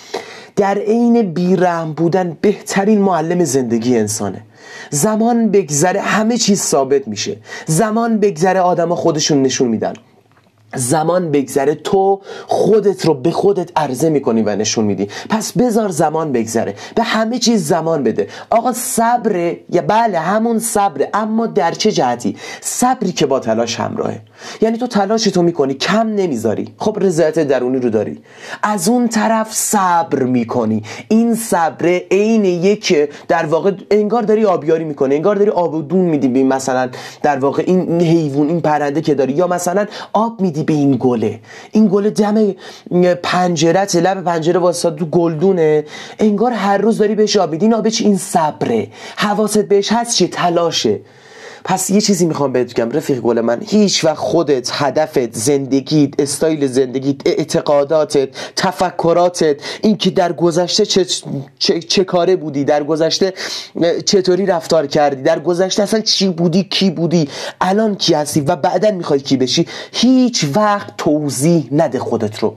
در 0.56 0.78
عین 0.78 1.22
بیرحم 1.22 1.92
بودن 1.92 2.36
بهترین 2.40 3.00
معلم 3.00 3.44
زندگی 3.44 3.98
انسانه. 3.98 4.44
زمان 4.90 5.50
بگذره 5.50 6.00
همه 6.00 6.38
چیز 6.38 6.60
ثابت 6.60 7.08
میشه. 7.08 7.36
زمان 7.66 8.18
بگذره 8.18 8.60
آدما 8.60 8.96
خودشون 8.96 9.42
نشون 9.42 9.68
میدن. 9.68 9.92
زمان 10.74 11.30
بگذره 11.30 11.74
تو 11.74 12.20
خودت 12.46 13.06
رو 13.06 13.14
به 13.14 13.30
خودت 13.30 13.70
عرضه 13.76 14.10
می‌کنی 14.10 14.42
و 14.42 14.56
نشون 14.56 14.84
میدی. 14.84 15.08
پس 15.30 15.52
بذار 15.52 15.88
زمان 15.88 16.32
بگذره. 16.32 16.74
به 16.94 17.02
همه 17.02 17.38
چیز 17.38 17.68
زمان 17.68 18.02
بده. 18.02 18.28
آقا 18.50 18.72
صبره 18.72 19.60
یا 19.70 19.82
بله 19.82 20.18
همون 20.18 20.58
صبره 20.58 21.10
اما 21.14 21.46
در 21.46 21.72
چه 21.72 21.92
جهتی؟ 21.92 22.36
صبری 22.60 23.12
که 23.12 23.26
با 23.26 23.40
تلاش 23.40 23.80
همراهه. 23.80 24.20
یعنی 24.60 24.78
تو 24.78 24.86
تلاش 24.86 25.24
تو 25.24 25.42
می‌کنی 25.42 25.74
کم 25.74 26.08
نمی‌ذاری. 26.08 26.74
خب 26.78 26.96
رضایت 27.00 27.38
درونی 27.38 27.78
رو 27.78 27.90
داری. 27.90 28.18
از 28.62 28.88
اون 28.88 29.08
طرف 29.08 29.52
صبر 29.52 30.22
می‌کنی. 30.22 30.82
این 31.08 31.34
صبره 31.34 32.04
عین 32.10 32.44
یک 32.44 33.10
در 33.28 33.46
واقع 33.46 33.72
انگار 33.90 34.22
داری 34.22 34.44
آبیاری 34.44 34.84
می‌کنی. 34.84 35.14
انگار 35.14 35.36
داری 35.36 35.50
آب 35.50 35.74
و 35.74 35.82
دون 35.82 36.00
میدی 36.00 36.42
مثلا 36.42 36.88
در 37.22 37.38
واقع 37.38 37.62
این 37.66 38.00
حیوان 38.00 38.48
این 38.48 38.60
پرنده 38.60 39.00
که 39.00 39.14
داری. 39.14 39.32
یا 39.32 39.46
مثلا 39.46 39.86
آب 40.12 40.40
میدی 40.40 40.62
به 40.62 40.72
این 40.72 40.96
گله. 41.00 41.40
این 41.72 41.88
گله 41.88 42.10
دم 42.10 42.54
پنجرت 43.22 43.96
لب 43.96 44.24
پنجره 44.24 44.60
واسه 44.60 44.90
تو 44.90 45.06
گلدونه. 45.06 45.84
انگار 46.18 46.52
هر 46.52 46.78
روز 46.78 46.98
داری 46.98 47.14
بهش 47.14 47.36
آب 47.36 47.50
میدی. 47.50 47.64
این 47.64 47.74
آب 47.74 47.86
این 48.00 48.16
صبره. 48.16 48.88
حواست 49.16 49.58
بهش 49.58 49.92
هست 49.92 50.16
چی؟ 50.16 50.28
تلاشه. 50.28 51.00
پس 51.64 51.90
یه 51.90 52.00
چیزی 52.00 52.26
می‌خوام 52.26 52.52
بهت 52.52 52.74
بگم 52.74 52.90
رفیق 52.90 53.20
گل 53.20 53.40
من 53.40 53.60
هیچ 53.66 54.04
وقت 54.04 54.16
خودت 54.16 54.70
هدفت 54.72 55.34
زندگیت 55.34 56.20
استایل 56.20 56.66
زندگیت 56.66 57.16
اعتقاداتت 57.26 58.28
تفکراتت 58.56 59.56
اینکه 59.82 60.10
در 60.10 60.32
گذشته 60.32 60.86
چه, 60.86 61.06
چه،, 61.58 61.80
چه 61.80 62.04
کاره 62.04 62.36
بودی 62.36 62.64
در 62.64 62.84
گذشته 62.84 63.32
چطوری 64.06 64.46
رفتار 64.46 64.86
کردی 64.86 65.22
در 65.22 65.38
گذشته 65.38 65.82
اصلا 65.82 66.00
چی 66.00 66.28
بودی 66.28 66.64
کی 66.64 66.90
بودی 66.90 67.28
الان 67.60 67.94
کی 67.94 68.14
هستی 68.14 68.40
و 68.40 68.56
بعدا 68.56 68.90
می‌خوای 68.90 69.20
کی 69.20 69.36
بشی 69.36 69.66
هیچ 69.92 70.46
وقت 70.54 70.96
توضیح 70.96 71.68
نده 71.72 71.98
خودت 71.98 72.38
رو. 72.38 72.56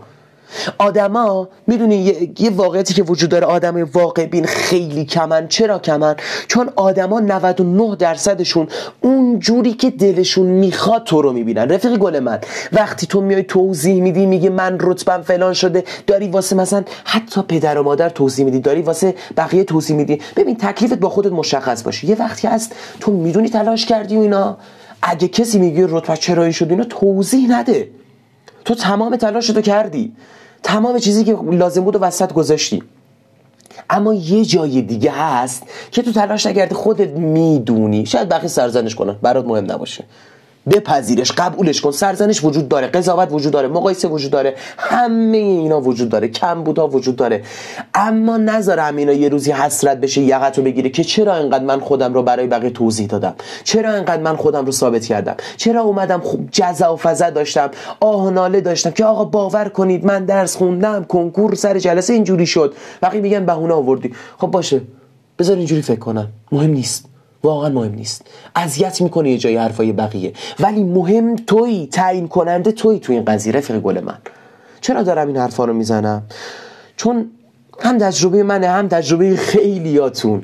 آدما 0.78 1.50
می‌دونی 1.68 1.96
یه،, 1.96 2.30
یه 2.40 2.50
واقعیتی 2.50 2.94
که 2.94 3.04
وجود 3.04 3.30
داره 3.30 3.46
آدم 3.46 3.90
واقع 3.94 4.26
بین 4.26 4.46
خیلی 4.46 5.06
کمن. 5.06 5.48
چرا 5.48 5.80
کمن؟ 5.80 6.16
چون 6.48 6.70
آدما 6.76 7.20
99 7.20 7.96
درصدشون 7.96 8.68
اون 9.02 9.40
جوری 9.40 9.74
که 9.74 9.90
دلشون 9.90 10.48
می‌خواد 10.48 11.04
تو 11.04 11.22
رو 11.22 11.34
می‌بینن. 11.34 11.70
رفیق 11.70 11.98
گل 11.98 12.20
من 12.20 12.40
وقتی 12.72 13.08
تو 13.08 13.22
میای 13.22 13.44
توضیح 13.44 14.02
میدی 14.02 14.26
میگی 14.26 14.50
من 14.50 14.78
رتبم 14.82 15.22
فلان 15.22 15.54
شده 15.54 15.84
داری 16.08 16.28
واسه 16.28 16.56
مثلا 16.56 16.84
حتی 17.04 17.42
پدر 17.42 17.78
و 17.78 17.84
مادر 17.84 18.10
توضیح 18.10 18.46
میدی 18.46 18.60
داری 18.60 18.82
واسه 18.82 19.16
بقیه 19.38 19.64
توضیح 19.64 19.96
میدی. 19.96 20.22
ببین 20.36 20.56
تکلیفت 20.58 21.00
با 21.00 21.10
خودت 21.10 21.32
مشخص 21.32 21.84
باشه. 21.84 22.10
یه 22.10 22.16
وقتی 22.16 22.48
هست 22.48 22.76
تو 23.00 23.12
می‌دونی 23.12 23.50
تلاش 23.50 23.86
کردی 23.86 24.18
و 24.18 24.20
اینا 24.20 24.58
اگه 25.02 25.28
کسی 25.28 25.60
میگه 25.60 25.88
رتبه 25.90 26.40
این 26.42 26.52
شد 26.52 26.70
اینا 26.70 26.84
توضیح 26.84 27.52
نده. 27.52 27.90
تو 28.66 28.76
تمام 28.76 29.16
تلاشتو 29.16 29.62
کردی. 29.62 30.14
تمام 30.64 31.00
چیزی 31.00 31.24
که 31.24 31.38
لازم 31.52 31.84
بود 31.84 31.96
و 31.96 32.00
وسط 32.00 32.34
گذاشتی. 32.34 32.84
اما 33.90 34.14
یه 34.14 34.46
جای 34.46 34.82
دیگه 34.82 35.12
هست 35.12 35.64
که 35.92 36.02
تو 36.02 36.12
تلاش 36.12 36.46
نکردی 36.46 36.76
خودت 36.76 37.10
می‌دونی. 37.10 38.06
شاید 38.06 38.30
بقیه 38.30 38.48
سرزنش 38.48 38.96
کنن. 38.96 39.16
برات 39.22 39.46
مهم 39.46 39.72
نباشه. 39.72 40.04
بپذیرش 40.72 41.32
قبولش 41.32 41.82
کن. 41.82 41.92
سرزنش 41.92 42.44
وجود 42.44 42.68
داره 42.68 42.88
قضاوت 42.88 43.32
وجود 43.32 43.54
داره 43.54 43.68
مقایسه 43.68 44.08
وجود 44.08 44.32
داره. 44.32 44.56
همه 44.78 45.38
اینا 45.38 45.82
وجود 45.82 46.10
داره. 46.10 46.28
کم 46.28 46.64
بودا 46.64 46.88
وجود 46.88 47.16
داره. 47.16 47.44
اما 47.94 48.38
نذارم 48.38 48.96
اینا 48.96 49.14
یه 49.14 49.30
روزی 49.30 49.52
حسرت 49.52 49.98
بشه 49.98 50.22
یقتو 50.22 50.62
بگیره 50.62 50.90
که 50.90 51.04
چرا 51.04 51.36
اینقدر 51.36 51.64
من 51.64 51.80
خودم 51.80 52.14
رو 52.14 52.24
برای 52.24 52.48
بقیه 52.48 52.70
توضیح 52.70 53.08
دادم؟ 53.08 53.36
چرا 53.64 53.94
اینقدر 53.94 54.22
من 54.22 54.36
خودم 54.36 54.66
رو 54.66 54.72
ثابت 54.72 55.06
کردم؟ 55.06 55.36
چرا 55.58 55.82
اومدم 55.82 56.20
خوب 56.20 56.50
جزا 56.52 56.94
و 56.94 56.98
فضا 56.98 57.30
داشتم 57.30 57.72
آه 58.00 58.32
ناله 58.32 58.62
داشتم 58.62 58.92
که 58.92 59.06
آقا 59.06 59.26
باور 59.26 59.70
کنید 59.70 60.06
من 60.06 60.26
درس 60.26 60.56
خوندم 60.56 61.04
کنکور 61.04 61.56
سر 61.56 61.80
جلسه 61.80 62.14
اینجوری 62.14 62.46
شد. 62.46 62.74
بقیه 63.02 63.22
میگن 63.22 63.46
بهونه 63.46 63.74
آوردی. 63.74 64.14
خب 64.38 64.48
باشه 64.48 64.82
بذار 65.40 65.58
اینجوری 65.58 65.82
فکر 65.82 66.00
کنم 66.00 66.28
مهم 66.52 66.70
نیست. 66.70 67.15
واقعا 67.46 67.70
مهم 67.70 67.94
نیست. 67.94 68.22
اذیت 68.56 69.02
می‌کنه 69.02 69.30
یه 69.32 69.38
جای 69.38 69.58
حرفای 69.58 69.92
بقیه. 69.92 70.34
ولی 70.60 70.84
مهم 70.84 71.36
توی 71.36 71.88
تعیین 71.92 72.28
کننده 72.28 72.72
توی 72.72 73.00
تو 73.00 73.14
این 73.14 73.26
قضیه. 73.26 73.54
رفیق 73.54 73.80
گل 73.80 74.00
من. 74.00 74.18
چرا 74.82 75.04
دارم 75.04 75.28
این 75.28 75.38
حرفا 75.38 75.66
رو 75.66 75.74
می‌زنم؟ 75.74 76.24
چون 76.98 77.26
هم 77.80 77.98
تجربه 77.98 78.44
منه 78.44 78.68
هم 78.68 78.88
تجربه 78.88 79.36
خیلیاتون. 79.36 80.44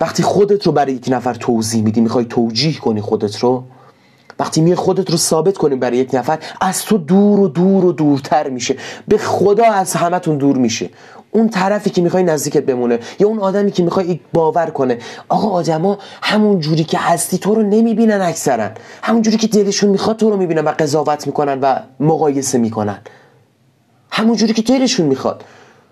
وقتی 0.00 0.22
خودت 0.22 0.66
رو 0.66 0.72
برای 0.72 0.92
یک 0.92 1.06
نفر 1.08 1.34
توضیح 1.34 1.82
میدی 1.82 2.00
می‌خوای 2.00 2.24
توجیه 2.24 2.78
کنی 2.78 3.00
خودت 3.00 3.38
رو 3.38 3.64
وقتی 4.38 4.60
می 4.60 4.74
خودت 4.74 5.10
رو 5.10 5.16
ثابت 5.16 5.58
کنی 5.58 5.76
برای 5.76 5.96
یک 5.96 6.14
نفر 6.14 6.38
از 6.60 6.84
تو 6.84 6.98
دور 6.98 7.40
و 7.40 7.48
دور 7.48 7.84
و 7.84 7.92
دورتر 7.92 8.48
میشه. 8.48 8.76
به 9.08 9.18
خدا 9.18 9.64
از 9.64 9.94
همتون 9.94 10.38
دور 10.38 10.56
میشه. 10.56 10.90
اون 11.30 11.48
طرفی 11.48 11.90
که 11.90 12.02
می‌خوای 12.02 12.22
نزدیکت 12.22 12.62
بمونه 12.62 12.98
یا 13.20 13.28
اون 13.28 13.38
آدمی 13.38 13.70
که 13.70 13.82
می‌خوای 13.82 14.20
باور 14.32 14.66
کنه. 14.66 14.98
آقا 15.28 15.48
آدما 15.48 15.98
همون 16.22 16.60
جوری 16.60 16.84
که 16.84 16.98
هستی 16.98 17.38
تو 17.38 17.54
رو 17.54 17.62
نمی‌بینن 17.62 18.20
اکثرا. 18.20 18.70
همون 19.02 19.22
جوری 19.22 19.36
که 19.36 19.46
دلشون 19.46 19.90
می‌خواد 19.90 20.16
تو 20.16 20.30
رو 20.30 20.36
می‌بینن 20.36 20.64
و 20.64 20.72
قضاوت 20.78 21.26
می‌کنن 21.26 21.60
و 21.60 21.78
مقایسه 22.00 22.58
می‌کنن. 22.58 22.98
همون 24.10 24.36
جوری 24.36 24.52
که 24.52 24.62
دلشون 24.62 25.06
می‌خواد. 25.06 25.44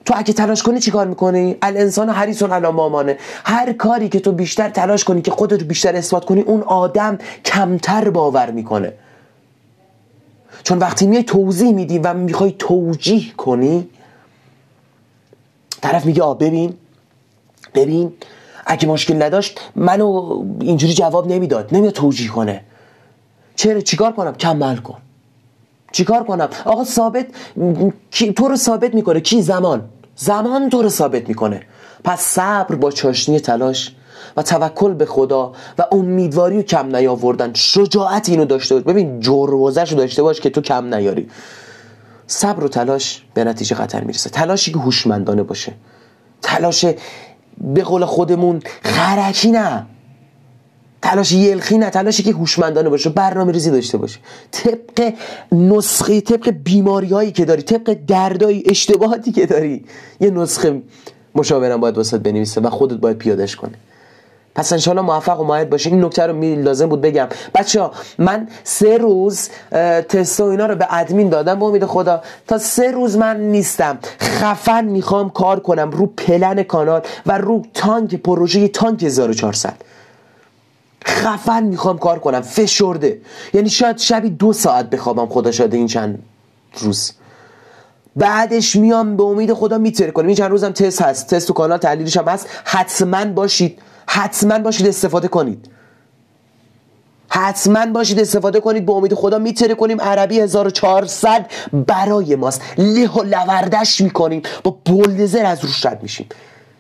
تو 0.05 0.15
اگه 0.17 0.33
تلاش 0.33 0.63
کنی 0.63 0.81
چیکار 0.81 1.07
می‌کنی؟ 1.07 1.57
الانسان 1.63 2.11
حریصون 2.11 2.51
علی 2.51 2.69
مامانه. 2.69 3.17
هر 3.45 3.73
کاری 3.73 4.09
که 4.09 4.21
تو 4.21 4.33
بیشتر 4.33 4.69
تلاش 4.69 5.05
کنی 5.05 5.23
که 5.23 5.31
خودت 5.31 5.61
رو 5.61 5.67
بیشتر 5.67 5.97
اثبات 5.97 6.25
کنی 6.25 6.41
اون 6.41 6.63
آدم 6.63 7.19
کمتر 7.45 8.11
باور 8.11 8.51
می‌کنه. 8.51 8.93
چون 10.63 10.79
وقتی 10.79 11.07
میای 11.07 11.23
توضیح 11.23 11.73
میدی 11.73 11.99
و 11.99 12.15
می‌خوای 12.15 12.55
توجیه 12.59 13.33
کنی 13.37 13.89
طرف 15.85 16.07
میگه 16.07 16.23
آ 16.23 16.35
ببین 16.35 16.75
ببین 17.75 18.13
اگه 18.67 18.89
مشکل 18.89 19.23
نداشت 19.23 19.61
منو 19.77 20.07
اینجوری 20.61 20.95
جواب 20.95 21.27
نمی‌داد 21.33 21.69
نمیاد 21.73 21.93
توجیه 21.93 22.29
کنه. 22.29 22.65
چرا؟ 23.57 23.81
چیکار 23.81 24.13
کنم؟ 24.13 24.35
کمل 24.35 24.77
کن. 24.77 24.99
چیکار 25.93 26.25
کنم؟ 26.25 26.49
آقا 26.65 26.85
ثابت 26.85 27.27
تو 28.37 28.49
رو 28.49 28.57
ثابت 28.57 28.95
می‌کنه. 28.95 29.21
کی؟ 29.21 29.43
زمان. 29.43 29.85
زمان 30.17 30.71
تو 30.71 30.83
رو 30.83 30.89
ثابت 30.89 31.29
می‌کنه. 31.29 31.63
پس 32.05 32.21
صبر 32.21 32.75
با 32.75 32.91
چاشنی 32.91 33.41
تلاش 33.41 33.95
و 34.37 34.43
توکل 34.43 34.95
به 34.95 35.07
خدا 35.07 35.53
و 35.79 35.85
امیدواری 35.93 36.57
رو 36.57 36.63
کم 36.63 36.97
نیاوردن. 36.97 37.55
شجاعت 37.55 38.29
اینو 38.29 38.45
داشته 38.45 38.75
باش. 38.75 38.85
ببین 38.85 39.21
جروزش 39.21 39.93
رو 39.93 39.99
داشته 39.99 40.23
باش 40.23 40.41
که 40.41 40.51
تو 40.51 40.61
کم 40.61 40.95
نیاری. 40.95 41.29
صبر 42.27 42.65
و 42.65 42.69
تلاش 42.69 43.25
به 43.35 43.45
نتیجه 43.45 43.75
خطر 43.77 44.05
می‌رسه. 44.05 44.31
تلاشی 44.31 44.73
که 44.73 44.79
هوشمندانه 44.79 45.43
باشه. 45.43 45.73
تلاش 46.43 46.85
به 47.61 47.83
قول 47.83 48.05
خودمون 48.05 48.63
خرکی 48.83 49.51
نه. 49.51 49.87
تلاش 51.03 51.33
یلخی 51.33 51.79
نه. 51.79 51.91
تلاشی 51.91 52.23
که 52.23 52.33
هوشمندانه 52.33 52.89
باشه 52.89 53.11
برنامه 53.11 53.53
ریزی 53.53 53.71
داشته 53.71 53.99
باشه. 53.99 54.19
طبق 54.53 55.13
نسخه 55.53 56.21
طبق 56.21 56.51
بیماری 56.51 57.09
هایی 57.09 57.33
که 57.33 57.45
داری 57.45 57.63
طبق 57.63 57.97
دردای 58.07 58.63
اشتباهاتی 58.67 59.33
که 59.33 59.47
داری 59.47 59.85
یه 60.21 60.31
نسخه 60.31 60.83
مشاورم 61.35 61.81
باید 61.81 61.97
واسط 61.97 62.21
بنویسه 62.21 62.61
و 62.61 62.71
خودت 62.71 62.97
باید 62.97 63.19
پیادش 63.19 63.57
کنه 63.57 63.75
پس 64.55 64.73
انشالله 64.73 65.01
موفق 65.03 65.41
و 65.41 65.45
ماهد 65.45 65.71
باشه 65.71 65.91
این 65.91 66.05
نکته 66.05 66.27
رو 66.27 66.33
می 66.33 66.57
لازم 66.57 66.89
بود 66.89 67.01
بگم. 67.01 67.29
بچه 67.55 67.81
ها 67.81 67.93
من 68.19 68.49
سه 68.65 68.99
روز 68.99 69.49
تست 70.09 70.41
و 70.41 70.45
اینا 70.45 70.67
رو 70.67 70.75
به 70.75 70.87
ادمین 70.91 71.29
دادم. 71.29 71.59
به 71.59 71.65
امید 71.65 71.85
خدا 71.85 72.23
تا 72.47 72.59
سه 72.59 72.91
روز 72.91 73.17
من 73.17 73.41
نیستم. 73.41 73.99
خفن 74.21 74.85
می‌خوام 74.85 75.31
کار 75.31 75.61
کنم. 75.61 75.91
رو 75.91 76.07
پلن 76.07 76.63
کانال 76.63 77.03
و 77.27 77.39
رو 77.39 77.63
تانک 77.75 78.15
پروژه 78.15 78.69
تانک 78.69 79.03
1400 79.03 79.75
خفن 81.07 81.63
می‌خوام 81.63 81.99
کار 81.99 82.19
کنم. 82.19 82.41
فشرده. 82.41 83.21
یعنی 83.55 83.71
شاید 83.71 83.99
شبی 83.99 84.31
دو 84.31 84.53
ساعت 84.53 84.91
بخوابم 84.91 85.27
خدا 85.27 85.53
شاده 85.53 85.77
این 85.77 85.87
چند 85.87 86.23
روز. 86.79 87.13
بعدش 88.17 88.77
میام 88.77 89.17
به 89.17 89.23
امید 89.23 89.53
خدا 89.53 89.79
میتره 89.79 90.11
کنیم 90.11 90.27
این 90.27 90.37
چند 90.37 90.51
روزم 90.51 90.71
تست 90.71 91.03
هست. 91.03 91.35
تست 91.35 91.47
تو 91.47 91.53
کانال 91.53 91.79
تحلیلش 91.79 92.17
هم 92.17 92.29
هست. 92.29 92.49
حتما 92.65 93.25
باشید. 93.25 93.79
حتما 94.07 94.59
باشید 94.59 94.87
استفاده 94.87 95.29
کنید. 95.29 95.69
حتما 97.29 97.87
باشید 97.87 98.21
استفاده 98.21 98.61
کنید. 98.61 98.87
به 98.87 98.93
امید 98.93 99.15
خدا 99.15 99.39
میتره 99.39 99.75
کنیم. 99.75 100.01
عربی 100.01 100.41
1400 100.41 101.47
برای 101.73 102.37
ماست. 102.37 102.63
له 102.79 103.11
و 103.11 103.23
لوردش 103.23 104.01
می‌کنیم. 104.01 104.43
با 104.63 104.79
بولدزر 104.85 105.47
از 105.47 105.65
روش 105.65 105.87
رد 105.87 106.03
میشیم. 106.03 106.27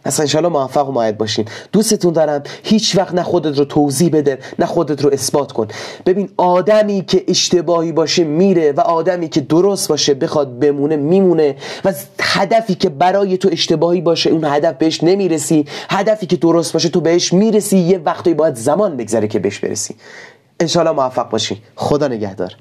اصلا 0.04 0.22
انشالله 0.22 0.48
موفق 0.48 0.88
و 0.88 0.92
ماید 0.92 1.18
باشین. 1.18 1.44
دوستتون 1.72 2.12
دارم. 2.12 2.42
هیچ 2.62 2.96
وقت 2.96 3.14
نه 3.14 3.22
خودت 3.22 3.58
رو 3.58 3.64
توضیح 3.64 4.10
بده 4.10 4.38
نه 4.58 4.66
خودت 4.66 5.04
رو 5.04 5.10
اثبات 5.12 5.52
کن. 5.52 5.68
ببین 6.06 6.28
آدمی 6.36 7.04
که 7.04 7.24
اشتباهی 7.28 7.92
باشه 7.92 8.24
میره 8.24 8.72
و 8.72 8.80
آدمی 8.80 9.28
که 9.28 9.40
درست 9.40 9.88
باشه 9.88 10.14
بخواد 10.14 10.58
بمونه 10.58 10.96
میمونه. 10.96 11.56
و 11.84 11.92
هدفی 12.20 12.74
که 12.74 12.88
برای 12.88 13.36
تو 13.36 13.48
اشتباهی 13.52 14.00
باشه 14.00 14.30
اون 14.30 14.44
هدف 14.44 14.74
بهش 14.74 15.04
نمی‌رسی. 15.04 15.64
هدفی 15.90 16.26
که 16.26 16.36
درست 16.36 16.72
باشه 16.72 16.88
تو 16.88 17.00
بهش 17.00 17.32
می‌رسی. 17.32 17.78
یه 17.78 17.98
وقتی 17.98 18.34
باید 18.34 18.54
زمان 18.54 18.96
بگذره 18.96 19.28
که 19.28 19.38
بهش 19.38 19.58
برسی. 19.58 19.94
انشالله 20.60 20.90
موفق 20.90 21.30
باشی 21.30 21.62
خدا 21.76 22.08
نگهدار. 22.08 22.56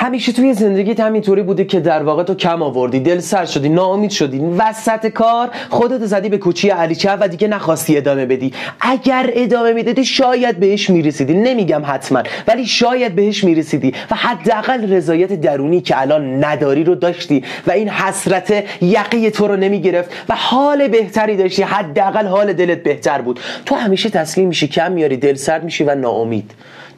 همیشه 0.00 0.32
توی 0.32 0.54
زندگیت 0.54 1.00
همینطوری 1.00 1.42
بوده 1.42 1.64
که 1.64 1.80
در 1.80 2.02
واقع 2.02 2.22
تو 2.22 2.34
کم 2.34 2.62
آوردی 2.62 3.00
دل 3.00 3.18
سر 3.18 3.44
شدی 3.44 3.68
ناامید 3.68 4.10
شدی 4.10 4.38
وسط 4.38 5.06
کار 5.06 5.48
خودت 5.70 6.06
زدی 6.06 6.28
به 6.28 6.38
کوچی 6.38 6.68
علیچه 6.68 7.16
و 7.20 7.28
دیگه 7.28 7.48
نخواستی 7.48 7.96
ادامه 7.96 8.26
بدی. 8.26 8.52
اگر 8.80 9.30
ادامه 9.32 9.72
می‌دادی 9.72 10.04
شاید 10.04 10.60
بهش 10.60 10.90
می‌رسیدی. 10.90 11.34
نمیگم 11.34 11.82
حتما 11.86 12.22
ولی 12.48 12.66
شاید 12.66 13.14
بهش 13.14 13.44
می‌رسیدی 13.44 13.94
و 14.10 14.14
حداقل 14.14 14.92
رضایت 14.92 15.32
درونی 15.32 15.80
که 15.80 16.00
الان 16.00 16.44
نداری 16.44 16.84
رو 16.84 16.94
داشتی 16.94 17.44
و 17.66 17.70
این 17.70 17.88
حسرت 17.88 18.64
یقی 18.82 19.30
تو 19.30 19.48
رو 19.48 19.56
نمی‌گرفت 19.56 20.10
و 20.28 20.34
حال 20.36 20.88
بهتری 20.88 21.36
داشتی. 21.36 21.62
حداقل 21.62 22.26
حال 22.26 22.52
دلت 22.52 22.82
بهتر 22.82 23.20
بود. 23.20 23.40
تو 23.66 23.74
همیشه 23.74 24.10
تسلیم 24.10 24.48
میشی 24.48 24.68
کم 24.68 24.92
میاری 24.92 25.16
دل 25.16 25.34
سرد 25.34 25.64
میشی 25.64 25.84
و 25.84 25.94
ناامید. 25.94 26.50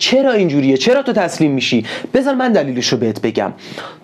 چرا 0.03 0.32
اینجوریه؟ 0.32 0.76
چرا 0.76 1.03
تو 1.03 1.12
تسلیم 1.12 1.50
میشی؟ 1.50 1.84
بذار 2.14 2.34
من 2.34 2.53
دلیلش 2.53 2.88
رو 2.88 2.98
بهت 2.98 3.20
بگم. 3.20 3.53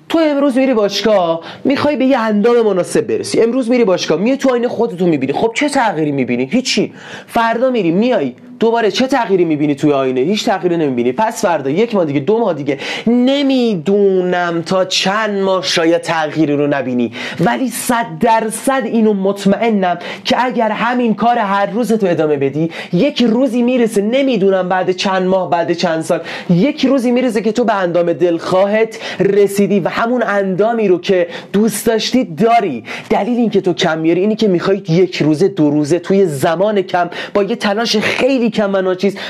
تو 0.08 0.18
امروز 0.18 0.56
میری 0.56 0.74
باشگاه 0.74 1.40
می‌خوای 1.64 1.96
به 1.96 2.04
یه 2.04 2.18
اندام 2.18 2.66
مناسب 2.66 3.00
برسی. 3.00 3.40
امروز 3.40 3.70
میری 3.70 3.84
باشگاه 3.84 4.20
میای 4.20 4.36
تو 4.36 4.50
آینه 4.50 4.68
خودتو 4.68 5.06
می‌بینی. 5.06 5.32
خب 5.32 5.52
چه 5.54 5.68
تغییری 5.68 6.12
می‌بینی؟ 6.12 6.48
هیچی. 6.52 6.92
فردا 7.26 7.70
میری 7.70 7.90
میای. 7.90 8.34
دوباره 8.60 8.90
چه 8.90 9.06
تغییری 9.06 9.44
می‌بینی 9.44 9.74
توی 9.74 9.92
آینه؟ 9.92 10.20
هیچ 10.20 10.44
تغییری 10.44 10.76
نمی‌بینی. 10.76 11.12
پس 11.12 11.42
فردا 11.46 11.70
یک 11.70 11.94
ماه 11.94 12.04
دیگه 12.04 12.20
دو 12.20 12.38
ماه 12.38 12.54
دیگه 12.54 12.78
نمی‌دونم 13.06 14.62
تا 14.62 14.84
چند 14.84 15.42
ماه 15.42 15.62
شاید 15.62 16.00
تغییری 16.00 16.56
رو 16.56 16.66
نبینی. 16.66 17.12
ولی 17.40 17.68
صد 17.68 18.06
درصد 18.20 18.82
اینو 18.84 19.12
مطمئنم 19.12 19.98
که 20.24 20.44
اگر 20.44 20.70
همین 20.70 21.14
کار 21.14 21.38
هر 21.38 21.66
روز 21.66 21.92
تو 21.92 22.06
ادامه 22.06 22.36
بدی 22.36 22.70
یک 22.92 23.22
روزی 23.22 23.62
می‌رسه 23.62 24.02
نمی‌دونم 24.02 24.68
بعد 24.68 24.92
چند 24.92 25.22
ماه 25.22 25.50
بعد 25.50 25.72
چند 25.72 26.02
سال 26.02 26.20
یک 26.50 26.86
روزی 26.86 27.10
می‌رسه 27.10 27.40
که 27.40 27.52
تو 27.52 27.64
به 27.64 27.74
اندام 27.74 28.12
دلخواهت 28.12 28.98
رسیدی 29.20 29.80
و 29.80 29.88
همون 29.88 30.22
اندامی 30.22 30.88
رو 30.88 31.00
که 31.00 31.28
دوست 31.52 31.86
داشتی 31.86 32.24
داری. 32.24 32.84
دلیل 33.10 33.36
این 33.36 33.50
که 33.50 33.60
تو 33.60 33.72
کم 33.72 33.98
میاری 33.98 34.20
اینی 34.20 34.36
که 34.36 34.48
می‌خوای 34.48 34.82
یک 34.88 35.22
روزه 35.22 35.48
دو 35.48 35.70
روزه 35.70 35.98
توی 35.98 36.26
زمان 36.26 36.82
کم 36.82 37.10
با 37.34 37.42
یه 37.42 37.56
تلاش 37.56 37.96
خیلی 37.96 38.47
کم 38.50 38.72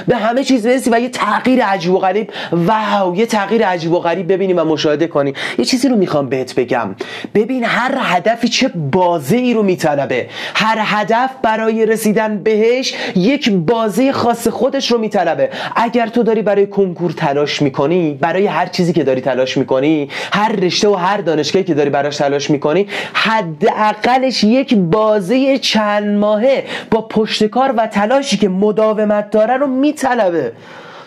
به 0.07 0.17
همه 0.17 0.45
چیز 0.45 0.67
برسی 0.67 0.91
و 0.91 1.01
یه 1.01 1.09
تغییر 1.09 1.65
عجیب 1.65 1.93
و 1.93 1.99
غریب. 1.99 2.31
واو 2.53 3.17
یه 3.17 3.27
تغییر 3.27 3.67
عجیب 3.67 3.93
و 3.93 3.99
غریب 3.99 4.33
ببینیم 4.33 4.59
و 4.59 4.65
مشاهده 4.65 5.07
کنیم. 5.07 5.35
یه 5.59 5.65
چیزی 5.65 5.89
رو 5.89 5.97
می‌خوام 5.97 6.29
بهت 6.29 6.55
بگم. 6.55 6.95
ببین 7.35 7.65
هر 7.65 7.99
هدفی 8.01 8.49
چه 8.49 8.71
بازه 8.93 9.37
ای 9.37 9.55
رو 9.55 9.63
میطلبه. 9.63 10.29
هر 10.55 10.79
هدف 10.81 11.31
برای 11.43 11.87
رسیدن 11.87 12.43
بهش 12.43 12.95
یک 13.17 13.51
بازه 13.51 14.13
خاص 14.13 14.49
خودش 14.49 14.93
رو 14.93 14.99
میطلبه. 14.99 15.51
اگر 15.77 16.07
تو 16.07 16.23
داری 16.23 16.43
برای 16.43 16.67
کنکور 16.67 17.11
تلاش 17.11 17.63
می‌کنی 17.63 18.19
برای 18.21 18.47
هر 18.47 18.67
چیزی 18.67 18.93
که 18.93 19.05
داری 19.05 19.21
تلاش 19.21 19.57
می‌کنی 19.57 20.09
هر 20.33 20.53
رشته 20.53 20.89
و 20.89 20.95
هر 20.95 21.17
دانشگاهی 21.17 21.65
که 21.65 21.75
داری 21.75 21.91
براش 21.91 22.17
تلاش 22.17 22.51
می‌کنی 22.51 22.87
حداقلش 23.13 24.45
یک 24.45 24.75
بازه 24.75 25.59
چند 25.59 26.19
ماهه 26.19 26.65
با 26.91 27.01
پشتکار 27.01 27.75
و 27.77 27.87
تلاشی 27.87 28.37
که 28.37 28.49
مداوم 28.49 29.08
قیمت 29.09 29.31
داره 29.31 29.57
رو 29.57 29.67
میطلبه. 29.67 30.53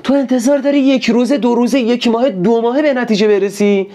تو 0.03 0.13
انتظار 0.13 0.57
داری 0.57 0.79
یک 0.79 1.09
روزه 1.09 1.37
دو 1.37 1.55
روزه 1.55 1.79
یک 1.79 2.07
ماه 2.07 2.29
دو 2.29 2.61
ماهه 2.61 2.81
به 2.81 2.93
نتیجه 2.93 3.27
برسی؟ 3.27 3.87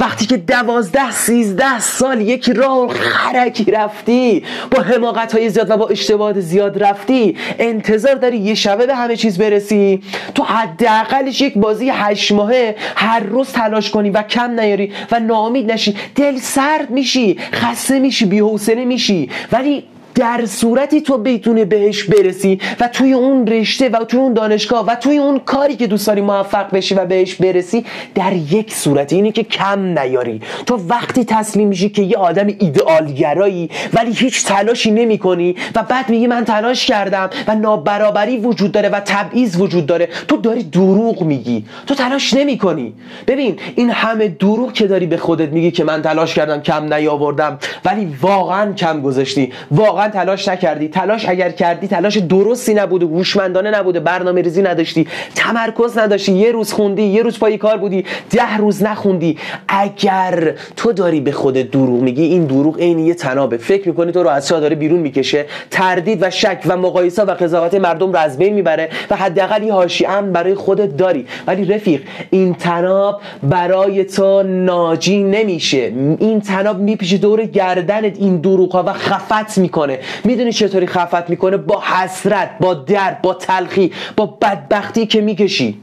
وقتی 0.00 0.26
که 0.26 0.36
دوازده 0.36 1.10
سیزده 1.10 1.80
سال 1.80 2.20
یک 2.20 2.50
راه 2.50 2.88
خرکی 2.88 3.64
رفتی 3.64 4.44
با 4.70 4.82
حماقت 4.82 5.32
های 5.32 5.50
زیاد 5.50 5.70
و 5.70 5.76
با 5.76 5.88
اشتباهات 5.88 6.40
زیاد 6.40 6.82
رفتی 6.82 7.36
انتظار 7.58 8.14
داری 8.14 8.38
یه 8.38 8.54
شبه 8.54 8.86
به 8.86 8.94
همه 8.94 9.16
چیز 9.16 9.38
برسی؟ 9.38 10.02
تو 10.34 10.42
حداقلش 10.42 11.40
یک 11.40 11.58
بازی 11.58 11.90
هشت 11.90 12.32
ماهه 12.32 12.74
هر 12.96 13.20
روز 13.20 13.48
تلاش 13.52 13.90
کنی 13.90 14.10
و 14.10 14.22
کم 14.22 14.60
نیاری 14.60 14.92
و 15.12 15.20
ناامید 15.20 15.72
نشی. 15.72 15.96
دل 16.14 16.36
سرد 16.36 16.90
میشی 16.90 17.38
خسته 17.52 17.98
میشی 17.98 18.24
بی‌حوصله 18.24 18.84
میشی. 18.84 19.30
ولی 19.52 19.84
در 20.14 20.46
صورتی 20.46 21.00
تو 21.00 21.18
بتونه 21.18 21.64
بهش 21.64 22.04
برسی 22.04 22.60
و 22.80 22.88
توی 22.88 23.12
اون 23.12 23.46
رشته 23.46 23.88
و 23.88 24.04
توی 24.04 24.20
اون 24.20 24.32
دانشگاه 24.32 24.86
و 24.86 24.94
توی 24.94 25.18
اون 25.18 25.38
کاری 25.38 25.76
که 25.76 25.86
دوست 25.86 26.06
داری 26.06 26.20
موفق 26.20 26.70
بشی 26.70 26.94
و 26.94 27.06
بهش 27.06 27.34
برسی 27.34 27.84
در 28.14 28.32
یک 28.32 28.74
صورتی 28.74 29.16
اینه 29.16 29.32
که 29.32 29.42
کم 29.42 29.98
نیاری. 29.98 30.40
تو 30.66 30.80
وقتی 30.88 31.24
تسلیم 31.24 31.68
میشی 31.68 31.88
که 31.88 32.02
یه 32.02 32.16
آدم 32.16 32.46
ایدئالگرایی 32.46 33.70
ولی 33.92 34.12
هیچ 34.12 34.44
تلاشی 34.44 34.90
نمی 34.90 35.18
کنی 35.18 35.56
و 35.74 35.82
بعد 35.82 36.08
میگی 36.08 36.26
من 36.26 36.44
تلاش 36.44 36.86
کردم 36.86 37.30
و 37.46 37.54
نابرابری 37.54 38.36
وجود 38.36 38.72
داره 38.72 38.88
و 38.88 39.00
تبعیض 39.00 39.60
وجود 39.60 39.86
داره 39.86 40.08
تو 40.28 40.36
داری 40.36 40.62
دروغ 40.62 41.22
میگی. 41.22 41.64
تو 41.86 41.94
تلاش 41.94 42.34
نمی 42.34 42.58
کنی 42.58 42.94
ببین 43.26 43.56
این 43.76 43.90
همه 43.90 44.28
دروغ 44.28 44.72
که 44.72 44.86
داری 44.86 45.06
به 45.06 45.16
خودت 45.16 45.48
میگی 45.48 45.70
که 45.70 45.84
من 45.84 46.02
تلاش 46.02 46.34
کردم 46.34 46.60
کم 46.60 46.94
نیاوردم 46.94 47.58
ولی 47.84 48.16
واقعا 48.20 48.72
کم 48.72 49.00
گذاشتی. 49.02 49.52
واقعا 49.70 49.99
تلاش 50.08 50.48
نکردی. 50.48 50.88
تلاش 50.88 51.28
اگر 51.28 51.50
کردی 51.50 51.88
تلاش 51.88 52.16
درستی 52.16 52.74
نبوده 52.74 53.06
هوشمندانه 53.06 53.70
نبوده 53.70 54.00
برنامه 54.00 54.42
ریزی 54.42 54.62
نداشتی 54.62 55.06
تمرکز 55.34 55.98
نداشتی 55.98 56.32
یه 56.32 56.52
روز 56.52 56.72
خوندی 56.72 57.02
یه 57.02 57.22
روز 57.22 57.38
پای 57.38 57.58
کار 57.58 57.76
بودی 57.76 58.04
ده 58.30 58.56
روز 58.56 58.82
نخوندی. 58.82 59.38
اگر 59.68 60.54
تو 60.76 60.92
داری 60.92 61.20
به 61.20 61.32
خودت 61.32 61.70
دروغ 61.70 62.00
میگی 62.00 62.22
این 62.22 62.44
دروغ 62.44 62.78
عین 62.78 62.98
یه 62.98 63.14
تنابه. 63.14 63.56
فکر 63.56 63.88
می‌کنی 63.88 64.12
تو 64.12 64.22
رو 64.22 64.28
از 64.28 64.48
داره 64.48 64.76
بیرون 64.76 65.00
می‌کشه. 65.00 65.46
تردید 65.70 66.22
و 66.22 66.30
شک 66.30 66.58
و 66.66 66.76
مقایسه 66.76 67.24
و 67.24 67.30
قضاوت 67.30 67.74
مردم 67.74 68.12
رو 68.12 68.18
از 68.18 68.38
بین 68.38 68.54
می‌بره 68.54 68.88
و 69.10 69.16
حداقل 69.16 69.62
یه 69.62 69.72
حاشیه 69.72 70.10
امن 70.10 70.32
برای 70.32 70.54
خودت 70.54 70.96
داری. 70.96 71.26
ولی 71.46 71.64
رفیق 71.64 72.02
این 72.30 72.54
تناب 72.54 73.20
برای 73.42 74.04
تو 74.04 74.42
ناجی 74.42 75.22
نمیشه. 75.22 75.92
این 76.18 76.40
تناب 76.40 76.78
میپیشه 76.78 77.16
دور 77.16 77.44
گردنت 77.44 78.18
این 78.18 78.36
دروغ 78.36 78.72
ها 78.72 78.82
و 78.86 78.92
خفت 78.92 79.58
می‌کنه. 79.58 79.89
می‌دونی 80.24 80.52
چطوری 80.52 80.86
خفت 80.86 81.30
می‌کنه؟ 81.30 81.56
با 81.56 81.80
حسرت 81.80 82.50
با 82.60 82.74
درد 82.74 83.22
با 83.22 83.34
تلخی 83.34 83.92
با 84.16 84.26
بدبختی 84.26 85.06
که 85.06 85.20
می‌کشی. 85.20 85.78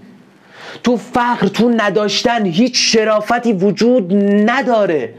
تو 0.84 0.98
فقر 0.98 1.48
تو 1.48 1.70
نداشتن 1.70 2.46
هیچ 2.46 2.96
شرافتی 2.96 3.54
وجود 3.54 4.14
نداره. 4.50 5.14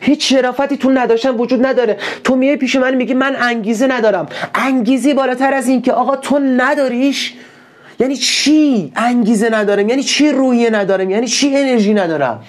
هیچ 0.00 0.28
شرافتی 0.34 0.76
تو 0.76 0.90
نداشتن 0.90 1.30
وجود 1.30 1.66
نداره. 1.66 1.96
تو 2.24 2.36
میای 2.36 2.56
پیش 2.56 2.76
من 2.76 2.94
میگی 2.94 3.14
من 3.14 3.36
انگیزه 3.40 3.86
ندارم. 3.86 4.26
انگیزه 4.54 5.14
بالاتر 5.14 5.54
از 5.54 5.68
این 5.68 5.82
که 5.82 5.92
آقا 5.92 6.16
تو 6.16 6.38
نداریش؟ 6.38 7.34
یعنی 8.00 8.16
چی 8.16 8.92
انگیزه 8.96 9.50
ندارم؟ 9.50 9.88
یعنی 9.88 10.02
چی 10.02 10.30
رویه 10.30 10.70
ندارم؟ 10.70 11.10
یعنی 11.10 11.26
چی 11.26 11.56
انرژی 11.56 11.94
ندارم؟ 11.94 12.42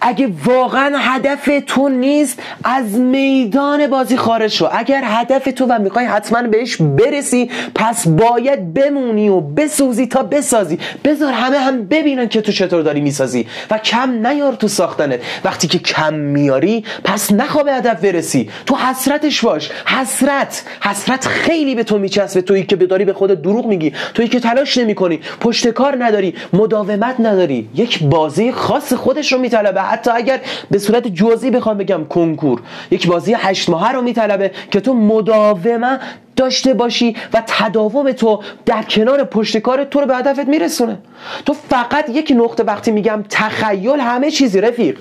اگه 0.00 0.28
واقعا 0.44 0.98
هدف 0.98 1.50
تو 1.66 1.88
نیست 1.88 2.42
از 2.64 2.98
میدان 2.98 3.86
بازی 3.86 4.16
خارج 4.16 4.50
شو. 4.50 4.68
اگر 4.72 5.02
هدف 5.04 5.48
تو 5.56 5.66
و 5.66 5.78
می‌خوای 5.78 6.04
حتما 6.04 6.42
بهش 6.42 6.76
برسی 6.76 7.50
پس 7.74 8.08
باید 8.08 8.74
بمونی 8.74 9.28
و 9.28 9.40
بسوزی 9.40 10.06
تا 10.06 10.22
بسازی. 10.22 10.78
بذار 11.04 11.32
همه 11.32 11.58
هم 11.58 11.84
ببینن 11.86 12.28
که 12.28 12.40
تو 12.40 12.52
چطور 12.52 12.82
داری 12.82 13.00
می‌سازی 13.00 13.46
و 13.70 13.78
کم 13.78 14.26
نیار 14.26 14.52
تو 14.52 14.68
ساختنت. 14.68 15.20
وقتی 15.44 15.68
که 15.68 15.78
کم 15.78 16.14
میاری 16.14 16.84
پس 17.04 17.32
نخوا 17.32 17.62
به 17.62 17.72
هدف 17.72 18.00
برسی. 18.00 18.50
تو 18.66 18.74
حسرتش 18.74 19.44
باش. 19.44 19.70
حسرت. 19.86 20.64
حسرت 20.80 21.26
خیلی 21.26 21.74
به 21.74 21.84
تو 21.84 21.98
میچسبه. 21.98 22.42
تویی 22.42 22.64
که 22.64 22.76
داری 22.76 23.04
به 23.04 23.12
خودت 23.12 23.42
دروغ 23.42 23.66
میگی. 23.66 23.92
تویی 24.14 24.28
که 24.28 24.40
تلاش 24.40 24.78
نمی‌کنی. 24.78 25.20
پشت 25.40 25.68
کار 25.68 26.04
نداری. 26.04 26.34
مداومت 26.52 27.20
نداری. 27.20 27.68
یک 27.74 28.02
بازی 28.02 28.52
خاص 28.52 28.92
خودش 28.92 29.32
رو 29.32 29.38
میطلبه. 29.38 29.79
حتی 29.82 30.10
اگر 30.10 30.40
به 30.70 30.78
صورت 30.78 31.06
جزئی 31.08 31.50
بخوام 31.50 31.78
بگم 31.78 32.04
کنکور 32.04 32.62
یک 32.90 33.06
بازی 33.06 33.34
هشت 33.38 33.68
ماهه 33.68 33.92
رو 33.92 34.02
میطلبه 34.02 34.50
که 34.70 34.80
تو 34.80 34.94
مداومه 34.94 35.98
داشته 36.36 36.74
باشی 36.74 37.16
و 37.32 37.42
تداوم 37.46 38.12
تو 38.12 38.42
در 38.66 38.82
کنار 38.82 39.24
پشت 39.24 39.58
کار 39.58 39.84
تو 39.84 40.00
رو 40.00 40.06
به 40.06 40.16
هدفت 40.16 40.48
میرسونه. 40.48 40.98
تو 41.46 41.52
فقط 41.52 42.08
یک 42.08 42.32
نقطه 42.36 42.62
وقتی 42.62 42.90
میگم 42.90 43.24
تخیل 43.30 44.00
همه 44.00 44.30
چیزی 44.30 44.60
رفیق. 44.60 44.98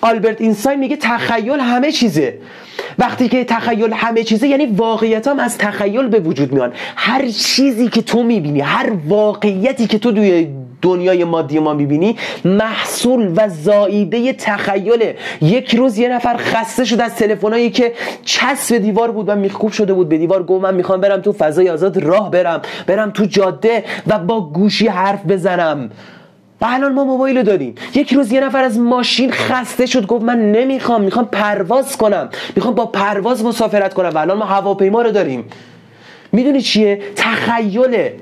آلبرت 0.00 0.40
اینساین 0.40 0.78
میگه 0.78 0.96
تخیل 0.96 1.60
همه 1.60 1.92
چیزه. 1.92 2.38
وقتی 2.98 3.28
که 3.28 3.44
تخیل 3.44 3.92
همه 3.92 4.22
چیزه 4.24 4.48
یعنی 4.48 4.66
واقعیت 4.66 5.28
هم 5.28 5.38
از 5.38 5.58
تخیل 5.58 6.08
به 6.08 6.20
وجود 6.20 6.52
میان 6.52 6.72
هر 6.96 7.28
چیزی 7.28 7.88
که 7.88 8.02
تو 8.02 8.22
می‌بینی 8.22 8.60
هر 8.60 8.92
واقعیتی 9.08 9.86
که 9.86 9.98
تو 9.98 10.12
دوی 10.12 10.48
دنیای 10.82 11.24
مادی 11.24 11.58
ما 11.58 11.74
می‌بینی 11.74 12.16
محصول 12.44 13.32
و 13.36 13.48
زاییده 13.48 14.32
تخیله. 14.32 15.16
یک 15.42 15.74
روز 15.74 15.98
یه 15.98 16.08
نفر 16.08 16.36
خسته 16.36 16.84
شد 16.84 17.00
از 17.00 17.14
تلفنایی 17.14 17.70
که 17.70 17.92
چسب 18.24 18.78
دیوار 18.78 19.10
بود 19.10 19.28
و 19.28 19.34
میخکوب 19.34 19.72
شده 19.72 19.92
بود 19.94 20.08
به 20.08 20.18
دیوار 20.18 20.42
گفت 20.42 20.64
من 20.64 20.74
می‌خوام 20.74 21.00
برم 21.00 21.20
تو 21.20 21.32
فضای 21.32 21.70
آزاد 21.70 21.98
راه 21.98 22.30
برم 22.30 22.62
برم 22.86 23.10
تو 23.10 23.24
جاده 23.24 23.84
و 24.06 24.18
با 24.18 24.40
گوشی 24.40 24.88
حرف 24.88 25.26
بزنم. 25.26 25.90
و 26.60 26.64
الان 26.68 26.92
ما 26.92 27.04
موبایل 27.04 27.42
داریم. 27.42 27.74
یک 27.94 28.12
روز 28.12 28.32
یه 28.32 28.40
نفر 28.40 28.64
از 28.64 28.78
ماشین 28.78 29.30
خسته 29.32 29.86
شد 29.86 30.06
گفت 30.06 30.24
من 30.24 30.52
نمی‌خوام 30.52 31.02
می‌خوام 31.02 31.28
پرواز 31.32 31.96
کنم. 31.96 32.28
می‌خوام 32.56 32.74
با 32.74 32.86
پرواز 32.86 33.44
مسافرت 33.44 33.94
کنم. 33.94 34.10
و 34.14 34.18
الان 34.18 34.38
ما 34.38 34.44
هواپیما 34.44 35.02
رو 35.02 35.10
داریم. 35.10 35.44
می‌دونی 36.32 36.60
چیه؟ 36.60 37.00
تخیله. 37.16 38.14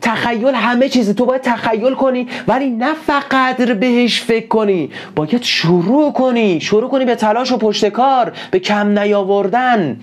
تخیل 0.00 0.54
همه 0.54 0.88
چیزه 0.88 1.12
تو 1.12 1.24
باید 1.24 1.42
تخیل 1.42 1.94
کنی 1.94 2.28
ولی 2.48 2.70
نه 2.70 2.94
فقط 2.94 3.56
بهش 3.56 4.22
فکر 4.22 4.48
کنی. 4.48 4.90
باید 5.14 5.42
شروع 5.42 6.12
کنی. 6.12 6.60
شروع 6.60 6.90
کنی 6.90 7.04
به 7.04 7.14
تلاش 7.14 7.52
و 7.52 7.56
پشت 7.56 7.88
کار 7.88 8.32
به 8.50 8.58
کم 8.58 8.98
نیاوردن. 8.98 10.00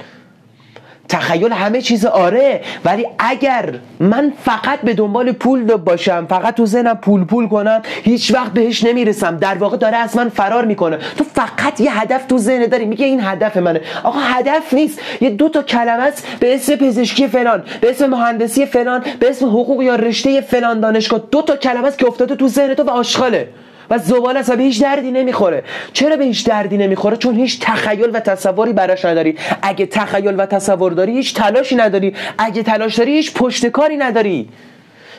تخیل 1.10 1.52
همه 1.52 1.82
چیز 1.82 2.06
آره 2.06 2.62
ولی 2.86 3.08
اگر 3.20 3.74
من 4.00 4.34
فقط 4.44 4.82
به 4.82 4.94
دنبال 4.94 5.32
پول 5.32 5.64
باشم 5.64 6.26
فقط 6.30 6.56
تو 6.56 6.66
ذهنم 6.66 6.98
پول 6.98 7.26
پول 7.26 7.48
کنم 7.48 7.82
هیچ 8.04 8.34
وقت 8.34 8.54
بهش 8.54 8.84
نمی‌رسم. 8.84 9.38
در 9.38 9.56
واقع 9.56 9.78
داره 9.78 9.98
از 9.98 10.18
من 10.18 10.30
فرار 10.30 10.66
می‌کنه. 10.66 10.98
تو 11.18 11.24
فقط 11.24 11.82
یه 11.82 12.02
هدف 12.02 12.26
تو 12.26 12.38
ذهن 12.38 12.66
داری. 12.66 12.86
میگه 12.86 13.06
این 13.06 13.22
هدف 13.24 13.58
منه. 13.58 13.82
آقا 14.04 14.20
هدف 14.20 14.74
نیست. 14.74 15.00
یه 15.22 15.30
دو 15.30 15.50
تا 15.50 15.62
کلمه 15.62 16.04
است 16.04 16.28
به 16.40 16.56
اسم 16.56 16.76
پزشکی 16.76 17.28
فلان 17.28 17.64
به 17.82 17.90
اسم 17.90 18.06
مهندسی 18.06 18.66
فلان 18.66 19.04
به 19.20 19.30
اسم 19.30 19.46
حقوق 19.46 19.82
یا 19.82 19.96
رشته 19.96 20.42
فلان 20.42 20.80
دانشگاه. 20.80 21.22
دو 21.32 21.42
تا 21.42 21.56
کلمه 21.56 21.88
است 21.88 21.98
که 21.98 22.08
افتاده 22.08 22.36
تو 22.36 22.48
ذهن 22.48 22.74
تو 22.74 22.84
و 22.84 22.90
آشغاله. 22.90 23.48
و 23.90 23.98
زبال 23.98 24.38
است 24.38 24.56
به 24.56 24.64
هیچ 24.64 24.82
دردی 24.82 25.12
نمی‌خوره. 25.12 25.64
چرا 25.94 26.18
به 26.18 26.24
هیچ 26.24 26.46
دردی 26.46 26.78
نمی‌خوره؟ 26.78 27.18
چون 27.18 27.36
هیچ 27.36 27.60
تخیل 27.62 28.10
و 28.14 28.20
تصوری 28.20 28.74
براش 28.74 29.06
نداری. 29.06 29.36
اگه 29.62 29.86
تخیل 29.86 30.36
و 30.38 30.46
تصور 30.46 30.92
داری 30.92 31.12
هیچ 31.12 31.36
تلاشی 31.36 31.76
نداری. 31.76 32.14
اگه 32.38 32.64
تلاش 32.64 32.96
داری 32.96 33.12
هیچ 33.12 33.34
پشتکاری 33.34 33.98
نداری. 33.98 34.50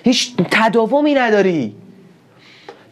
هیچ 0.05 0.35
تداومی 0.51 1.15
نداری. 1.15 1.75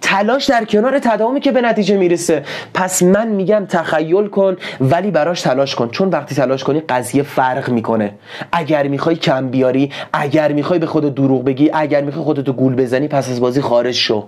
تلاش 0.01 0.45
در 0.45 0.65
کنار 0.65 0.99
تداومی 0.99 1.41
که 1.41 1.53
به 1.53 1.61
نتیجه 1.61 1.97
می‌رسه. 1.97 2.45
پس 2.75 3.03
من 3.03 3.29
میگم 3.29 3.67
تخیل 3.69 4.27
کن 4.27 4.57
ولی 4.81 5.11
براش 5.11 5.43
تلاش 5.43 5.75
کن. 5.75 5.89
چون 5.89 6.09
وقتی 6.09 6.35
تلاش 6.35 6.65
کنی 6.65 6.81
قضیه 6.81 7.23
فرق 7.23 7.71
می‌کنه. 7.71 8.15
اگر 8.53 8.87
می‌خوای 8.87 9.17
کم 9.17 9.49
بیاری 9.49 9.91
اگر 10.13 10.53
می‌خوای 10.53 10.79
به 10.79 10.87
خود 10.87 11.15
دروغ 11.15 11.45
بگی 11.45 11.71
اگر 11.73 12.01
می‌خوای 12.01 12.25
خودتو 12.25 12.53
گول 12.53 12.75
بزنی 12.75 13.09
پس 13.09 13.31
از 13.31 13.41
بازی 13.41 13.61
خارج 13.61 13.95
شو. 13.95 14.27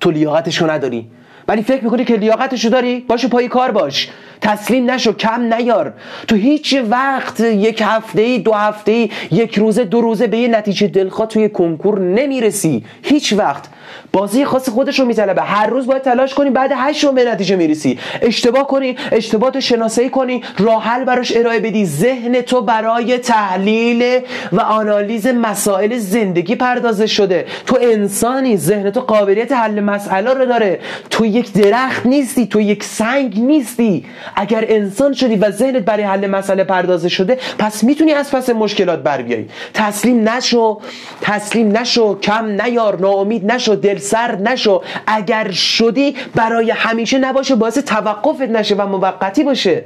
تو 0.00 0.10
لیاقتشو 0.10 0.70
نداری. 0.70 1.06
ولی 1.48 1.62
فکر 1.62 1.84
می‌کنی 1.84 2.04
که 2.04 2.16
لیاقتشو 2.16 2.68
داری؟ 2.68 3.00
باشه 3.00 3.28
پای 3.28 3.48
کار 3.48 3.70
باش. 3.70 4.08
تسلیم 4.40 4.90
نشو 4.90 5.12
کم 5.12 5.54
نیار. 5.54 5.92
تو 6.28 6.36
هیچ 6.36 6.76
وقت 6.90 7.40
یک 7.40 7.82
هفته 7.86 8.22
ای 8.22 8.38
دو 8.38 8.52
هفته 8.52 8.92
ای 8.92 9.10
یک 9.30 9.58
روزه 9.58 9.84
دو 9.84 10.00
روزه 10.00 10.26
به 10.26 10.38
یه 10.38 10.48
نتیجه 10.48 10.86
دلخواه 10.86 11.28
توی 11.28 11.48
کنکور 11.48 11.98
نمی‌رسی. 11.98 12.84
هیچ 13.02 13.32
وقت. 13.32 13.68
بازی 14.12 14.44
خاص 14.44 14.68
خودش 14.68 15.00
رو 15.00 15.06
میطلبه 15.06 15.42
هر 15.42 15.66
روز 15.66 15.86
باید 15.86 16.02
تلاش 16.02 16.34
کنی 16.34 16.50
بعد 16.50 16.70
هشت 16.74 17.04
رو 17.04 17.12
به 17.12 17.24
نتیجه 17.24 17.56
می‌رسی. 17.56 17.98
اشتباه 18.22 18.66
کنی 18.66 18.96
اشتباه 19.12 19.50
تو 19.50 19.60
شناسایی 19.60 20.08
کنی 20.08 20.42
راه 20.58 20.84
حل 20.84 21.04
براش 21.04 21.36
ارائه 21.36 21.60
بدی. 21.60 21.86
ذهن 21.86 22.40
تو 22.40 22.60
برای 22.60 23.18
تحلیل 23.18 24.20
و 24.52 24.60
آنالیز 24.60 25.26
مسائل 25.26 25.98
زندگی 25.98 26.54
پردازه 26.54 27.06
شده. 27.06 27.46
تو 27.66 27.78
انسانی 27.80 28.56
ذهن 28.56 28.90
تو 28.90 29.00
قابلیت 29.00 29.52
حل 29.52 29.80
مسئله 29.80 30.34
رو 30.34 30.44
داره. 30.44 30.80
تو 31.10 31.26
یک 31.26 31.52
درخت 31.52 32.06
نیستی 32.06 32.46
تو 32.46 32.60
یک 32.60 32.84
سنگ 32.84 33.40
نیستی. 33.40 34.04
اگر 34.36 34.64
انسان 34.68 35.12
شدی 35.12 35.36
و 35.36 35.50
ذهنت 35.50 35.82
برای 35.82 36.02
حل 36.02 36.26
مسئله 36.26 36.64
پردازه 36.64 37.08
شده 37.08 37.38
پس 37.58 37.84
می‌تونی 37.84 38.12
از 38.12 38.30
پس 38.30 38.50
مشکلات 38.50 39.02
بر 39.02 39.22
بیای. 39.22 39.44
تسلیم 39.74 40.28
نشو 40.28 40.80
تسلیم 41.20 41.78
نشو 41.78 42.18
کم 42.20 42.62
نیار 42.62 43.00
ناامید 43.00 43.52
نشو. 43.52 43.76
دل 43.78 43.98
سر 43.98 44.36
نشو. 44.36 44.82
اگر 45.06 45.50
شدی 45.50 46.16
برای 46.34 46.70
همیشه 46.70 47.18
نباشه 47.18 47.54
باعث 47.54 47.78
توقفت 47.78 48.42
نشه 48.42 48.74
و 48.74 48.86
موقتی 48.86 49.44
باشه. 49.44 49.84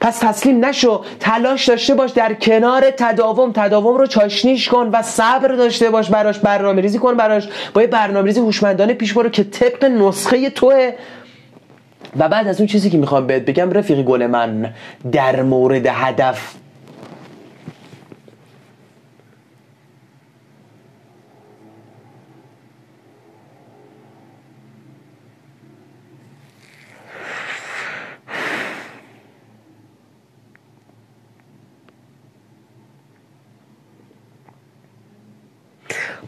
پس 0.00 0.18
تسلیم 0.18 0.64
نشو. 0.64 1.04
تلاش 1.20 1.68
داشته 1.68 1.94
باش 1.94 2.10
در 2.10 2.34
کنار 2.34 2.90
تداوم. 2.90 3.52
تداوم 3.54 3.96
رو 3.96 4.06
چاشنیش 4.06 4.68
کن 4.68 4.90
و 4.92 5.02
صبر 5.02 5.48
داشته 5.48 5.90
باش 5.90 6.10
براش 6.10 6.38
برنامه 6.38 6.82
ریزی 6.82 6.98
کن 6.98 7.16
براش. 7.16 7.48
با 7.74 7.80
یه 7.80 7.86
برنامه 7.86 8.26
ریزی 8.26 8.40
هوشمندانه 8.40 8.94
پیش 8.94 9.12
برو 9.12 9.28
که 9.28 9.44
طبق 9.44 9.84
نسخه 9.84 10.50
توه. 10.50 10.92
و 12.18 12.28
بعد 12.28 12.48
از 12.48 12.60
اون 12.60 12.66
چیزی 12.66 12.90
که 12.90 12.98
می‌خوام 12.98 13.26
بهت 13.26 13.42
بگم 13.42 13.72
رفیقی 13.72 14.02
گل 14.02 14.26
من 14.26 14.74
در 15.12 15.42
مورد 15.42 15.86
هدف 15.86 16.54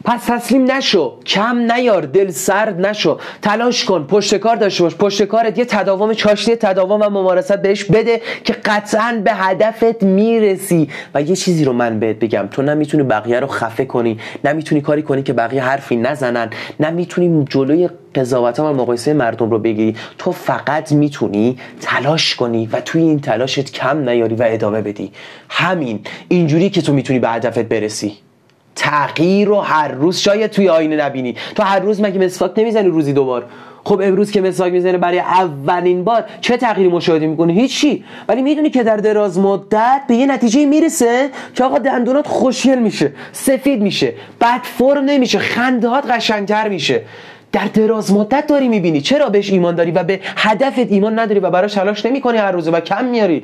پس 0.05 0.25
تسلیم 0.25 0.71
نشو. 0.71 1.13
کم 1.25 1.71
نیار 1.71 2.01
دل 2.01 2.29
سرد 2.29 2.85
نشو. 2.85 3.17
تلاش 3.41 3.85
کن. 3.85 4.03
پشت 4.03 4.35
کار 4.35 4.55
داشته 4.55 4.83
باش. 4.83 4.95
پشت 4.95 5.23
کارت 5.23 5.57
یه 5.57 5.65
تداوم 5.65 6.13
چاشنی 6.13 6.55
تداوم 6.55 7.01
و 7.01 7.09
ممارست 7.09 7.57
بهش 7.61 7.83
بده 7.83 8.21
که 8.43 8.53
قطعا 8.53 9.21
به 9.23 9.33
هدفت 9.33 10.03
می‌رسی. 10.03 10.89
و 11.13 11.21
یه 11.21 11.35
چیزی 11.35 11.65
رو 11.65 11.73
من 11.73 11.99
بهت 11.99 12.19
بگم. 12.19 12.47
تو 12.51 12.61
نمی‌تونی 12.61 13.03
بقیه 13.03 13.39
رو 13.39 13.47
خفه 13.47 13.85
کنی. 13.85 14.19
نمی‌تونی 14.43 14.81
کاری 14.81 15.01
کنی 15.03 15.23
که 15.23 15.33
بقیه 15.33 15.63
حرفی 15.63 15.95
نزنن. 15.95 16.49
نمی‌تونی 16.79 17.45
جلوی 17.49 17.89
قضاوت 18.15 18.59
و 18.59 18.73
مقایسه 18.73 19.13
مردم 19.13 19.49
رو 19.49 19.59
بگیری. 19.59 19.95
تو 20.17 20.31
فقط 20.31 20.91
می‌تونی 20.91 21.57
تلاش 21.81 22.35
کنی 22.35 22.69
و 22.71 22.81
توی 22.81 23.01
این 23.01 23.19
تلاشت 23.19 23.71
کم 23.71 24.09
نیاری 24.09 24.35
و 24.35 24.43
ادامه 24.47 24.81
بدی. 24.81 25.11
همین. 25.49 25.99
اینجوری 26.27 26.69
که 26.69 26.81
تو 26.81 26.93
می‌تونی 26.93 27.19
به 27.19 27.29
هدفت 27.29 27.59
برسی. 27.59 28.22
تغییر 28.75 29.47
رو 29.47 29.59
هر 29.59 29.87
روز 29.87 30.17
شاید 30.17 30.51
توی 30.51 30.69
آینه 30.69 30.95
نبینی. 30.95 31.35
تو 31.55 31.63
هر 31.63 31.79
روز 31.79 32.01
مگه 32.01 32.19
مسواک 32.19 32.51
نمی‌زنی 32.57 32.87
روزی 32.87 33.13
دوبار 33.13 33.45
خب 33.85 34.01
امروز 34.03 34.31
که 34.31 34.41
مسواک 34.41 34.71
می‌زنه 34.71 34.97
برای 34.97 35.19
اولین 35.19 36.03
بار 36.03 36.25
چه 36.41 36.57
تغییری 36.57 36.89
مشاهده 36.89 37.27
می‌کنه 37.27 37.53
هیچی. 37.53 38.03
ولی 38.27 38.41
می‌دونی 38.41 38.69
که 38.69 38.83
در 38.83 38.97
دراز 38.97 39.39
مدت 39.39 40.01
به 40.07 40.15
یه 40.15 40.25
نتیجه 40.25 40.65
می‌رسه 40.65 41.29
که 41.55 41.63
آقا 41.63 41.77
دندونات 41.77 42.27
خوشگل 42.27 42.79
میشه 42.79 43.11
سفید 43.31 43.81
میشه 43.81 44.13
بد 44.41 44.61
فرم 44.63 45.05
نمیشه 45.05 45.39
خنده 45.39 45.89
قشنگتر 45.89 46.69
میشه. 46.69 47.01
در 47.51 47.65
دراز 47.73 48.13
مدت 48.13 48.47
داری 48.47 48.67
می‌بینی. 48.67 49.01
چرا 49.01 49.29
بهش 49.29 49.51
ایمان 49.51 49.75
داری 49.75 49.91
و 49.91 50.03
به 50.03 50.19
هدفت 50.37 50.91
ایمان 50.91 51.19
نداری 51.19 51.39
و 51.39 51.49
براش 51.49 51.73
تلاش 51.73 52.05
نمی‌کنی 52.05 52.37
هر 52.37 52.51
روزه 52.51 52.71
و 52.71 52.79
کم 52.79 53.05
میاری؟ 53.05 53.43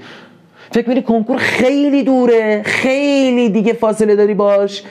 فکر 0.72 0.89
میری 0.89 1.01
کنکور 1.01 1.38
خیلی 1.38 2.03
دوره 2.03 2.63
خیلی 2.65 3.49
دیگه 3.49 3.74
فاصله 3.74 4.15
داری 4.15 4.34
باش. 4.34 4.84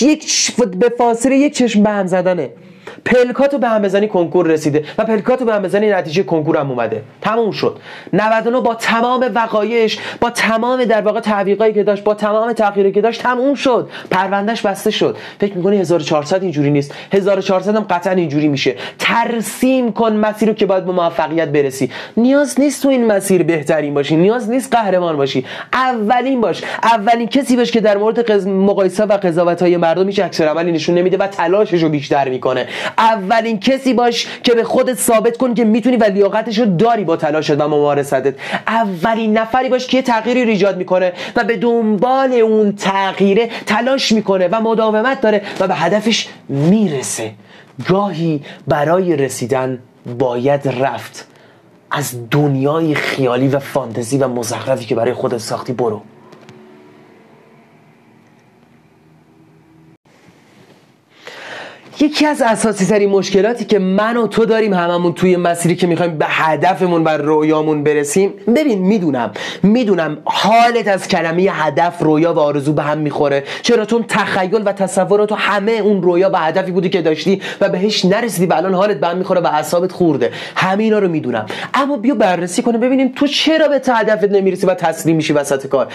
یک 0.00 0.52
به 0.76 0.88
فاصله 0.98 1.36
یک 1.36 1.54
چشم 1.54 1.82
به 1.82 1.90
هم 1.90 2.06
زدنه. 2.06 2.50
پلکاتو 3.04 3.58
به 3.58 3.68
هم 3.68 3.82
بزنی 3.82 4.08
کنکور 4.08 4.46
رسیده. 4.46 4.84
و 4.98 5.04
پلکاتو 5.04 5.44
به 5.44 5.54
هم 5.54 5.62
بزنی 5.62 5.90
نتیجه 5.90 6.22
کنکور 6.22 6.56
هم 6.56 6.70
اومده. 6.70 7.02
تموم 7.20 7.50
شد. 7.50 7.78
99 8.12 8.60
با 8.60 8.74
تمام 8.74 9.30
وقایش 9.34 9.98
با 10.20 10.30
تمام 10.30 10.84
در 10.84 11.00
واقع 11.00 11.20
تعویقایی 11.20 11.72
که 11.72 11.82
داشت 11.82 12.04
با 12.04 12.14
تمام 12.14 12.52
تغییری 12.52 12.92
که 12.92 13.00
داشت 13.00 13.22
تموم 13.22 13.54
شد. 13.54 13.88
پروندهش 14.10 14.62
بسته 14.62 14.90
شد. 14.90 15.16
فکر 15.40 15.56
می‌کنی 15.56 15.76
1400 15.76 16.42
اینجوری 16.42 16.70
نیست؟ 16.70 16.94
1400 17.12 17.76
هم 17.76 17.82
قطعا 17.82 18.12
اینجوری 18.12 18.48
میشه. 18.48 18.74
ترسیم 18.98 19.92
کن 19.92 20.12
مسیر 20.12 20.48
رو 20.48 20.54
که 20.54 20.66
باید 20.66 20.84
به 20.84 20.92
موفقیت 20.92 21.48
برسی. 21.48 21.90
نیاز 22.16 22.60
نیست 22.60 22.82
تو 22.82 22.88
این 22.88 23.06
مسیر 23.06 23.42
بهترین 23.42 23.94
باشی. 23.94 24.16
نیاز 24.16 24.50
نیست 24.50 24.74
قهرمان 24.74 25.16
باشی. 25.16 25.44
اولین 25.72 26.40
باش. 26.40 26.62
اولین 26.82 27.28
کسی 27.28 27.56
باش 27.56 27.72
که 27.72 27.80
در 27.80 27.96
مورد 27.96 28.32
مقایسه 28.48 29.04
و 29.04 29.12
قضاوت 29.12 29.62
های 29.62 29.76
مردم 29.76 30.06
هیچ 30.06 30.20
عکس 30.20 30.40
عملی 30.40 30.72
نشون 30.72 30.94
نمیده 30.94 31.16
و 31.16 31.26
تلاشش 31.26 31.82
رو 31.82 31.88
بیشتر 31.88 32.28
می‌کنه. 32.28 32.66
اولین 32.98 33.60
کسی 33.60 33.94
باش 33.94 34.26
که 34.42 34.54
به 34.54 34.64
خودت 34.64 34.98
ثابت 34.98 35.36
کن 35.36 35.54
که 35.54 35.64
می‌تونی 35.64 35.96
و 35.96 36.04
لیاقتش 36.04 36.58
رو 36.58 36.76
داری 36.76 37.04
با 37.04 37.16
تلاشت 37.16 37.50
و 37.60 37.68
ممارستت. 37.68 38.34
اولین 38.66 39.38
نفری 39.38 39.68
باش 39.68 39.86
که 39.86 40.02
تغییری 40.02 40.44
رو 40.44 40.50
ایجاد 40.50 40.76
می‌کنه 40.76 41.12
و 41.36 41.44
به 41.44 41.56
دنبال 41.56 42.32
اون 42.32 42.76
تغییره 42.76 43.50
تلاش 43.66 44.12
می‌کنه 44.12 44.48
و 44.48 44.60
مداومت 44.60 45.20
داره 45.20 45.42
و 45.60 45.68
به 45.68 45.74
هدفش 45.74 46.28
می‌رسه. 46.48 47.30
گاهی 47.88 48.42
برای 48.68 49.16
رسیدن 49.16 49.78
باید 50.18 50.68
رفت 50.68 51.28
از 51.90 52.30
دنیای 52.30 52.94
خیالی 52.94 53.48
و 53.48 53.58
فانتزی 53.58 54.18
و 54.18 54.28
مزخرفی 54.28 54.84
که 54.84 54.94
برای 54.94 55.12
خودت 55.12 55.38
ساختی 55.38 55.72
برو. 55.72 56.02
یکی 62.00 62.26
از 62.26 62.42
اساسی 62.42 62.86
ترین 62.86 63.10
مشکلاتی 63.10 63.64
که 63.64 63.78
من 63.78 64.16
و 64.16 64.26
تو 64.26 64.44
داریم 64.44 64.74
هممون 64.74 65.12
توی 65.12 65.36
مسیری 65.36 65.76
که 65.76 65.86
می‌خوایم 65.86 66.18
به 66.18 66.26
هدفمون 66.28 67.04
و 67.04 67.08
رویامون 67.08 67.84
برسیم. 67.84 68.32
ببین 68.56 68.78
می‌دونم 68.78 69.30
می‌دونم 69.62 70.18
حالت 70.24 70.88
از 70.88 71.08
کلمه 71.08 71.48
هدف 71.50 72.02
رویا 72.02 72.34
و 72.34 72.38
آرزو 72.38 72.72
به 72.72 72.82
هم 72.82 72.98
می‌خوره. 72.98 73.44
چرا؟ 73.62 73.84
چون 73.84 74.04
تخیل 74.08 74.62
و 74.64 74.72
تصورات 74.72 75.32
و 75.32 75.34
همه 75.34 75.72
اون 75.72 76.02
رویا 76.02 76.28
به 76.28 76.38
هدفی 76.38 76.70
بودی 76.70 76.88
که 76.88 77.02
داشتی 77.02 77.42
و 77.60 77.68
بهش 77.68 78.04
نرسیدی. 78.04 78.46
و 78.46 78.54
الان 78.54 78.74
حالت 78.74 79.00
به 79.00 79.06
هم 79.06 79.16
می‌خوره 79.16 79.40
و 79.40 79.46
اعصابت 79.46 79.92
خورده. 79.92 80.30
همینا 80.56 80.98
رو 80.98 81.08
می‌دونم. 81.08 81.46
اما 81.74 81.96
بیا 81.96 82.14
بررسی 82.14 82.62
کنه 82.62 82.78
ببینیم 82.78 83.12
تو 83.16 83.26
چرا 83.26 83.68
به 83.68 83.80
هدفت 83.88 84.24
نمی‌رسی 84.24 84.66
و 84.66 84.74
تسلیم 84.74 85.16
میشی 85.16 85.32
وسط 85.32 85.66
کار. 85.66 85.86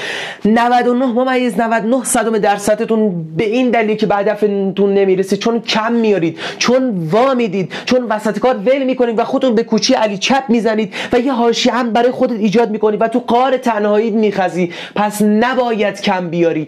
99 0.46 1.06
ممیز 1.06 1.60
99 1.60 2.04
صدم 2.04 2.38
درصدتون 2.38 3.26
به 3.38 3.44
این 3.44 3.70
دلیل 3.70 3.98
که 3.98 4.06
به 4.06 4.16
هدفتون 4.16 4.94
نمی‌رسی. 4.94 5.38
چون 5.38 5.62
میارید. 5.94 6.40
چون 6.58 7.08
وا 7.12 7.34
می‌دید. 7.34 7.74
چون 7.86 8.04
وسط 8.04 8.40
کار 8.40 8.58
ول 8.58 8.84
می‌کنید 8.84 9.20
و 9.20 9.24
خودتون 9.24 9.56
به 9.56 9.64
کوچی 9.64 9.94
علی 9.94 10.18
چپ 10.18 10.44
می‌زنید 10.50 10.94
و 11.14 11.20
یه 11.20 11.34
حاشیه 11.34 11.74
هم 11.74 11.94
برای 11.94 12.12
خودت 12.12 12.40
ایجاد 12.40 12.72
می‌کنید 12.72 13.02
و 13.02 13.08
تو 13.08 13.20
قار 13.20 13.58
تنهایی 13.58 14.12
میخزی. 14.12 14.74
پس 14.96 15.22
نباید 15.22 16.02
کم 16.02 16.30
بیاری. 16.30 16.68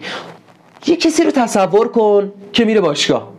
یه 0.86 0.96
کسی 0.96 1.24
رو 1.24 1.30
تصور 1.30 1.88
کن 1.88 2.32
که 2.52 2.64
میره 2.64 2.80
باشگاه. 2.80 3.31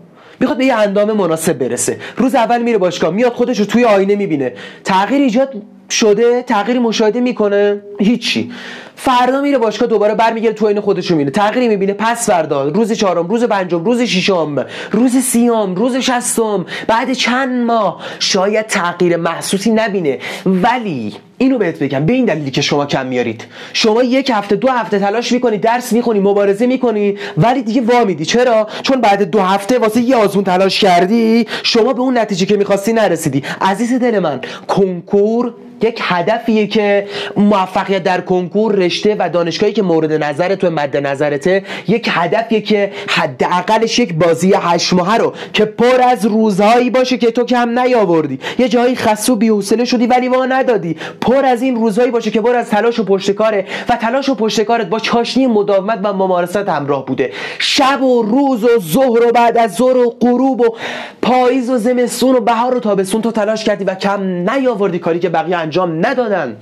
می‌خواد 0.43 0.57
به 0.57 0.65
یه 0.65 0.75
اندام 0.75 1.11
مناسب 1.11 1.53
برسه. 1.53 1.97
روز 2.17 2.35
اول 2.35 2.61
میره 2.61 2.77
باشگاه 2.77 3.11
میاد 3.11 3.33
خودش 3.33 3.59
رو 3.59 3.65
توی 3.65 3.85
آینه 3.85 4.15
می‌بینه. 4.15 4.53
تغییر 4.83 5.21
ایجاد 5.21 5.53
شده 5.89 6.41
تغییری 6.41 6.79
مشاهده 6.79 7.19
می‌کنه 7.19 7.81
هیچی. 7.99 8.51
فردا 8.95 9.41
میره 9.41 9.57
باشگاه 9.57 9.89
دوباره 9.89 10.15
برمیگرده 10.15 10.55
تو 10.55 10.65
این 10.65 10.79
خودش 10.79 11.11
رو 11.11 11.17
می‌بینه. 11.17 11.31
تغییری 11.31 11.67
می‌بینه. 11.67 11.93
پس 11.93 12.29
فردا 12.29 12.67
روز 12.67 12.91
چهارم 12.91 13.27
روز 13.27 13.43
پنجم 13.43 13.83
روز 13.83 14.01
ششم 14.01 14.65
روز 14.91 15.11
سیام 15.11 15.75
روز 15.75 15.95
شستم 15.95 16.65
بعد 16.87 17.13
چند 17.13 17.65
ماه. 17.65 18.01
شاید 18.19 18.67
تغییر 18.67 19.17
محسوسی 19.17 19.71
نبینه. 19.71 20.19
ولی 20.45 21.13
اینو 21.43 21.57
بهت 21.57 21.79
بگم 21.79 22.05
به 22.05 22.13
این 22.13 22.25
دلیلی 22.25 22.51
که 22.51 22.61
شما 22.61 22.85
کم 22.85 23.05
میارید. 23.05 23.45
شما 23.73 24.03
یک 24.03 24.31
هفته 24.33 24.55
دو 24.55 24.67
هفته 24.67 24.99
تلاش 24.99 25.31
می‌کنی 25.31 25.57
درس 25.57 25.93
می‌خونی 25.93 26.19
مبارزه 26.19 26.65
می‌کنی 26.67 27.17
ولی 27.37 27.61
دیگه 27.61 27.81
وا 27.81 28.03
میدی 28.03 28.25
چرا؟ 28.25 28.67
چون 28.81 29.01
بعد 29.01 29.23
دو 29.23 29.39
هفته 29.39 29.79
واسه 29.79 30.01
یه 30.01 30.15
آزمون 30.15 30.43
تلاش 30.43 30.79
کردی 30.79 31.45
شما 31.63 31.93
به 31.93 32.01
اون 32.01 32.17
نتیجه 32.17 32.45
که 32.45 32.57
می‌خواستی 32.57 32.93
نرسیدی. 32.93 33.43
عزیز 33.61 33.93
دل 33.93 34.19
من 34.19 34.41
کنکور 34.67 35.53
یک 35.83 35.99
هدفیه 36.01 36.67
که 36.67 37.07
موفقیت 37.37 38.03
در 38.03 38.21
کنکور 38.21 38.75
رشته 38.75 39.15
و 39.19 39.29
دانشگاهی 39.29 39.73
که 39.73 39.81
مورد 39.81 40.23
نظر 40.23 40.55
تو 40.55 40.69
مد 40.69 40.97
نظرته 40.97 41.63
یک 41.87 42.09
هدفیه 42.11 42.61
که 42.61 42.91
حداقلش 43.07 43.99
یک 43.99 44.13
بازی 44.13 44.53
هشت 44.55 44.93
ماهه 44.93 45.17
رو 45.17 45.33
که 45.53 45.65
پر 45.65 46.01
از 46.01 46.25
روزهایی 46.25 46.89
باشه 46.89 47.17
که 47.17 47.31
تو 47.31 47.43
کم 47.43 47.79
نیاوردی. 47.79 48.39
یه 48.59 48.69
جایی 48.69 48.95
خسته 48.95 49.33
و 49.33 49.35
بی‌حوصله 49.35 49.85
شدی 49.85 50.07
ولی 50.07 50.27
وا 50.27 50.45
ندادی. 50.45 50.95
پر 51.21 51.45
از 51.45 51.61
این 51.61 51.75
روزهایی 51.75 52.11
باشه 52.11 52.31
که 52.31 52.41
پر 52.41 52.55
از 52.55 52.69
تلاش 52.69 52.99
و 52.99 53.05
پشتکاره 53.05 53.65
و 53.89 53.95
تلاش 53.95 54.29
و 54.29 54.35
پشتکارت 54.35 54.87
با 54.87 54.99
چاشنی 54.99 55.47
مداومت 55.47 55.99
و 56.03 56.13
ممارست 56.13 56.55
همراه 56.55 57.05
بوده. 57.05 57.31
شب 57.59 58.01
و 58.01 58.23
روز 58.23 58.63
و 58.63 58.79
ظهر 58.79 59.27
و 59.27 59.31
بعد 59.31 59.57
از 59.57 59.75
ظهر 59.75 59.97
و 59.97 60.15
غروب 60.21 60.61
و 60.61 60.75
پاییز 61.21 61.69
و 61.69 61.77
زمستون 61.77 62.35
و 62.35 62.39
بهار 62.39 62.77
و 62.77 62.79
تابستون 62.79 63.21
تو 63.21 63.31
تلاش 63.31 63.63
کردی 63.63 63.83
و 63.83 63.95
کم 63.95 64.21
نیاوردی 64.23 64.99
کاری 64.99 65.19
که 65.19 65.29
بقیه 65.29 65.57
ندادن. 65.81 66.57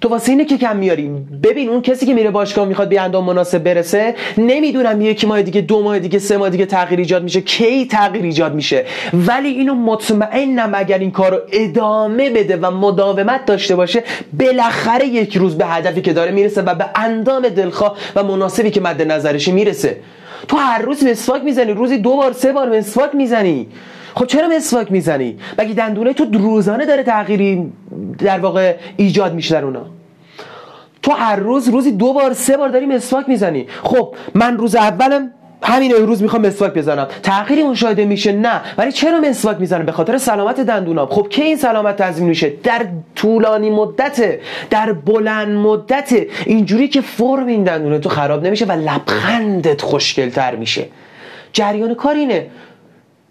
تو 0.00 0.08
واسه 0.08 0.32
اینه 0.32 0.44
که 0.44 0.58
کم 0.58 0.76
میاریم 0.76 1.40
ببین 1.42 1.68
اون 1.68 1.82
کسی 1.82 2.06
که 2.06 2.14
میره 2.14 2.30
باشگاه 2.30 2.68
می‌خواد 2.68 2.88
به 2.88 3.00
اندام 3.00 3.24
مناسب 3.24 3.58
برسه 3.58 4.14
نمی‌دونم 4.38 5.00
یکی 5.00 5.26
ماه 5.26 5.42
دیگه 5.42 5.60
دو 5.60 5.82
ماه 5.82 5.98
دیگه 5.98 6.18
سه 6.18 6.36
ماه 6.36 6.50
دیگه 6.50 6.66
تغییر 6.66 7.00
ایجاد 7.00 7.22
میشه. 7.22 7.40
کی 7.40 7.86
تغییر 7.86 8.24
ایجاد 8.24 8.54
میشه؟ 8.54 8.84
ولی 9.12 9.48
اینو 9.48 9.74
مطمئنم 9.74 10.72
اگر 10.74 10.98
این 10.98 11.10
کارو 11.10 11.38
ادامه 11.52 12.30
بده 12.30 12.56
و 12.56 12.70
مداومت 12.70 13.44
داشته 13.46 13.76
باشه 13.76 14.04
بالاخره 14.40 15.06
یک 15.06 15.36
روز 15.36 15.58
به 15.58 15.66
هدفی 15.66 16.00
که 16.00 16.12
داره 16.12 16.30
می‌رسه 16.30 16.62
و 16.62 16.74
به 16.74 16.86
اندام 16.94 17.48
دلخواه 17.48 17.96
و 18.16 18.22
مناسبی 18.22 18.70
که 18.70 18.80
مد 18.80 19.02
نظرشه 19.02 19.52
می‌رسه. 19.52 19.96
تو 20.48 20.56
هر 20.56 20.82
روز 20.82 21.04
مسواک 21.04 21.44
می‌زنی. 21.44 21.72
روزی 21.72 21.98
دو 21.98 22.16
بار 22.16 22.32
سه 22.32 22.52
بار 22.52 22.78
مسواک 22.78 23.14
می‌زنی. 23.14 23.66
خب 24.14 24.26
چرا 24.26 24.48
مسواک 24.48 24.92
می‌زنی؟ 24.92 25.38
مگه 25.58 25.74
دندونه 25.74 26.12
تو 26.12 26.24
روزانه 26.24 26.86
داره 26.86 27.02
تغییری 27.02 27.72
در 28.18 28.38
واقع 28.38 28.76
ایجاد 28.96 29.34
میشه 29.34 29.54
در 29.54 29.64
اونا؟ 29.64 29.86
تو 31.02 31.12
هر 31.12 31.36
روز 31.36 31.68
روزی 31.68 31.92
دو 31.92 32.12
بار 32.12 32.32
سه 32.32 32.56
بار 32.56 32.68
داری 32.68 32.86
مسواک 32.86 33.28
می‌زنی. 33.28 33.66
خب 33.82 34.14
من 34.34 34.56
روز 34.58 34.76
اولم 34.76 35.30
همین 35.64 35.92
روز 35.92 36.22
می‌خوام 36.22 36.46
مسواک 36.46 36.74
بزنم. 36.74 37.08
تغییری 37.22 37.62
مشاهده 37.62 38.04
میشه؟ 38.04 38.32
نه. 38.32 38.60
ولی 38.78 38.92
چرا 38.92 39.20
مسواک 39.20 39.60
می‌زنم؟ 39.60 39.86
به 39.86 39.92
خاطر 39.92 40.18
سلامت 40.18 40.60
دندونام. 40.60 41.06
خب 41.06 41.28
کی 41.30 41.42
این 41.42 41.56
سلامت 41.56 41.96
تضمین 41.96 42.28
میشه؟ 42.28 42.52
در 42.62 42.86
طولانی 43.14 43.70
مدت 43.70 44.38
در 44.70 44.92
بلند 44.92 45.48
مدت. 45.48 46.12
اینجوری 46.46 46.88
که 46.88 47.00
فرم 47.00 47.46
این 47.46 47.64
دندونه 47.64 47.98
تو 47.98 48.08
خراب 48.08 48.46
نمیشه 48.46 48.64
و 48.64 48.72
لبخندت 48.72 49.82
خوشگلتر 49.82 50.56
میشه. 50.56 50.86
جریان 51.52 51.94
کار 51.94 52.14
اینه. 52.14 52.46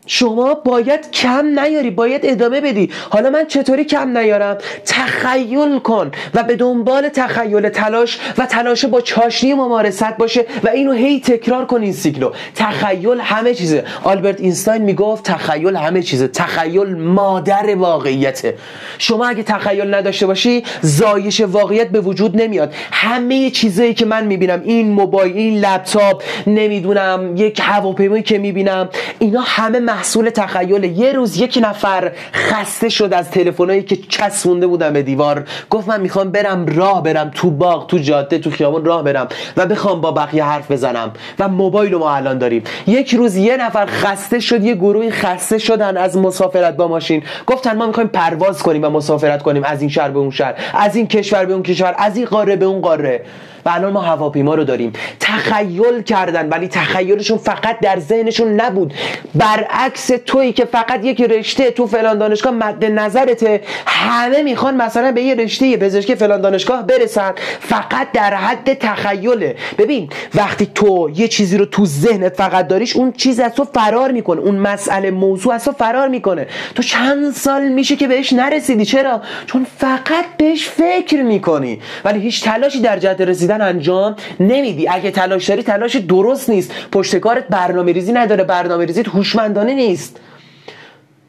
شما 0.06 0.54
باید 0.54 1.12
کم 1.12 1.60
نیاری 1.60 1.90
باید 1.90 2.22
ادامه 2.24 2.62
بدی. 2.62 2.90
حالا 3.10 3.30
من 3.30 3.46
چطوری 3.48 3.84
کم 3.84 4.18
نیارم؟ 4.18 4.58
تخیل 4.86 5.80
کن 5.80 6.12
و 6.34 6.44
به 6.44 6.56
دنبال 6.56 7.10
تخیل 7.10 7.70
تلاش 7.70 8.20
و 8.38 8.46
تلاش 8.46 8.86
با 8.86 9.02
چاشنی 9.02 9.54
ممارست 9.54 10.18
باشه 10.18 10.46
و 10.64 10.70
اینو 10.70 10.92
هی 10.92 11.20
تکرار 11.20 11.66
کن 11.66 11.82
این 11.82 11.94
سیکلو 11.94 12.32
تخیل 12.56 13.20
همه 13.20 13.54
چیزه. 13.54 13.84
آلبرت 14.04 14.40
اینستاین 14.40 14.82
می‌گفت 14.82 15.24
تخیل 15.24 15.76
همه 15.76 16.02
چیزه. 16.02 16.28
تخیل 16.28 16.96
مادر 16.98 17.76
واقعیته. 17.76 18.58
شما 18.98 19.28
اگه 19.28 19.44
تخیل 19.44 19.96
نداشته 19.96 20.28
باشی 20.28 20.64
زایش 20.82 21.42
واقعیت 21.42 21.90
به 21.90 22.02
وجود 22.02 22.42
نمیاد. 22.42 22.74
همه 22.92 23.50
چیزایی 23.50 23.94
که 23.94 24.06
من 24.06 24.26
می‌بینم 24.26 24.62
این 24.66 24.92
موبایل 24.92 25.38
این 25.38 25.60
لپتاپ 25.60 26.24
نمی‌دونم 26.48 27.34
یک 27.38 27.60
هواپیمایی 27.64 28.24
که 28.24 28.38
می‌بینم 28.38 28.90
اینا 29.20 29.42
همه 29.42 29.80
محصول 29.92 30.30
تخیل. 30.30 30.84
یه 30.84 31.14
روز 31.14 31.38
یک 31.38 31.60
نفر 31.62 32.12
خسته 32.34 32.90
شد 32.90 33.14
از 33.14 33.32
تلفنایی 33.32 33.84
که 33.84 33.96
چسبونده 33.96 34.68
بودم 34.68 34.94
به 34.94 35.02
دیوار. 35.02 35.44
گفت 35.70 35.88
من 35.88 36.02
می‌خوام 36.02 36.32
برم 36.32 36.66
راه 36.66 37.04
برم 37.04 37.32
تو 37.36 37.52
باغ 37.52 37.88
تو 37.88 37.98
جاده 37.98 38.40
تو 38.40 38.52
خیابون 38.52 38.86
راه 38.86 39.04
برم 39.04 39.28
و 39.58 39.66
بخوام 39.66 40.02
با 40.02 40.12
بقیه 40.12 40.44
حرف 40.44 40.72
بزنم 40.72 41.12
و 41.40 41.48
موبایل 41.48 41.96
ما 41.96 42.16
الان 42.16 42.38
داریم. 42.38 42.64
یک 42.88 43.14
روز 43.14 43.36
یه 43.36 43.58
نفر 43.58 43.86
خسته 43.86 44.40
شد 44.40 44.64
یه 44.64 44.76
گروهی 44.76 45.12
خسته 45.12 45.58
شدن 45.58 45.98
از 45.98 46.18
مسافرت 46.18 46.76
با 46.76 46.88
ماشین. 46.88 47.24
گفتن 47.48 47.78
ما 47.78 47.88
می‌خوایم 47.88 48.10
پرواز 48.10 48.64
کنیم 48.64 48.84
و 48.84 48.90
مسافرت 48.90 49.42
کنیم 49.42 49.64
از 49.64 49.82
این 49.82 49.90
شهر 49.90 50.10
به 50.10 50.20
اون 50.20 50.32
شهر 50.32 50.56
از 50.74 50.96
این 50.96 51.08
کشور 51.08 51.46
به 51.46 51.54
اون 51.54 51.64
کشور 51.64 51.96
از 51.98 52.18
این 52.18 52.26
قاره 52.26 52.56
به 52.56 52.66
اون 52.66 52.82
قاره. 52.82 53.24
و 53.66 53.70
الان 53.70 53.94
ما 53.94 54.02
هواپیما 54.02 54.56
رو 54.56 54.64
داریم. 54.64 54.94
تخیل 55.20 56.02
کردن 56.02 56.50
ولی 56.50 56.68
تخیلشون 56.68 57.38
فقط 57.38 57.80
در 57.80 58.00
ذهنشون 58.00 58.62
نبود. 58.62 58.94
برعکس 59.36 60.12
تویی 60.26 60.54
که 60.54 60.66
فقط 60.66 61.06
یک 61.06 61.22
رشته 61.22 61.72
تو 61.72 61.88
فلان 61.88 62.18
دانشگاه 62.18 62.54
مد 62.54 62.86
نظرته. 62.86 63.62
همه 63.86 64.44
می‌خوان 64.44 64.76
مثلا 64.76 65.12
به 65.12 65.22
یه 65.22 65.36
رشته 65.36 65.78
پزشکی 65.78 66.16
فلان 66.16 66.42
دانشگاه 66.42 66.88
برسن. 66.88 67.34
فقط 67.60 68.12
در 68.12 68.34
حد 68.34 68.74
تخیله. 68.74 69.56
ببین 69.78 70.10
وقتی 70.36 70.66
تو 70.76 71.12
یه 71.16 71.28
چیزی 71.28 71.58
رو 71.58 71.66
تو 71.66 71.86
ذهنت 71.86 72.36
فقط 72.36 72.68
داریش 72.68 72.96
اون 72.96 73.12
چیز 73.12 73.40
از 73.40 73.54
تو 73.54 73.68
فرار 73.74 74.12
می‌کنه. 74.12 74.42
اون 74.42 74.56
مسئله 74.56 75.12
موضوع 75.12 75.54
از 75.54 75.66
تو 75.66 75.72
فرار 75.72 76.08
می‌کنه. 76.08 76.48
تو 76.76 76.84
چند 76.84 77.34
سال 77.34 77.68
میشه 77.68 77.96
که 77.96 78.08
بهش 78.08 78.34
نرسیدی. 78.34 78.86
چرا؟ 78.86 79.22
چون 79.46 79.68
فقط 79.78 80.26
بهش 80.38 80.70
فکر 80.70 81.22
می‌کنی. 81.24 81.82
ولی 82.06 82.20
هیچ 82.20 82.44
تلاشی 82.44 82.80
در 82.80 83.00
جهت 83.00 83.22
رسیدن 83.22 83.51
انجام 83.60 84.16
نمیدی. 84.40 84.88
اگه 84.88 85.12
تلاش 85.12 85.50
داری 85.50 85.64
تلاش 85.64 85.96
درست 85.96 86.50
نیست. 86.50 86.72
پشتکارت 86.92 87.48
برنامه 87.48 87.92
ریزی 87.92 88.12
نداره. 88.12 88.44
برنامه 88.44 88.86
ریزی 88.86 89.04
هوشمندانه 89.04 89.74
نیست. 89.74 90.20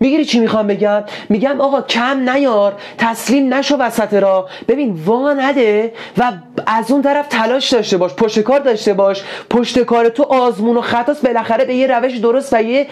می‌گیری 0.02 0.24
چی 0.24 0.40
می‌خوام 0.40 0.66
بگم؟ 0.66 1.04
میگم 1.28 1.60
آقا 1.60 1.82
کم 1.82 2.30
نیار 2.30 2.74
تسلیم 2.98 3.54
نشو 3.54 3.76
وسط 3.76 4.14
را 4.14 4.48
ببین 4.68 4.98
وا 5.06 5.32
نده 5.32 5.92
و 6.18 6.32
از 6.66 6.90
اون 6.90 7.02
طرف 7.02 7.26
تلاش 7.28 7.72
داشته 7.72 7.96
باش 7.96 8.14
پشت 8.14 8.40
کار 8.40 8.60
داشته 8.60 8.92
باش. 8.94 9.22
پشت 9.50 9.78
کار 9.78 10.08
تو 10.08 10.22
آزمون 10.22 10.76
و 10.76 10.80
خطاست 10.80 11.26
بالاخره 11.26 11.64
به 11.64 11.74
یه 11.74 11.86
روش 11.86 12.16
درست 12.16 12.52
و 12.52 12.62
یه 12.62 12.86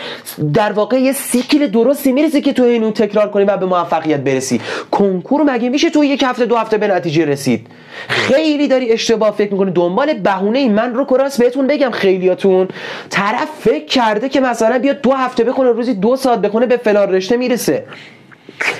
در 0.55 0.73
واقع 0.73 1.01
یه 1.01 1.13
سیکل 1.13 1.67
درستی 1.67 2.13
می‌رسی 2.13 2.41
که 2.41 2.53
تو 2.53 2.63
اینو 2.63 2.91
تکرار 2.91 3.31
کنی 3.31 3.45
و 3.45 3.57
به 3.57 3.67
موفقیت 3.67 4.21
برسی. 4.21 4.61
کنکور 4.91 5.43
مگه 5.43 5.69
میشه 5.69 5.91
تو 5.91 6.05
یک 6.05 6.23
هفته 6.23 6.47
دو 6.47 6.57
هفته 6.57 6.79
به 6.79 6.89
نتیجه 6.89 7.25
رسید؟ 7.25 7.67
خیلی 8.09 8.69
داری 8.69 8.93
اشتباه 8.93 9.31
فکر 9.31 9.53
می‌کنی. 9.53 9.71
دنبال 9.71 10.15
بهونه 10.15 10.69
من 10.69 10.95
رو 10.95 11.05
کراس 11.05 11.41
بهتون 11.41 11.67
بگم 11.67 11.91
خیلیاتون. 11.91 12.69
طرف 13.11 13.49
فکر 13.61 13.85
کرده 13.85 14.29
که 14.29 14.41
مثلا 14.41 14.79
بیاد 14.79 15.01
دو 15.01 15.13
هفته 15.13 15.45
بخونه 15.45 15.71
روزی 15.71 15.95
دو 15.95 16.17
ساعت 16.17 16.39
بخونه 16.39 16.67
به 16.67 16.77
رشته 17.09 17.37
می‌رسه. 17.37 17.85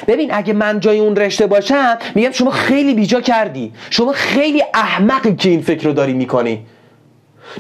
ببین 0.09 0.35
اگه 0.35 0.53
من 0.53 0.81
جای 0.81 0.99
اون 0.99 1.17
رشته 1.17 1.47
باشم 1.47 1.99
میگم 2.15 2.31
شما 2.31 2.51
خیلی 2.51 2.95
بیجا 2.95 3.21
کردی. 3.21 3.73
شما 3.91 4.13
خیلی 4.13 4.63
احمقی 4.75 5.35
که 5.35 5.49
این 5.49 5.61
فکر 5.61 5.85
رو 5.85 5.93
داری 5.93 6.13
می‌کنی. 6.13 6.67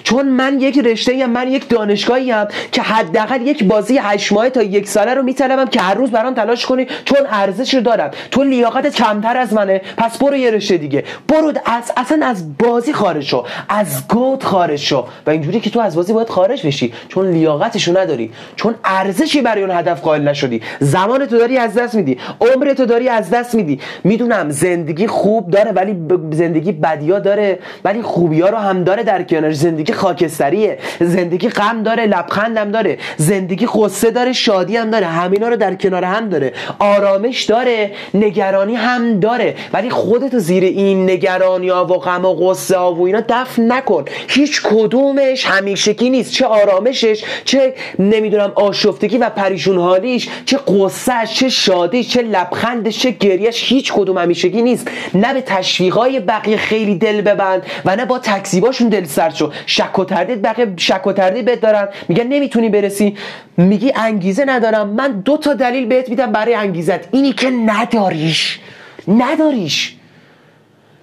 چون 0.03 0.28
من 0.28 0.61
یک 0.61 0.78
رشته 0.78 1.12
ام 1.14 1.30
من 1.30 1.49
یک 1.49 1.68
دانشگاهی 1.68 2.30
هم 2.30 2.49
که 2.72 2.82
حداقل 2.82 3.47
یک 3.47 3.64
بازی 3.64 3.99
هشت 3.99 4.32
ماه 4.32 4.51
تا 4.51 4.62
یک 4.62 4.88
ساله 4.88 5.14
رو 5.14 5.22
میطلبم 5.22 5.66
که 5.66 5.80
هر 5.80 5.95
روز 5.95 6.11
برام 6.11 6.34
تلاش 6.34 6.66
کنی. 6.66 6.86
چون 7.05 7.18
ارزش 7.30 7.74
رو 7.74 7.80
دارم. 7.80 8.11
تو 8.30 8.43
لیاقتت 8.43 8.95
کمتر 8.95 9.36
از 9.36 9.53
منه. 9.53 9.80
پس 9.97 10.18
برو 10.18 10.36
یه 10.36 10.51
رشته 10.51 10.76
دیگه. 10.76 11.05
برو 11.28 11.53
از 11.64 11.93
اصلا 11.97 12.26
از 12.26 12.59
بازی 12.59 12.93
خارج 12.93 13.24
شو. 13.24 13.45
از 13.68 14.09
گود 14.09 14.45
خارج 14.45 14.78
شو. 14.78 15.07
و 15.26 15.30
اینجوری 15.30 15.61
که 15.61 15.70
تو 15.70 15.80
از 15.80 15.97
بازی 15.97 16.12
باید 16.12 16.28
خارج 16.28 16.66
بشی. 16.66 16.93
چون 17.09 17.30
لیاقتشو 17.30 17.99
نداری. 17.99 18.30
چون 18.57 18.74
ارزشی 18.84 19.43
برای 19.43 19.62
اون 19.62 19.76
هدف 19.76 20.01
قائل 20.01 20.28
نشدی. 20.28 20.62
زمان 20.80 21.26
تو 21.26 21.38
داری 21.38 21.59
از 21.59 21.74
دست 21.74 21.95
میدی. 21.95 22.18
عمر 22.41 22.74
تو 22.74 22.86
داری 22.86 23.09
از 23.09 23.30
دست 23.30 23.55
میدی. 23.55 23.80
می‌دونم 24.05 24.51
زندگی 24.51 25.07
خوب 25.07 25.51
داره 25.51 25.72
ولی 25.72 25.97
زندگی 26.32 26.72
بدیا 26.72 27.18
داره. 27.18 27.59
ولی 27.84 28.03
خوبیا 28.03 28.49
رو 28.49 28.57
هم 28.57 28.84
داره 28.84 29.03
در 29.03 29.22
کنار 29.22 29.53
زندگی 29.53 29.80
زندگی 29.81 29.93
خاکستریه. 29.93 30.78
زندگی 31.01 31.49
غم 31.49 31.83
داره 31.83 32.07
لبخندم 32.07 32.70
داره. 32.70 32.99
زندگی 33.16 33.68
قصه 33.74 34.11
داره 34.11 34.33
شادی 34.33 34.76
هم 34.76 34.91
داره. 34.91 35.07
همینا 35.07 35.49
رو 35.49 35.57
در 35.57 35.74
کنار 35.74 36.05
هم 36.05 36.28
داره. 36.28 36.53
آرامش 36.78 37.43
داره 37.43 37.93
نگرانی 38.14 38.74
هم 38.74 39.20
داره. 39.20 39.55
ولی 39.72 39.91
خودتو 39.91 40.39
زیر 40.39 40.64
این 40.64 41.11
نگرانی 41.11 41.68
ها 41.68 41.85
و 41.85 41.99
غم 41.99 42.24
و 42.24 42.35
قصه 42.35 42.78
ها 42.78 42.95
و 42.95 43.07
اینا 43.07 43.22
دفن 43.28 43.72
نکن. 43.72 44.05
هیچ 44.28 44.62
کدومش 44.64 45.47
همیشگی 45.47 46.11
نیست. 46.11 46.33
چه 46.33 46.47
آرامشش 46.47 47.24
چه 47.45 47.74
نمی‌دونم 47.99 48.53
آشفتگی 48.55 49.18
و 49.18 49.28
پریشون 49.28 49.78
حالیش 49.78 50.28
چه 50.47 50.59
قصهش 50.68 51.35
چه 51.35 51.49
شادیش 51.49 52.09
چه 52.09 52.22
لبخندش 52.22 52.99
چه 52.99 53.11
گریش 53.11 53.72
هیچ 53.72 53.93
کدوم 53.93 54.18
همیشگی 54.18 54.62
نیست. 54.62 54.91
نه 55.14 55.35
به 55.35 55.41
تشویقای 55.41 56.20
بقیه 56.20 56.57
خیلی 56.57 56.95
دل 56.95 57.20
ببند 57.20 57.62
و 57.85 57.97
نه 57.97 58.05
با 58.05 58.18
تکذیباشون 58.18 58.89
دل 58.89 59.05
سرد 59.05 59.35
شو. 59.35 59.51
شک 59.70 59.98
و 59.98 60.04
تردید 60.04 60.42
بقیه 60.42 60.72
شک 60.76 61.06
و 61.06 61.12
تردید 61.12 61.44
بهت 61.44 61.60
دارن. 61.60 61.88
میگن 62.08 62.26
نمی‌تونی 62.26 62.68
برسی. 62.68 63.16
میگی 63.56 63.92
انگیزه 63.96 64.44
ندارم. 64.44 64.88
من 64.88 65.20
دو 65.20 65.36
تا 65.36 65.54
دلیل 65.54 65.86
بهت 65.86 66.08
میدم 66.08 66.32
برای 66.32 66.54
انگیزت. 66.54 67.14
اینی 67.14 67.32
که 67.32 67.50
نداریش. 67.50 68.60
نداریش. 69.08 69.96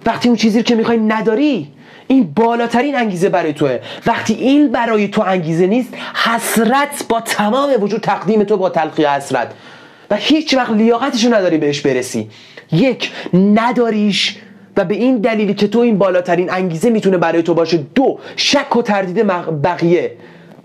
وقتی 0.06 0.28
اون 0.28 0.36
چیزی 0.36 0.62
که 0.62 0.74
می‌خوای 0.74 0.98
نداری 0.98 1.68
این 2.08 2.32
بالاترین 2.36 2.96
انگیزه 2.96 3.28
برای 3.28 3.52
توه. 3.52 3.78
وقتی 4.06 4.34
این 4.34 4.72
برای 4.72 5.08
تو 5.08 5.22
انگیزه 5.22 5.66
نیست 5.66 5.94
حسرت 6.24 7.04
با 7.08 7.20
تمام 7.20 7.70
وجود 7.80 8.00
تقدیم 8.00 8.44
تو 8.44 8.56
با 8.56 8.70
تلخی 8.70 9.04
حسرت. 9.04 9.54
و 10.10 10.16
هیچ 10.16 10.54
وقت 10.54 10.70
لیاقتشو 10.70 11.34
نداری 11.34 11.58
بهش 11.58 11.80
برسی. 11.80 12.30
یک 12.72 13.10
نداریش. 13.34 14.36
و 14.78 14.84
به 14.84 14.94
این 14.94 15.18
دلیلی 15.18 15.54
که 15.54 15.68
تو 15.68 15.78
این 15.78 15.98
بالاترین 15.98 16.50
انگیزه 16.50 16.90
می‌تونه 16.90 17.18
برای 17.18 17.42
تو 17.42 17.54
باشه 17.54 17.78
دو 17.94 18.18
شک 18.36 18.76
و 18.76 18.82
تردید 18.82 19.26
بقیه. 19.64 20.12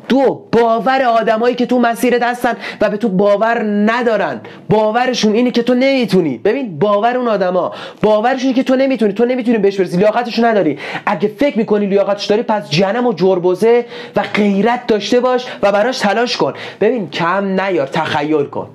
دو 0.10 0.46
باور 0.52 1.02
آدمایی 1.02 1.56
که 1.56 1.66
تو 1.66 1.80
مسیرت 1.80 2.24
هستن 2.24 2.54
و 2.82 2.90
به 2.90 2.98
تو 2.98 3.10
باور 3.10 3.64
ندارن. 3.64 4.42
باورشون 4.70 5.34
اینه 5.34 5.52
که 5.52 5.64
تو 5.64 5.74
نمی‌تونی. 5.74 6.38
ببین 6.38 6.80
باور 6.80 7.18
اون 7.18 7.28
آدما. 7.28 7.72
باورشون 8.02 8.54
که 8.54 8.64
تو 8.64 8.76
نمی‌تونی. 8.76 9.14
تو 9.14 9.26
نمی‌تونی 9.26 9.58
بهش 9.58 9.80
برسی. 9.80 9.98
لیاقتش 9.98 10.40
نداری. 10.40 10.78
اگه 11.06 11.28
فکر 11.28 11.58
می‌کنی 11.58 11.86
لیاقتش 11.86 12.26
داری 12.26 12.44
پس 12.44 12.70
جنم 12.70 13.08
و 13.08 13.14
جربوزه 13.14 13.86
و 14.16 14.24
غیرت 14.34 14.88
داشته 14.88 15.20
باش 15.20 15.46
و 15.62 15.72
براش 15.72 16.00
تلاش 16.00 16.38
کن. 16.38 16.54
ببین 16.82 17.10
کم 17.10 17.62
نیار. 17.62 17.88
تخیل 17.88 18.46
کن. 18.46 18.70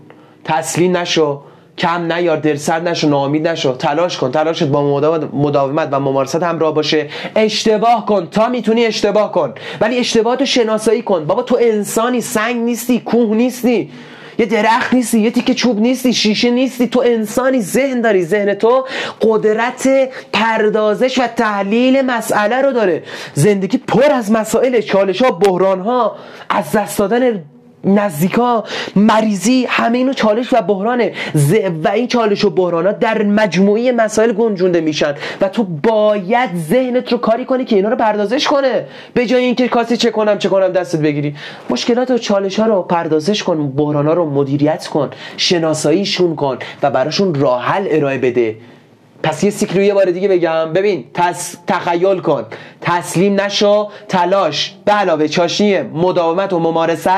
تسلیم 0.45 0.97
نشو. 0.97 1.43
کم 1.79 2.13
نیار 2.13 2.37
دلسرد 2.37 2.89
نشو 2.89 3.09
ناامید 3.09 3.49
نشو. 3.49 3.73
تلاش 3.73 4.19
کن 4.19 4.33
تلاشت 4.33 4.63
با 4.63 5.01
مداومت 5.33 5.89
و 5.93 6.01
ممارست 6.01 6.43
همراه 6.43 6.75
باشه. 6.75 7.09
اشتباه 7.37 8.07
کن. 8.07 8.27
تا 8.31 8.49
می‌تونی 8.49 8.87
اشتباه 8.87 9.33
کن. 9.33 9.55
ولی 9.81 9.99
اشتباهاتو 9.99 10.45
شناسایی 10.45 11.03
کن. 11.03 11.25
بابا 11.25 11.43
تو 11.43 11.59
انسانی 11.61 12.21
سنگ 12.21 12.57
نیستی 12.57 13.01
کوه 13.01 13.37
نیستی. 13.37 13.91
یه 14.39 14.47
درخت 14.47 14.95
نیستی 14.95 15.21
یه 15.21 15.31
تیکه 15.31 15.55
چوب 15.55 15.81
نیستی 15.81 16.15
شیشه 16.15 16.51
نیستی. 16.51 16.87
تو 16.87 17.03
انسانی 17.07 17.61
ذهن 17.61 18.01
داری. 18.01 18.25
ذهن 18.25 18.55
تو 18.55 18.85
قدرت 19.23 19.89
پردازش 20.33 21.19
و 21.19 21.27
تحلیل 21.27 22.03
مسئله 22.03 22.63
رو 22.63 22.73
داره. 22.73 23.03
زندگی 23.35 23.79
پر 23.79 24.13
از 24.13 24.33
مسائل 24.33 24.81
چالش 24.81 25.23
ها 25.23 25.31
بحران 25.31 25.81
ها 25.81 26.17
از 26.51 26.73
دست 26.73 26.99
دادن 26.99 27.45
نزدیکا 27.85 28.65
مریضی 28.97 29.67
همه 29.69 29.99
اینو 29.99 30.13
چالش 30.13 30.53
و 30.53 30.63
بحرانه. 30.63 31.13
و 31.85 31.89
این 31.89 32.07
چالش 32.07 32.45
و 32.45 32.71
ها 32.71 32.93
در 32.93 33.23
مجموعی 33.23 33.93
مسائل 33.93 34.33
گنجونده 34.33 34.81
میشن. 34.81 35.15
و 35.41 35.49
تو 35.49 35.65
باید 35.65 36.51
ذهنت 36.57 37.13
رو 37.13 37.19
کاری 37.19 37.45
کنی 37.45 37.65
که 37.65 37.77
اینا 37.77 37.89
رو 37.89 37.97
پردازش 37.97 38.47
کنه. 38.47 38.85
به 39.15 39.27
جای 39.27 39.45
اینکه 39.45 39.69
کاسی 39.69 39.97
چه 39.97 40.11
کنم 40.11 40.39
چه 40.39 40.49
کنم 40.49 40.69
دستت 40.69 41.01
بگیری. 41.01 41.35
مشکلات 41.71 42.11
و 42.11 42.19
چالش 42.19 42.61
ها 42.61 42.67
رو 42.67 42.83
پردازش 42.83 43.43
کن 43.43 43.71
بحران 43.71 44.07
ها 44.07 44.13
رو 44.13 44.31
مدیریت 44.31 44.87
کن 44.87 45.11
شناساییشون 45.37 46.37
کن 46.37 46.59
و 46.83 46.91
براشون 46.91 47.35
راه 47.35 47.63
حل 47.63 47.87
ارائه 47.91 48.19
بده. 48.19 48.57
پس 49.23 49.45
یه 49.45 49.51
سیکل 49.51 49.81
یه 49.81 49.95
بار 49.95 50.05
دیگه 50.05 50.29
بگم. 50.29 50.73
ببین 50.73 51.05
تس... 51.15 51.57
تخیل 51.67 52.19
کن. 52.19 52.47
تسلیم 52.81 53.41
نشو 53.41 53.89
تلاش. 54.09 54.75
به 54.85 54.93
علاوه 54.93 55.29
چاشنی 55.29 55.81
مداومت 55.83 56.53
و 56.53 56.59
ممارست. 56.59 57.11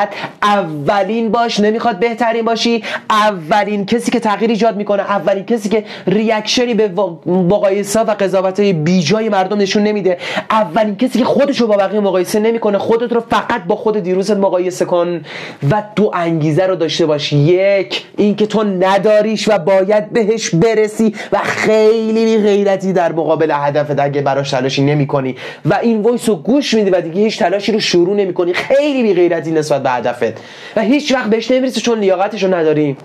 اولین 0.43 1.31
باش 1.31 1.61
نمی‌خواد 1.61 1.99
بهترین 1.99 2.45
باشی. 2.45 2.85
اولین 3.11 3.87
کسی 3.87 4.11
که 4.11 4.21
تغییر 4.21 4.51
ایجاد 4.51 4.77
می‌کنه 4.77 5.03
اولین 5.03 5.45
کسی 5.45 5.69
که 5.69 5.85
ریاکشنی 6.07 6.75
به 6.75 6.91
مقایسه 7.27 8.01
و 8.01 8.15
قضاوت 8.15 8.61
های 8.61 8.73
بیجای 8.73 9.29
مردم 9.29 9.59
نشون 9.59 9.83
نمیده. 9.83 10.19
اولین 10.51 10.97
کسی 10.97 11.19
که 11.19 11.25
خودشو 11.25 11.67
با 11.67 11.77
بقیه 11.77 12.01
مقایسه 12.01 12.41
نمی‌کنه 12.41 12.79
خودت 12.79 13.13
رو 13.13 13.21
فقط 13.21 13.65
با 13.65 13.77
خود 13.77 13.99
دیروزت 13.99 14.37
مقایسه 14.37 14.85
کن 14.85 15.25
و 15.71 15.83
دو 15.97 16.11
انگیزه 16.15 16.67
رو 16.67 16.77
داشته 16.77 17.07
باش. 17.07 17.33
یک 17.33 18.05
اینکه 18.17 18.47
تو 18.47 18.65
نداریش 18.65 19.49
و 19.49 19.59
باید 19.59 20.13
بهش 20.13 20.55
برسی 20.55 21.15
و 21.33 21.39
خیلی 21.39 21.90
بی 21.91 22.39
غیرتی 22.39 22.93
در 22.93 23.13
مقابل 23.13 23.51
هدفت 23.55 23.99
اگه 23.99 24.23
براش 24.23 24.51
تلاشی 24.51 24.83
نمی‌کنی 24.83 25.37
و 25.65 25.75
این 25.75 26.03
voice 26.03 26.29
رو 26.29 26.37
گوش 26.37 26.75
میدی 26.75 26.91
و 26.91 27.01
دیگه 27.01 27.23
هیچ 27.23 27.39
تلاشی 27.39 27.73
رو 27.73 27.81
شروع 27.81 28.17
نمی‌کنی. 28.17 28.55
خیلی 28.55 29.03
بی 29.03 29.15
غیرتی 29.15 29.51
نسبت 29.51 29.83
به 29.83 29.91
هدفت. 29.91 30.41
و 30.77 30.81
هیچ 30.81 31.13
وقت 31.13 31.31
بهش 31.31 31.51
نمی‌رسی 31.51 31.81
چون 31.81 31.99
لیاقتش 31.99 32.43
رو 32.43 32.55
نداری. 32.55 32.97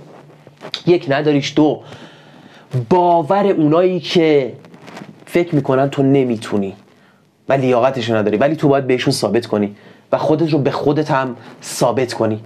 یک 0.87 1.05
نداریش 1.09 1.53
دو. 1.55 1.81
باور 2.89 3.47
اونایی 3.47 3.99
که 3.99 4.53
فکر 5.25 5.55
می‌کنن 5.55 5.89
تو 5.89 6.03
نمی‌تونی 6.03 6.73
و 7.49 7.53
لیاقتش 7.53 8.09
رو 8.09 8.15
نداری. 8.15 8.37
ولی 8.37 8.55
تو 8.55 8.67
باید 8.67 8.87
بهشون 8.87 9.13
ثابت 9.13 9.45
کنی 9.45 9.75
و 10.11 10.17
خودت 10.17 10.53
رو 10.53 10.59
به 10.59 10.71
خودت 10.71 11.11
هم 11.11 11.35
ثابت 11.63 12.13
کنی. 12.13 12.39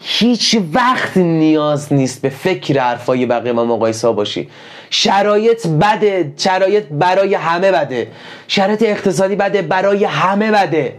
هیچ 0.00 0.58
وقت 0.72 1.16
نیاز 1.16 1.92
نیست 1.92 2.22
به 2.22 2.28
فکر 2.28 2.80
حرفای 2.80 3.26
بقیه 3.26 3.52
یا 3.52 3.64
مقایسه 3.64 4.10
باشی. 4.10 4.48
شرایط 4.90 5.66
بده 5.66 6.32
شرایط 6.36 6.84
برای 6.90 7.34
همه 7.34 7.72
بده. 7.72 8.08
شرایط 8.48 8.82
اقتصادی 8.82 9.36
بده 9.36 9.62
برای 9.62 10.04
همه 10.04 10.50
بده. 10.50 10.94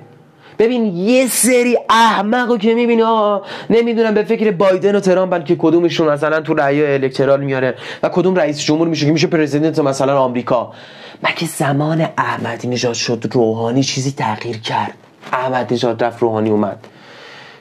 ببین 0.59 0.85
یه 0.85 1.27
سری 1.27 1.77
احمق 1.89 2.49
رو 2.49 2.57
که 2.57 2.73
می‌بینی 2.73 3.01
آقا 3.01 3.45
نمی‌دونم 3.69 4.13
به 4.13 4.23
فکر 4.23 4.51
بایدن 4.51 4.95
و 4.95 4.99
ترامپ 4.99 5.45
که 5.45 5.55
کدومشون 5.55 6.09
مثلا 6.09 6.41
تو 6.41 6.53
رأی 6.53 6.93
الکترال 6.93 7.43
میاره 7.43 7.75
و 8.03 8.09
کدوم 8.09 8.35
رئیس 8.35 8.59
جمهور 8.59 8.87
میشه 8.87 9.05
که 9.05 9.11
میشه 9.11 9.27
پرزیدنت 9.27 9.79
مثلا 9.79 10.19
آمریکا. 10.19 10.73
مگه 11.23 11.47
زمان 11.57 12.07
احمدی 12.17 12.67
نژاد 12.67 12.93
شد 12.93 13.23
روحانی 13.31 13.83
چیزی 13.83 14.11
تغییر 14.11 14.57
کرد؟ 14.57 14.93
احمد 15.33 15.73
نژاد 15.73 16.03
رفت 16.03 16.21
روحانی 16.21 16.49
اومد. 16.49 16.87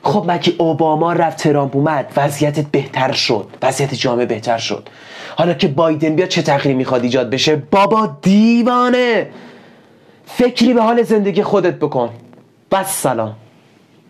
خب 0.03 0.25
مگه 0.29 0.53
اوباما 0.59 1.13
رفت 1.13 1.39
ترامپ 1.39 1.77
اومد 1.77 2.13
وضعیتت 2.17 2.67
بهتر 2.67 3.13
شد 3.13 3.47
وضعیت 3.63 3.95
جامعه 3.95 4.27
بهتر 4.27 4.59
شد. 4.59 4.89
حالا 5.37 5.55
که 5.55 5.69
بایدن 5.69 6.17
بیاد 6.17 6.29
چه 6.29 6.43
تغییری 6.43 6.79
می‌خواد 6.79 7.03
ایجاد 7.03 7.31
بشه؟ 7.31 7.57
بابا 7.57 8.17
دیوانه! 8.23 9.29
فکری 10.27 10.75
به 10.75 10.83
حال 10.83 11.03
زندگی 11.03 11.43
خودت 11.43 11.75
بکن. 11.75 12.11
بس 12.71 13.03
سلام. 13.03 13.37